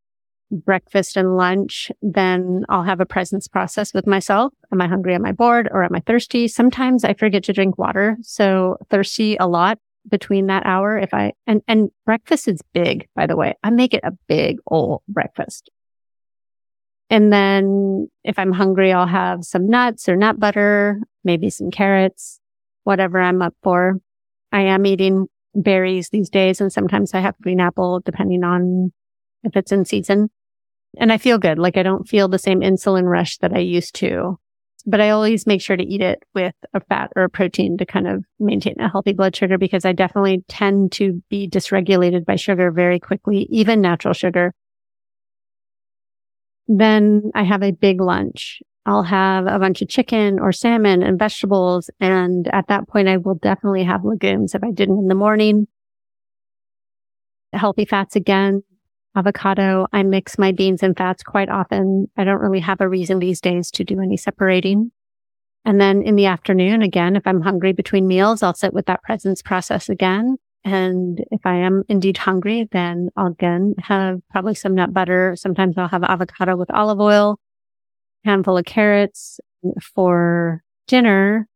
breakfast 0.51 1.17
and 1.17 1.37
lunch, 1.37 1.91
then 2.03 2.65
I'll 2.69 2.83
have 2.83 3.01
a 3.01 3.07
presence 3.07 3.49
process 3.49 3.93
with 3.93 4.07
myself. 4.07 4.53
Am 4.73 4.81
I 4.81 4.87
hungry? 4.87 5.15
Am 5.15 5.25
I 5.25 5.33
bored 5.33 5.69
or 5.71 5.83
am 5.83 5.95
I 5.95 6.01
thirsty? 6.01 6.49
Sometimes 6.49 7.05
I 7.05 7.15
forget 7.15 7.45
to 7.45 7.53
drink 7.53 7.79
water. 7.79 8.17
So 8.23 8.77
thirsty 8.91 9.37
a 9.37 9.47
lot 9.47 9.79
between 10.09 10.47
that 10.47 10.67
hour. 10.67 10.99
If 10.99 11.15
I, 11.15 11.33
and, 11.47 11.63
and 11.67 11.91
breakfast 12.05 12.49
is 12.49 12.61
big, 12.73 13.09
by 13.15 13.27
the 13.27 13.37
way. 13.37 13.55
I 13.63 13.71
make 13.71 13.95
it 13.95 14.05
a 14.05 14.13
big 14.29 14.59
old 14.67 15.03
breakfast. 15.09 15.71
And 17.11 17.33
then 17.33 18.09
if 18.25 18.39
I'm 18.39 18.53
hungry, 18.53 18.93
I'll 18.93 19.07
have 19.07 19.45
some 19.45 19.69
nuts 19.69 20.09
or 20.09 20.17
nut 20.17 20.41
butter, 20.41 21.01
maybe 21.23 21.51
some 21.51 21.71
carrots, 21.71 22.41
whatever 22.85 23.21
I'm 23.21 23.43
up 23.43 23.55
for. 23.63 24.01
I 24.53 24.63
am 24.63 24.87
eating 24.87 25.29
berries 25.55 26.09
these 26.09 26.31
days 26.31 26.61
and 26.61 26.73
sometimes 26.73 27.15
I 27.15 27.21
have 27.21 27.39
green 27.41 27.61
apple 27.61 28.01
depending 28.01 28.43
on 28.43 28.93
if 29.43 29.57
it's 29.57 29.73
in 29.73 29.85
season. 29.85 30.31
And 30.97 31.13
I 31.13 31.19
feel 31.19 31.39
good. 31.39 31.59
Like 31.59 31.77
I 31.77 31.83
don't 31.83 32.09
feel 32.09 32.29
the 32.29 32.39
same 32.39 32.61
insulin 32.61 33.05
rush 33.05 33.39
that 33.39 33.53
I 33.53 33.59
used 33.59 33.95
to, 33.97 34.39
but 34.87 35.01
I 35.01 35.11
always 35.11 35.47
make 35.47 35.61
sure 35.61 35.77
to 35.77 35.85
eat 35.85 36.01
it 36.01 36.23
with 36.35 36.55
a 36.75 36.81
fat 36.81 37.11
or 37.17 37.25
a 37.25 37.31
protein 37.31 37.79
to 37.79 37.87
kind 37.87 38.07
of 38.07 38.25
maintain 38.39 38.79
a 38.81 38.91
healthy 38.91 39.13
blood 39.13 39.35
sugar 39.35 39.57
because 39.57 39.85
I 39.85 39.93
definitely 39.93 40.45
tend 40.49 40.93
to 40.93 41.23
be 41.31 41.49
dysregulated 41.49 42.25
by 42.25 42.37
sugar 42.37 42.71
very 42.71 43.01
quickly, 43.01 43.47
even 43.51 43.81
natural 43.81 44.15
sugar. 44.15 44.53
Then 46.69 47.31
I 47.35 47.45
have 47.45 47.63
a 47.63 47.73
big 47.73 48.01
lunch. 48.01 48.63
I'll 48.87 49.03
have 49.03 49.47
a 49.47 49.59
bunch 49.59 49.81
of 49.81 49.89
chicken 49.89 50.39
or 50.39 50.53
salmon 50.53 51.03
and 51.03 51.19
vegetables. 51.19 51.89
And 52.01 52.49
at 52.53 52.69
that 52.69 52.87
point, 52.87 53.09
I 53.09 53.17
will 53.17 53.37
definitely 53.37 53.85
have 53.85 54.05
legumes 54.05 54.55
if 54.55 54.63
I 54.63 54.71
didn't 54.71 54.99
in 54.99 55.09
the 55.09 55.15
morning. 55.15 55.67
Healthy 57.53 57.87
fats 57.87 58.17
again, 58.17 58.63
avocado. 59.17 59.87
I 59.93 60.03
mix 60.03 60.39
my 60.39 60.53
beans 60.53 60.83
and 60.83 60.97
fats 60.97 61.23
quite 61.23 61.49
often. 61.49 62.11
I 62.17 62.25
don't 62.25 62.41
really 62.41 62.61
have 62.61 62.81
a 62.81 62.89
reason 62.89 63.19
these 63.19 63.41
days 63.41 63.71
to 63.73 63.85
do 63.85 64.01
any 64.01 64.17
separating. 64.17 64.91
And 65.65 65.81
then 65.81 66.03
in 66.03 66.17
the 66.17 66.27
afternoon, 66.27 66.83
again, 66.83 67.17
if 67.17 67.27
I'm 67.27 67.41
hungry 67.41 67.73
between 67.73 68.07
meals, 68.07 68.43
I'll 68.43 68.55
sit 68.55 68.75
with 68.75 68.87
that 68.87 69.03
presence 69.03 69.41
process 69.41 69.89
again. 69.89 70.37
And 70.65 71.23
if 71.31 71.41
I 71.45 71.57
am 71.57 71.85
indeed 71.89 72.17
hungry, 72.17 72.69
then 72.71 73.09
I'll 73.17 73.29
again 73.29 73.75
have 73.79 74.21
probably 74.31 74.55
some 74.55 74.75
nut 74.75 74.93
butter. 74.93 75.35
Sometimes 75.37 75.77
I'll 75.77 75.89
have 75.89 76.05
avocado 76.05 76.57
with 76.57 76.71
olive 76.71 77.01
oil, 77.01 77.39
handful 78.25 78.59
of 78.59 78.65
carrots 78.65 79.41
for 79.83 80.63
dinner, 80.87 81.49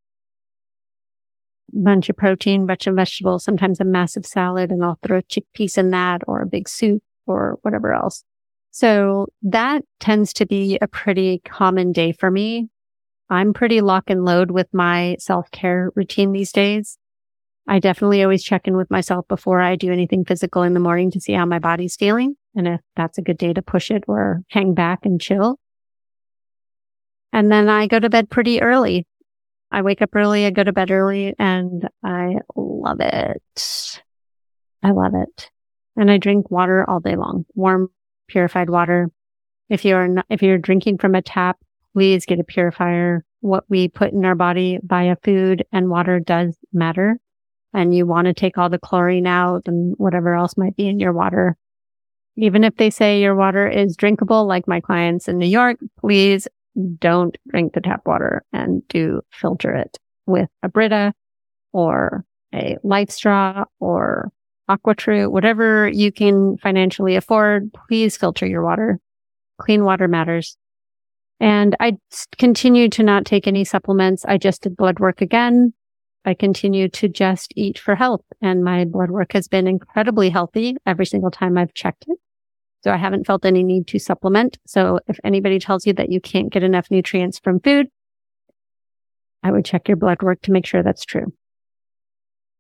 bunch 1.72 2.08
of 2.08 2.16
protein, 2.16 2.66
bunch 2.66 2.86
of 2.86 2.94
vegetables, 2.94 3.44
sometimes 3.44 3.80
a 3.80 3.84
massive 3.84 4.24
salad, 4.24 4.70
and 4.70 4.84
I'll 4.84 4.98
throw 5.02 5.18
a 5.18 5.22
chickpeas 5.22 5.76
in 5.76 5.90
that 5.90 6.22
or 6.26 6.42
a 6.42 6.46
big 6.46 6.68
soup 6.68 7.02
or 7.28 7.58
whatever 7.62 7.92
else. 7.92 8.24
So 8.70 9.28
that 9.42 9.82
tends 9.98 10.32
to 10.34 10.46
be 10.46 10.78
a 10.80 10.88
pretty 10.88 11.40
common 11.44 11.92
day 11.92 12.12
for 12.12 12.30
me. 12.30 12.68
I'm 13.30 13.52
pretty 13.52 13.80
lock 13.80 14.04
and 14.08 14.24
load 14.24 14.50
with 14.50 14.68
my 14.72 15.16
self 15.18 15.50
care 15.50 15.90
routine 15.94 16.32
these 16.32 16.52
days. 16.52 16.98
I 17.66 17.80
definitely 17.80 18.22
always 18.22 18.42
check 18.42 18.66
in 18.66 18.76
with 18.76 18.90
myself 18.90 19.28
before 19.28 19.60
I 19.60 19.76
do 19.76 19.92
anything 19.92 20.24
physical 20.24 20.62
in 20.62 20.72
the 20.72 20.80
morning 20.80 21.10
to 21.10 21.20
see 21.20 21.34
how 21.34 21.44
my 21.44 21.58
body's 21.58 21.96
feeling 21.96 22.36
and 22.54 22.66
if 22.66 22.80
that's 22.96 23.18
a 23.18 23.22
good 23.22 23.36
day 23.36 23.52
to 23.52 23.60
push 23.60 23.90
it 23.90 24.04
or 24.08 24.42
hang 24.48 24.72
back 24.72 25.00
and 25.04 25.20
chill. 25.20 25.58
And 27.30 27.52
then 27.52 27.68
I 27.68 27.86
go 27.86 27.98
to 27.98 28.08
bed 28.08 28.30
pretty 28.30 28.62
early. 28.62 29.06
I 29.70 29.82
wake 29.82 30.00
up 30.00 30.16
early, 30.16 30.46
I 30.46 30.50
go 30.50 30.64
to 30.64 30.72
bed 30.72 30.90
early 30.90 31.34
and 31.38 31.86
I 32.02 32.36
love 32.56 33.00
it. 33.00 33.42
I 34.82 34.92
love 34.92 35.12
it 35.14 35.50
and 35.98 36.10
I 36.10 36.16
drink 36.16 36.50
water 36.50 36.88
all 36.88 37.00
day 37.00 37.16
long, 37.16 37.44
warm, 37.54 37.90
purified 38.28 38.70
water. 38.70 39.10
If 39.68 39.84
you're 39.84 40.08
not, 40.08 40.24
if 40.30 40.42
you're 40.42 40.56
drinking 40.56 40.98
from 40.98 41.14
a 41.14 41.20
tap, 41.20 41.58
please 41.92 42.24
get 42.24 42.40
a 42.40 42.44
purifier. 42.44 43.24
What 43.40 43.64
we 43.68 43.88
put 43.88 44.12
in 44.12 44.24
our 44.24 44.34
body 44.34 44.78
via 44.82 45.16
food 45.22 45.64
and 45.72 45.90
water 45.90 46.20
does 46.20 46.56
matter. 46.72 47.18
And 47.74 47.94
you 47.94 48.06
want 48.06 48.26
to 48.26 48.32
take 48.32 48.56
all 48.56 48.70
the 48.70 48.78
chlorine 48.78 49.26
out 49.26 49.62
and 49.66 49.94
whatever 49.98 50.34
else 50.34 50.56
might 50.56 50.76
be 50.76 50.88
in 50.88 51.00
your 51.00 51.12
water. 51.12 51.56
Even 52.36 52.64
if 52.64 52.76
they 52.76 52.90
say 52.90 53.20
your 53.20 53.34
water 53.34 53.68
is 53.68 53.96
drinkable, 53.96 54.46
like 54.46 54.68
my 54.68 54.80
clients 54.80 55.28
in 55.28 55.38
New 55.38 55.46
York, 55.46 55.78
please 55.98 56.46
don't 56.98 57.36
drink 57.48 57.72
the 57.72 57.80
tap 57.80 58.02
water 58.06 58.44
and 58.52 58.86
do 58.88 59.20
filter 59.30 59.74
it 59.74 59.98
with 60.26 60.48
a 60.62 60.68
Brita 60.68 61.12
or 61.72 62.24
a 62.54 62.76
LifeStraw 62.84 63.66
or 63.80 64.30
AquaTru, 64.68 65.30
whatever 65.30 65.88
you 65.88 66.12
can 66.12 66.56
financially 66.58 67.16
afford, 67.16 67.70
please 67.88 68.16
filter 68.16 68.46
your 68.46 68.62
water. 68.62 69.00
Clean 69.58 69.84
water 69.84 70.08
matters. 70.08 70.56
And 71.40 71.76
I 71.80 71.98
continue 72.36 72.88
to 72.90 73.02
not 73.02 73.24
take 73.24 73.46
any 73.46 73.64
supplements. 73.64 74.24
I 74.24 74.38
just 74.38 74.62
did 74.62 74.76
blood 74.76 74.98
work 74.98 75.20
again. 75.20 75.72
I 76.24 76.34
continue 76.34 76.88
to 76.90 77.08
just 77.08 77.52
eat 77.56 77.78
for 77.78 77.94
health 77.94 78.24
and 78.42 78.62
my 78.62 78.84
blood 78.84 79.10
work 79.10 79.32
has 79.32 79.48
been 79.48 79.66
incredibly 79.66 80.30
healthy 80.30 80.76
every 80.84 81.06
single 81.06 81.30
time 81.30 81.56
I've 81.56 81.74
checked 81.74 82.04
it. 82.08 82.18
So 82.84 82.92
I 82.92 82.96
haven't 82.96 83.26
felt 83.26 83.44
any 83.44 83.64
need 83.64 83.86
to 83.88 83.98
supplement. 83.98 84.58
So 84.66 85.00
if 85.08 85.18
anybody 85.24 85.58
tells 85.58 85.86
you 85.86 85.92
that 85.94 86.10
you 86.10 86.20
can't 86.20 86.52
get 86.52 86.62
enough 86.62 86.90
nutrients 86.90 87.38
from 87.38 87.60
food, 87.60 87.88
I 89.42 89.50
would 89.50 89.64
check 89.64 89.88
your 89.88 89.96
blood 89.96 90.22
work 90.22 90.42
to 90.42 90.52
make 90.52 90.66
sure 90.66 90.82
that's 90.82 91.04
true. 91.04 91.32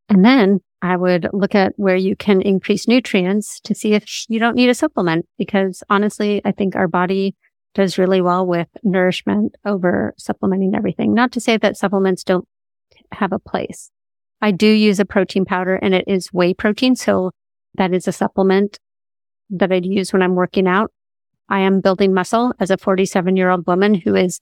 And 0.08 0.24
then 0.24 0.60
I 0.80 0.96
would 0.96 1.28
look 1.32 1.54
at 1.54 1.72
where 1.76 1.96
you 1.96 2.14
can 2.14 2.40
increase 2.40 2.86
nutrients 2.86 3.60
to 3.62 3.74
see 3.74 3.94
if 3.94 4.04
you 4.28 4.38
don't 4.38 4.54
need 4.54 4.68
a 4.68 4.74
supplement. 4.74 5.26
Because 5.36 5.82
honestly, 5.90 6.40
I 6.44 6.52
think 6.52 6.76
our 6.76 6.88
body 6.88 7.34
does 7.74 7.98
really 7.98 8.20
well 8.20 8.46
with 8.46 8.68
nourishment 8.82 9.56
over 9.64 10.14
supplementing 10.16 10.74
everything. 10.74 11.14
Not 11.14 11.32
to 11.32 11.40
say 11.40 11.56
that 11.56 11.76
supplements 11.76 12.24
don't 12.24 12.46
have 13.12 13.32
a 13.32 13.38
place. 13.38 13.90
I 14.40 14.52
do 14.52 14.68
use 14.68 15.00
a 15.00 15.04
protein 15.04 15.44
powder 15.44 15.74
and 15.74 15.94
it 15.94 16.04
is 16.06 16.28
whey 16.32 16.54
protein. 16.54 16.94
So 16.94 17.32
that 17.74 17.92
is 17.92 18.06
a 18.06 18.12
supplement 18.12 18.78
that 19.50 19.72
I'd 19.72 19.86
use 19.86 20.12
when 20.12 20.22
I'm 20.22 20.34
working 20.34 20.68
out. 20.68 20.92
I 21.48 21.60
am 21.60 21.80
building 21.80 22.14
muscle 22.14 22.52
as 22.60 22.70
a 22.70 22.76
47 22.76 23.36
year 23.36 23.50
old 23.50 23.66
woman 23.66 23.94
who 23.94 24.14
is 24.14 24.38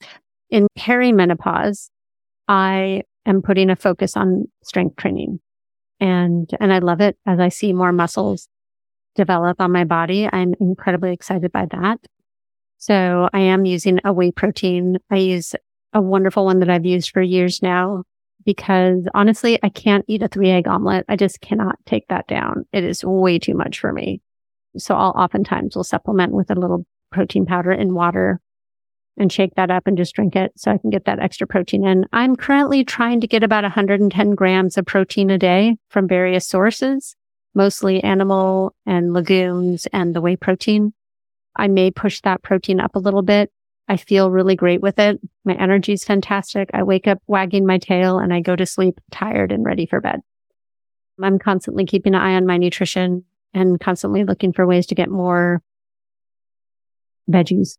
in 0.50 0.66
perimenopause. 0.78 1.88
I 2.48 3.02
am 3.24 3.42
putting 3.42 3.70
a 3.70 3.76
focus 3.76 4.16
on 4.16 4.46
strength 4.62 4.96
training 4.96 5.40
and, 6.00 6.50
and 6.60 6.72
I 6.72 6.78
love 6.78 7.00
it 7.00 7.16
as 7.26 7.40
I 7.40 7.48
see 7.48 7.72
more 7.72 7.92
muscles 7.92 8.48
develop 9.14 9.60
on 9.60 9.72
my 9.72 9.84
body. 9.84 10.28
I'm 10.30 10.54
incredibly 10.60 11.12
excited 11.12 11.50
by 11.52 11.66
that. 11.70 11.98
So 12.78 13.28
I 13.32 13.40
am 13.40 13.64
using 13.64 14.00
a 14.04 14.12
whey 14.12 14.30
protein. 14.30 14.98
I 15.10 15.16
use 15.16 15.54
a 15.92 16.00
wonderful 16.00 16.44
one 16.44 16.60
that 16.60 16.70
I've 16.70 16.84
used 16.84 17.10
for 17.10 17.22
years 17.22 17.62
now 17.62 18.04
because 18.44 19.08
honestly, 19.14 19.58
I 19.62 19.70
can't 19.70 20.04
eat 20.06 20.22
a 20.22 20.28
three 20.28 20.50
egg 20.50 20.68
omelet. 20.68 21.04
I 21.08 21.16
just 21.16 21.40
cannot 21.40 21.76
take 21.86 22.06
that 22.08 22.28
down. 22.28 22.66
It 22.72 22.84
is 22.84 23.04
way 23.04 23.38
too 23.38 23.54
much 23.54 23.80
for 23.80 23.92
me. 23.92 24.20
So 24.76 24.94
I'll 24.94 25.14
oftentimes 25.16 25.74
will 25.74 25.84
supplement 25.84 26.32
with 26.32 26.50
a 26.50 26.54
little 26.54 26.86
protein 27.10 27.46
powder 27.46 27.72
in 27.72 27.94
water 27.94 28.40
and 29.16 29.32
shake 29.32 29.54
that 29.54 29.70
up 29.70 29.86
and 29.86 29.96
just 29.96 30.14
drink 30.14 30.36
it 30.36 30.52
so 30.56 30.70
I 30.70 30.78
can 30.78 30.90
get 30.90 31.06
that 31.06 31.18
extra 31.18 31.46
protein 31.46 31.86
in. 31.86 32.04
I'm 32.12 32.36
currently 32.36 32.84
trying 32.84 33.20
to 33.20 33.26
get 33.26 33.42
about 33.42 33.64
110 33.64 34.34
grams 34.34 34.76
of 34.76 34.86
protein 34.86 35.30
a 35.30 35.38
day 35.38 35.76
from 35.88 36.06
various 36.06 36.46
sources, 36.46 37.16
mostly 37.54 38.02
animal 38.02 38.74
and 38.84 39.12
legumes 39.12 39.86
and 39.92 40.14
the 40.14 40.20
whey 40.20 40.36
protein. 40.36 40.92
I 41.56 41.68
may 41.68 41.90
push 41.90 42.20
that 42.22 42.42
protein 42.42 42.80
up 42.80 42.94
a 42.94 43.00
little 43.00 43.22
bit. 43.22 43.50
I 43.88 43.96
feel 43.96 44.30
really 44.30 44.56
great 44.56 44.80
with 44.80 44.98
it. 44.98 45.20
My 45.44 45.54
energy 45.54 45.92
is 45.92 46.04
fantastic. 46.04 46.70
I 46.74 46.82
wake 46.82 47.06
up 47.06 47.22
wagging 47.26 47.66
my 47.66 47.78
tail 47.78 48.18
and 48.18 48.34
I 48.34 48.40
go 48.40 48.56
to 48.56 48.66
sleep 48.66 49.00
tired 49.10 49.52
and 49.52 49.64
ready 49.64 49.86
for 49.86 50.00
bed. 50.00 50.20
I'm 51.22 51.38
constantly 51.38 51.86
keeping 51.86 52.14
an 52.14 52.20
eye 52.20 52.34
on 52.34 52.46
my 52.46 52.58
nutrition 52.58 53.24
and 53.54 53.80
constantly 53.80 54.24
looking 54.24 54.52
for 54.52 54.66
ways 54.66 54.86
to 54.88 54.94
get 54.94 55.08
more 55.08 55.62
veggies. 57.30 57.78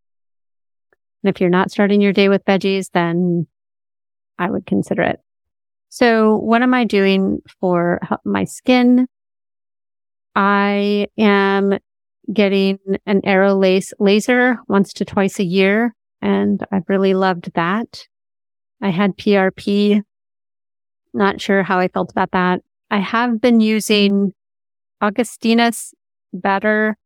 And 1.24 1.34
if 1.34 1.41
you're 1.41 1.49
not 1.49 1.72
starting 1.72 2.01
your 2.01 2.13
day 2.13 2.30
with 2.30 2.45
veggies, 2.45 2.91
then 2.91 3.47
I 4.38 4.49
would 4.49 4.65
consider 4.65 5.01
it. 5.01 5.20
So 5.89 6.38
what 6.38 6.61
am 6.61 6.74
I 6.74 6.84
doing 6.84 7.39
for 7.59 7.99
my 8.24 8.43
skin? 8.43 9.07
I 10.36 11.07
am 11.18 11.78
getting 12.32 12.78
an 13.05 13.22
Aerolase 13.22 13.93
laser 13.99 14.59
once 14.68 14.93
to 14.93 15.05
twice 15.05 15.39
a 15.39 15.45
year. 15.45 15.95
And 16.22 16.63
I've 16.72 16.88
really 16.88 17.13
loved 17.13 17.51
that. 17.55 18.05
I 18.82 18.89
had 18.89 19.18
PRP. 19.18 20.03
Not 21.13 21.41
sure 21.41 21.63
how 21.63 21.80
I 21.80 21.88
felt 21.88 22.11
about 22.11 22.32
that. 22.32 22.61
I 22.91 22.99
have 22.99 23.41
been 23.41 23.59
using 23.59 24.34
Augustinus 25.01 25.93
Bader, 26.39 26.97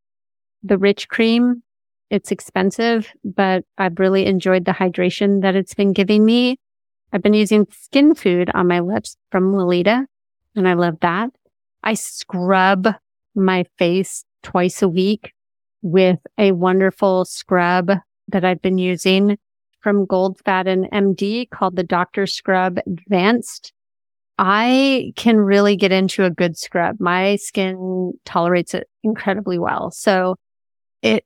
the 0.64 0.78
rich 0.78 1.08
cream. 1.08 1.64
It's 2.12 2.30
expensive, 2.30 3.10
but 3.24 3.64
I've 3.78 3.98
really 3.98 4.26
enjoyed 4.26 4.66
the 4.66 4.74
hydration 4.74 5.42
that 5.44 5.56
it's 5.56 5.74
been 5.74 5.94
giving 5.94 6.26
me. 6.26 6.60
I've 7.14 7.22
been 7.22 7.34
using 7.34 7.68
skin 7.72 8.16
food 8.16 8.52
on 8.54 8.68
my 8.68 8.82
lips 8.82 9.16
from 9.32 9.54
Weleda, 9.54 10.06
and 10.54 10.68
I 10.68 10.74
love 10.74 11.00
that. 11.00 11.30
I 11.84 11.94
scrub 11.94 12.90
my 13.34 13.64
face 13.78 14.26
twice 14.44 14.82
a 14.82 14.90
week 14.90 15.32
with 15.82 16.20
a 16.38 16.52
wonderful 16.52 17.24
scrub 17.24 17.92
that 18.28 18.44
I've 18.44 18.62
been 18.62 18.78
using 18.78 19.38
from 19.80 20.06
Goldfaden 20.06 20.90
MD 20.92 21.50
called 21.50 21.78
the 21.78 21.84
Dr. 21.84 22.28
Scrub 22.28 22.78
Advanced. 22.86 23.72
I 24.38 25.14
can 25.16 25.38
really 25.38 25.78
get 25.78 25.94
into 25.94 26.26
a 26.26 26.30
good 26.30 26.58
scrub. 26.58 26.98
My 27.00 27.38
skin 27.38 28.14
tolerates 28.26 28.74
it 28.74 28.90
incredibly 29.02 29.60
well. 29.60 29.92
So 29.92 30.36
it 31.02 31.26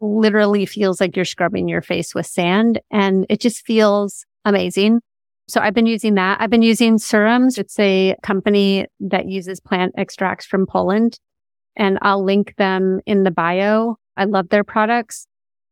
literally 0.00 0.66
feels 0.66 1.00
like 1.00 1.16
you're 1.16 1.24
scrubbing 1.24 1.68
your 1.68 1.82
face 1.82 2.14
with 2.14 2.26
sand 2.26 2.80
and 2.90 3.26
it 3.28 3.40
just 3.40 3.64
feels 3.64 4.24
amazing. 4.44 5.00
So 5.48 5.60
I've 5.60 5.74
been 5.74 5.86
using 5.86 6.14
that. 6.14 6.40
I've 6.40 6.50
been 6.50 6.62
using 6.62 6.98
serums. 6.98 7.58
It's 7.58 7.78
a 7.78 8.16
company 8.22 8.86
that 9.00 9.28
uses 9.28 9.60
plant 9.60 9.94
extracts 9.98 10.46
from 10.46 10.66
Poland 10.66 11.18
and 11.76 11.98
I'll 12.02 12.24
link 12.24 12.54
them 12.56 13.00
in 13.06 13.24
the 13.24 13.30
bio. 13.30 13.96
I 14.16 14.24
love 14.24 14.48
their 14.48 14.64
products 14.64 15.26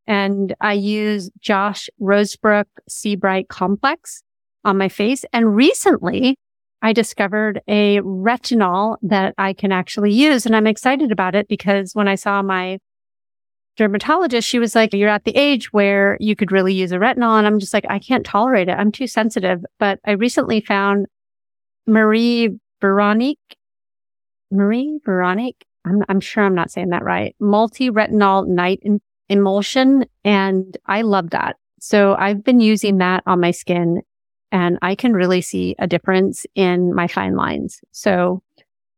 and 0.07 0.55
I 0.61 0.73
use 0.73 1.31
Josh 1.41 1.89
Rosebrook 2.01 2.65
Sea 2.89 3.15
Bright 3.15 3.49
Complex 3.49 4.23
on 4.65 4.79
my 4.79 4.89
face. 4.89 5.25
And 5.33 5.55
recently 5.55 6.37
I 6.81 6.93
discovered 6.93 7.61
a 7.69 8.01
retinol 8.01 8.97
that 9.03 9.35
I 9.37 9.53
can 9.53 9.73
actually 9.73 10.13
use. 10.13 10.47
And 10.47 10.57
I'm 10.57 10.67
excited 10.67 11.13
about 11.13 11.35
it 11.35 11.49
because 11.49 11.93
when 11.95 12.09
I 12.09 12.15
saw 12.15 12.43
my 12.43 12.79
dermatologist, 13.79 14.47
she 14.47 14.59
was 14.59 14.75
like, 14.75 14.93
you're 14.93 15.09
at 15.09 15.25
the 15.25 15.37
age 15.37 15.73
where 15.73 16.19
you 16.21 16.37
could 16.37 16.53
really 16.53 16.75
use 16.75 16.93
a 16.93 16.97
retinol. 16.97 17.39
And 17.39 17.47
I'm 17.47 17.61
just 17.61 17.73
like, 17.73 17.87
I 17.89 17.99
can't 17.99 18.27
tolerate 18.27 18.69
it. 18.69 18.73
I'm 18.73 18.93
too 18.93 19.07
sensitive. 19.07 19.65
But 19.79 20.01
I 20.05 20.13
recently 20.13 20.61
found 20.61 21.07
Marie 21.87 22.59
Veronique, 22.81 23.57
Marie 24.51 24.99
Veronique. 25.07 25.65
I'm, 25.87 26.03
I'm 26.09 26.21
sure 26.21 26.45
I'm 26.45 26.55
not 26.55 26.71
saying 26.71 26.91
that 26.91 27.05
right. 27.05 27.35
Multi 27.41 27.89
retinol 27.89 28.47
night 28.47 28.83
emulsion. 29.29 30.05
And 30.25 30.77
I 30.87 31.03
love 31.03 31.31
that. 31.31 31.57
So 31.81 32.17
I've 32.19 32.43
been 32.43 32.61
using 32.61 32.99
that 32.99 33.23
on 33.27 33.41
my 33.41 33.53
skin 33.53 34.03
and 34.51 34.79
I 34.83 34.97
can 34.97 35.13
really 35.13 35.41
see 35.41 35.77
a 35.79 35.87
difference 35.87 36.45
in 36.55 36.93
my 36.95 37.07
fine 37.07 37.37
lines. 37.37 37.81
So 37.93 38.43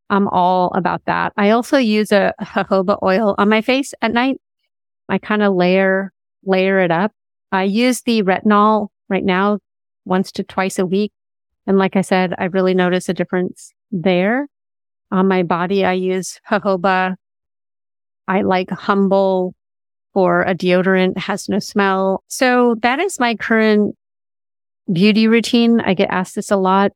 I'm 0.08 0.26
all 0.28 0.72
about 0.74 1.04
that. 1.04 1.32
I 1.36 1.50
also 1.50 1.76
use 1.76 2.10
a 2.12 2.32
jojoba 2.40 2.98
oil 3.02 3.34
on 3.36 3.48
my 3.48 3.60
face 3.60 3.92
at 4.00 4.12
night. 4.12 4.40
I 5.10 5.18
kind 5.18 5.42
of 5.42 5.54
layer, 5.54 6.12
layer 6.44 6.78
it 6.80 6.90
up. 6.90 7.12
I 7.52 7.64
use 7.64 8.02
the 8.02 8.22
retinol 8.22 8.88
right 9.08 9.24
now 9.24 9.58
once 10.04 10.30
to 10.32 10.44
twice 10.44 10.78
a 10.78 10.86
week. 10.86 11.12
And 11.66 11.78
like 11.78 11.96
I 11.96 12.00
said, 12.00 12.34
I 12.38 12.44
really 12.44 12.74
notice 12.74 13.08
a 13.08 13.14
difference 13.14 13.72
there. 13.90 14.46
On 15.10 15.26
my 15.26 15.42
body, 15.42 15.84
I 15.84 15.94
use 15.94 16.40
jojoba. 16.48 17.16
I 18.28 18.42
like 18.42 18.70
humble 18.70 19.54
for 20.14 20.42
a 20.42 20.54
deodorant 20.54 21.18
has 21.18 21.48
no 21.48 21.58
smell. 21.58 22.22
So 22.28 22.76
that 22.82 23.00
is 23.00 23.20
my 23.20 23.34
current 23.34 23.96
beauty 24.92 25.26
routine. 25.26 25.80
I 25.80 25.94
get 25.94 26.10
asked 26.10 26.36
this 26.36 26.50
a 26.50 26.56
lot, 26.56 26.92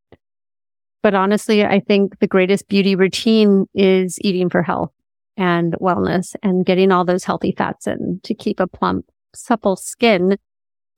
but 1.02 1.14
honestly, 1.14 1.64
I 1.64 1.80
think 1.80 2.18
the 2.18 2.26
greatest 2.26 2.68
beauty 2.68 2.94
routine 2.96 3.66
is 3.74 4.18
eating 4.20 4.48
for 4.48 4.62
health 4.62 4.90
and 5.36 5.74
wellness 5.80 6.34
and 6.42 6.66
getting 6.66 6.92
all 6.92 7.04
those 7.04 7.24
healthy 7.24 7.54
fats 7.56 7.86
in 7.86 8.20
to 8.22 8.34
keep 8.34 8.60
a 8.60 8.66
plump, 8.66 9.06
supple 9.34 9.76
skin 9.76 10.36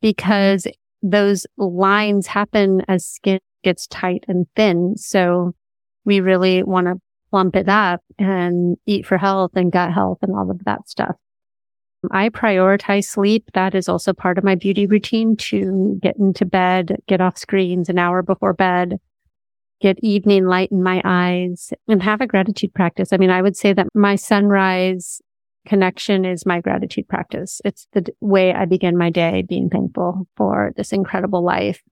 because 0.01 0.66
those 1.03 1.47
lines 1.57 2.26
happen 2.26 2.82
as 2.89 3.07
skin 3.07 3.41
gets 3.62 3.87
tight 3.87 4.24
and 4.28 4.47
thin. 4.57 4.97
So 4.97 5.55
we 6.05 6.20
really 6.20 6.62
want 6.62 6.87
to 6.87 7.01
plump 7.30 7.57
it 7.57 7.68
up 7.68 8.01
and 8.18 8.76
eat 8.87 9.07
for 9.07 9.18
health 9.18 9.53
and 9.57 9.72
gut 9.72 9.93
health 9.93 10.18
and 10.22 10.34
all 10.34 10.51
of 10.51 10.64
that 10.64 10.89
stuff. 10.89 11.16
I 12.11 12.28
prioritize 12.28 13.05
sleep. 13.05 13.51
That 13.55 13.74
is 13.74 13.89
also 13.89 14.12
part 14.12 14.39
of 14.39 14.45
my 14.45 14.55
beauty 14.55 14.87
routine 14.87 15.37
to 15.37 15.99
get 16.03 16.16
into 16.16 16.45
bed, 16.45 16.97
get 17.09 17.20
off 17.20 17.37
screens 17.37 17.89
an 17.89 17.99
hour 17.99 18.22
before 18.22 18.53
bed, 18.53 18.99
get 19.81 19.99
evening 20.03 20.47
light 20.47 20.70
in 20.72 20.83
my 20.83 21.03
eyes 21.05 21.72
and 21.89 22.03
have 22.03 22.20
a 22.20 22.27
gratitude 22.27 22.72
practice. 22.74 23.12
I 23.12 23.16
mean, 23.18 23.31
I 23.31 23.43
would 23.43 23.57
say 23.57 23.72
that 23.72 23.89
my 23.95 24.16
sunrise 24.16 25.20
connection 25.66 26.24
is 26.24 26.47
my 26.47 26.61
gratitude 26.61 27.09
practice. 27.09 27.61
It's 27.64 27.87
the 27.93 28.07
way 28.20 28.55
I 28.55 28.64
begin 28.64 28.97
my 28.97 29.11
day 29.11 29.45
being 29.47 29.68
thankful 29.68 30.27
for 30.37 30.72
this 30.77 30.93
incredible 30.93 31.45
life. 31.45 31.83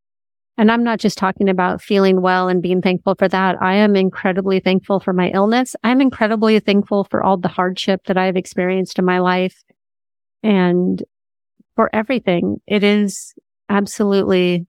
And 0.56 0.70
I'm 0.70 0.84
not 0.84 1.00
just 1.00 1.18
talking 1.18 1.48
about 1.48 1.82
feeling 1.82 2.22
well 2.22 2.48
and 2.48 2.62
being 2.62 2.80
thankful 2.80 3.16
for 3.18 3.28
that. 3.28 3.60
I 3.60 3.74
am 3.74 3.96
incredibly 3.96 4.60
thankful 4.60 5.00
for 5.00 5.12
my 5.12 5.30
illness. 5.30 5.74
I'm 5.82 6.00
incredibly 6.00 6.60
thankful 6.60 7.04
for 7.04 7.22
all 7.22 7.36
the 7.36 7.48
hardship 7.48 8.02
that 8.06 8.16
I've 8.16 8.36
experienced 8.36 9.00
in 9.00 9.04
my 9.04 9.18
life 9.18 9.60
and 10.44 11.02
for 11.74 11.90
everything. 11.92 12.60
It 12.68 12.84
is 12.84 13.34
absolutely 13.68 14.66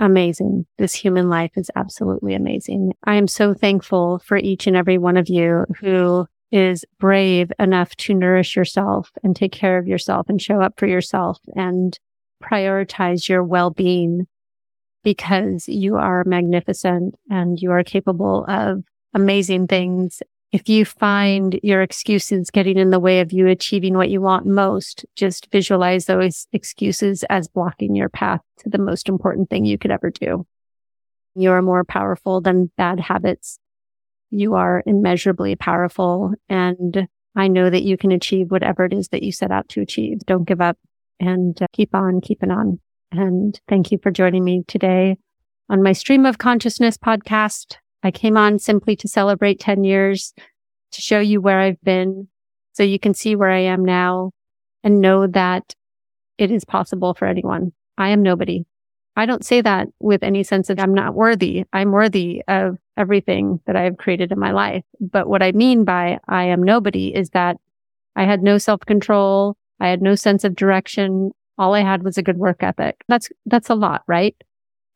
amazing. 0.00 0.66
This 0.78 0.94
human 0.94 1.28
life 1.28 1.52
is 1.56 1.70
absolutely 1.76 2.34
amazing. 2.34 2.94
I 3.04 3.14
am 3.14 3.28
so 3.28 3.54
thankful 3.54 4.18
for 4.24 4.36
each 4.36 4.66
and 4.66 4.76
every 4.76 4.98
one 4.98 5.16
of 5.16 5.28
you 5.28 5.66
who 5.78 6.26
is 6.50 6.84
brave 6.98 7.52
enough 7.60 7.94
to 7.96 8.14
nourish 8.14 8.56
yourself 8.56 9.12
and 9.22 9.36
take 9.36 9.52
care 9.52 9.78
of 9.78 9.86
yourself 9.86 10.28
and 10.28 10.42
show 10.42 10.60
up 10.60 10.78
for 10.78 10.86
yourself 10.86 11.38
and 11.54 11.98
prioritize 12.42 13.28
your 13.28 13.44
well-being 13.44 14.26
because 15.04 15.68
you 15.68 15.96
are 15.96 16.24
magnificent 16.24 17.14
and 17.30 17.60
you 17.60 17.70
are 17.70 17.84
capable 17.84 18.44
of 18.48 18.82
amazing 19.14 19.66
things 19.66 20.22
if 20.52 20.68
you 20.68 20.84
find 20.84 21.58
your 21.62 21.80
excuses 21.80 22.50
getting 22.50 22.76
in 22.76 22.90
the 22.90 22.98
way 22.98 23.20
of 23.20 23.32
you 23.32 23.46
achieving 23.46 23.94
what 23.94 24.10
you 24.10 24.20
want 24.20 24.46
most, 24.46 25.04
just 25.14 25.50
visualize 25.52 26.06
those 26.06 26.48
excuses 26.52 27.22
as 27.30 27.48
blocking 27.48 27.94
your 27.94 28.08
path 28.08 28.40
to 28.58 28.68
the 28.68 28.78
most 28.78 29.08
important 29.08 29.48
thing 29.48 29.64
you 29.64 29.78
could 29.78 29.92
ever 29.92 30.10
do. 30.10 30.46
You 31.34 31.52
are 31.52 31.62
more 31.62 31.84
powerful 31.84 32.40
than 32.40 32.70
bad 32.76 32.98
habits. 32.98 33.60
You 34.30 34.54
are 34.54 34.82
immeasurably 34.86 35.54
powerful 35.54 36.34
and 36.48 37.06
I 37.36 37.46
know 37.46 37.70
that 37.70 37.84
you 37.84 37.96
can 37.96 38.10
achieve 38.10 38.50
whatever 38.50 38.84
it 38.84 38.92
is 38.92 39.08
that 39.08 39.22
you 39.22 39.30
set 39.30 39.52
out 39.52 39.68
to 39.70 39.80
achieve. 39.80 40.18
Don't 40.26 40.48
give 40.48 40.60
up 40.60 40.76
and 41.20 41.60
uh, 41.62 41.66
keep 41.72 41.94
on 41.94 42.20
keeping 42.20 42.50
on. 42.50 42.80
And 43.12 43.58
thank 43.68 43.92
you 43.92 43.98
for 44.02 44.10
joining 44.10 44.42
me 44.42 44.64
today 44.66 45.16
on 45.68 45.82
my 45.82 45.92
Stream 45.92 46.26
of 46.26 46.38
Consciousness 46.38 46.96
podcast. 46.96 47.76
I 48.02 48.10
came 48.10 48.36
on 48.36 48.58
simply 48.58 48.96
to 48.96 49.08
celebrate 49.08 49.60
10 49.60 49.84
years, 49.84 50.32
to 50.92 51.00
show 51.00 51.20
you 51.20 51.40
where 51.40 51.60
I've 51.60 51.80
been 51.82 52.28
so 52.72 52.82
you 52.82 52.98
can 52.98 53.14
see 53.14 53.36
where 53.36 53.50
I 53.50 53.60
am 53.60 53.84
now 53.84 54.32
and 54.82 55.00
know 55.00 55.26
that 55.26 55.74
it 56.38 56.50
is 56.50 56.64
possible 56.64 57.14
for 57.14 57.26
anyone. 57.26 57.72
I 57.98 58.08
am 58.08 58.22
nobody. 58.22 58.64
I 59.16 59.26
don't 59.26 59.44
say 59.44 59.60
that 59.60 59.88
with 59.98 60.22
any 60.22 60.42
sense 60.42 60.70
of 60.70 60.78
I'm 60.78 60.94
not 60.94 61.14
worthy. 61.14 61.64
I'm 61.72 61.92
worthy 61.92 62.42
of 62.48 62.78
everything 62.96 63.60
that 63.66 63.76
I 63.76 63.82
have 63.82 63.98
created 63.98 64.32
in 64.32 64.38
my 64.38 64.52
life. 64.52 64.84
But 65.00 65.28
what 65.28 65.42
I 65.42 65.52
mean 65.52 65.84
by 65.84 66.18
I 66.28 66.44
am 66.44 66.62
nobody 66.62 67.14
is 67.14 67.30
that 67.30 67.58
I 68.16 68.24
had 68.24 68.42
no 68.42 68.56
self 68.56 68.80
control. 68.80 69.56
I 69.78 69.88
had 69.88 70.00
no 70.00 70.14
sense 70.14 70.44
of 70.44 70.56
direction. 70.56 71.32
All 71.58 71.74
I 71.74 71.82
had 71.82 72.02
was 72.02 72.16
a 72.16 72.22
good 72.22 72.38
work 72.38 72.62
ethic. 72.62 73.02
That's, 73.08 73.28
that's 73.44 73.68
a 73.68 73.74
lot, 73.74 74.02
right? 74.06 74.34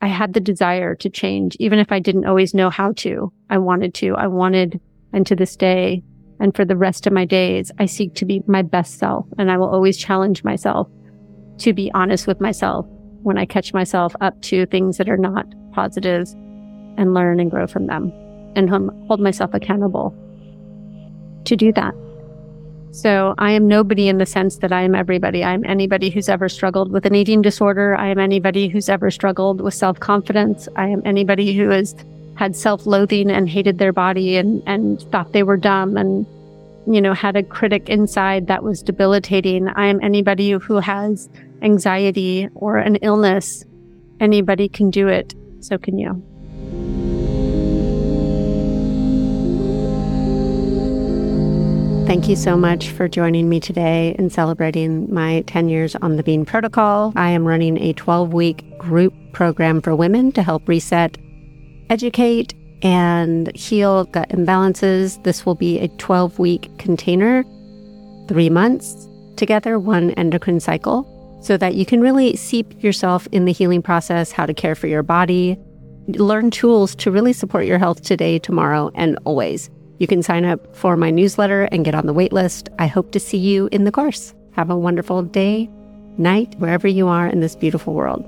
I 0.04 0.08
had 0.08 0.34
the 0.34 0.40
desire 0.40 0.94
to 0.96 1.08
change, 1.08 1.56
even 1.58 1.78
if 1.78 1.90
I 1.90 1.98
didn't 1.98 2.26
always 2.26 2.52
know 2.52 2.68
how 2.68 2.92
to. 2.92 3.32
I 3.48 3.56
wanted 3.56 3.94
to. 3.94 4.14
I 4.16 4.26
wanted, 4.26 4.78
and 5.14 5.26
to 5.26 5.34
this 5.34 5.56
day, 5.56 6.02
and 6.38 6.54
for 6.54 6.66
the 6.66 6.76
rest 6.76 7.06
of 7.06 7.14
my 7.14 7.24
days, 7.24 7.72
I 7.78 7.86
seek 7.86 8.12
to 8.16 8.26
be 8.26 8.42
my 8.46 8.60
best 8.60 8.98
self. 8.98 9.24
And 9.38 9.50
I 9.50 9.56
will 9.56 9.70
always 9.70 9.96
challenge 9.96 10.44
myself 10.44 10.88
to 11.60 11.72
be 11.72 11.90
honest 11.94 12.26
with 12.26 12.38
myself 12.38 12.84
when 13.22 13.38
I 13.38 13.46
catch 13.46 13.72
myself 13.72 14.14
up 14.20 14.38
to 14.42 14.66
things 14.66 14.98
that 14.98 15.08
are 15.08 15.16
not 15.16 15.46
positive 15.72 16.28
and 16.98 17.14
learn 17.14 17.40
and 17.40 17.50
grow 17.50 17.66
from 17.66 17.86
them 17.86 18.12
and 18.56 18.68
hold 18.68 19.20
myself 19.20 19.54
accountable 19.54 20.14
to 21.46 21.56
do 21.56 21.72
that. 21.72 21.94
So 22.94 23.34
I 23.38 23.50
am 23.50 23.66
nobody 23.66 24.06
in 24.06 24.18
the 24.18 24.24
sense 24.24 24.58
that 24.58 24.70
I 24.70 24.82
am 24.82 24.94
everybody. 24.94 25.42
I 25.42 25.52
am 25.52 25.64
anybody 25.64 26.10
who's 26.10 26.28
ever 26.28 26.48
struggled 26.48 26.92
with 26.92 27.04
an 27.06 27.16
eating 27.16 27.42
disorder. 27.42 27.96
I 27.96 28.06
am 28.06 28.20
anybody 28.20 28.68
who's 28.68 28.88
ever 28.88 29.10
struggled 29.10 29.60
with 29.60 29.74
self 29.74 29.98
confidence. 29.98 30.68
I 30.76 30.86
am 30.86 31.02
anybody 31.04 31.56
who 31.56 31.70
has 31.70 31.96
had 32.36 32.54
self 32.54 32.86
loathing 32.86 33.32
and 33.32 33.48
hated 33.48 33.78
their 33.78 33.92
body 33.92 34.36
and, 34.36 34.62
and 34.66 35.02
thought 35.10 35.32
they 35.32 35.42
were 35.42 35.56
dumb 35.56 35.96
and, 35.96 36.24
you 36.86 37.00
know, 37.00 37.14
had 37.14 37.34
a 37.34 37.42
critic 37.42 37.88
inside 37.88 38.46
that 38.46 38.62
was 38.62 38.80
debilitating. 38.80 39.66
I 39.66 39.86
am 39.86 40.00
anybody 40.00 40.52
who 40.52 40.76
has 40.78 41.28
anxiety 41.62 42.48
or 42.54 42.76
an 42.76 42.94
illness. 42.96 43.64
Anybody 44.20 44.68
can 44.68 44.90
do 44.90 45.08
it. 45.08 45.34
So 45.58 45.78
can 45.78 45.98
you. 45.98 46.22
Thank 52.06 52.28
you 52.28 52.36
so 52.36 52.54
much 52.54 52.90
for 52.90 53.08
joining 53.08 53.48
me 53.48 53.60
today 53.60 54.14
in 54.18 54.28
celebrating 54.28 55.12
my 55.12 55.42
10 55.46 55.70
years 55.70 55.96
on 55.96 56.16
the 56.16 56.22
Bean 56.22 56.44
Protocol. 56.44 57.14
I 57.16 57.30
am 57.30 57.48
running 57.48 57.78
a 57.78 57.94
12 57.94 58.34
week 58.34 58.76
group 58.76 59.14
program 59.32 59.80
for 59.80 59.96
women 59.96 60.30
to 60.32 60.42
help 60.42 60.68
reset, 60.68 61.16
educate, 61.88 62.52
and 62.82 63.50
heal 63.56 64.04
gut 64.04 64.28
imbalances. 64.28 65.20
This 65.24 65.46
will 65.46 65.54
be 65.54 65.80
a 65.80 65.88
12 65.88 66.38
week 66.38 66.70
container, 66.78 67.42
three 68.28 68.50
months 68.50 69.08
together, 69.36 69.78
one 69.78 70.10
endocrine 70.10 70.60
cycle, 70.60 71.40
so 71.42 71.56
that 71.56 71.74
you 71.74 71.86
can 71.86 72.02
really 72.02 72.36
seep 72.36 72.82
yourself 72.82 73.26
in 73.32 73.46
the 73.46 73.52
healing 73.52 73.80
process, 73.80 74.30
how 74.30 74.44
to 74.44 74.52
care 74.52 74.74
for 74.74 74.88
your 74.88 75.02
body, 75.02 75.58
learn 76.08 76.50
tools 76.50 76.94
to 76.96 77.10
really 77.10 77.32
support 77.32 77.64
your 77.64 77.78
health 77.78 78.02
today, 78.02 78.38
tomorrow, 78.38 78.90
and 78.94 79.18
always. 79.24 79.70
You 79.98 80.06
can 80.06 80.22
sign 80.22 80.44
up 80.44 80.74
for 80.74 80.96
my 80.96 81.10
newsletter 81.10 81.64
and 81.64 81.84
get 81.84 81.94
on 81.94 82.06
the 82.06 82.14
waitlist. 82.14 82.68
I 82.78 82.86
hope 82.86 83.12
to 83.12 83.20
see 83.20 83.38
you 83.38 83.68
in 83.70 83.84
the 83.84 83.92
course. 83.92 84.34
Have 84.52 84.70
a 84.70 84.76
wonderful 84.76 85.22
day, 85.22 85.70
night, 86.18 86.54
wherever 86.58 86.88
you 86.88 87.08
are 87.08 87.28
in 87.28 87.40
this 87.40 87.56
beautiful 87.56 87.94
world. 87.94 88.24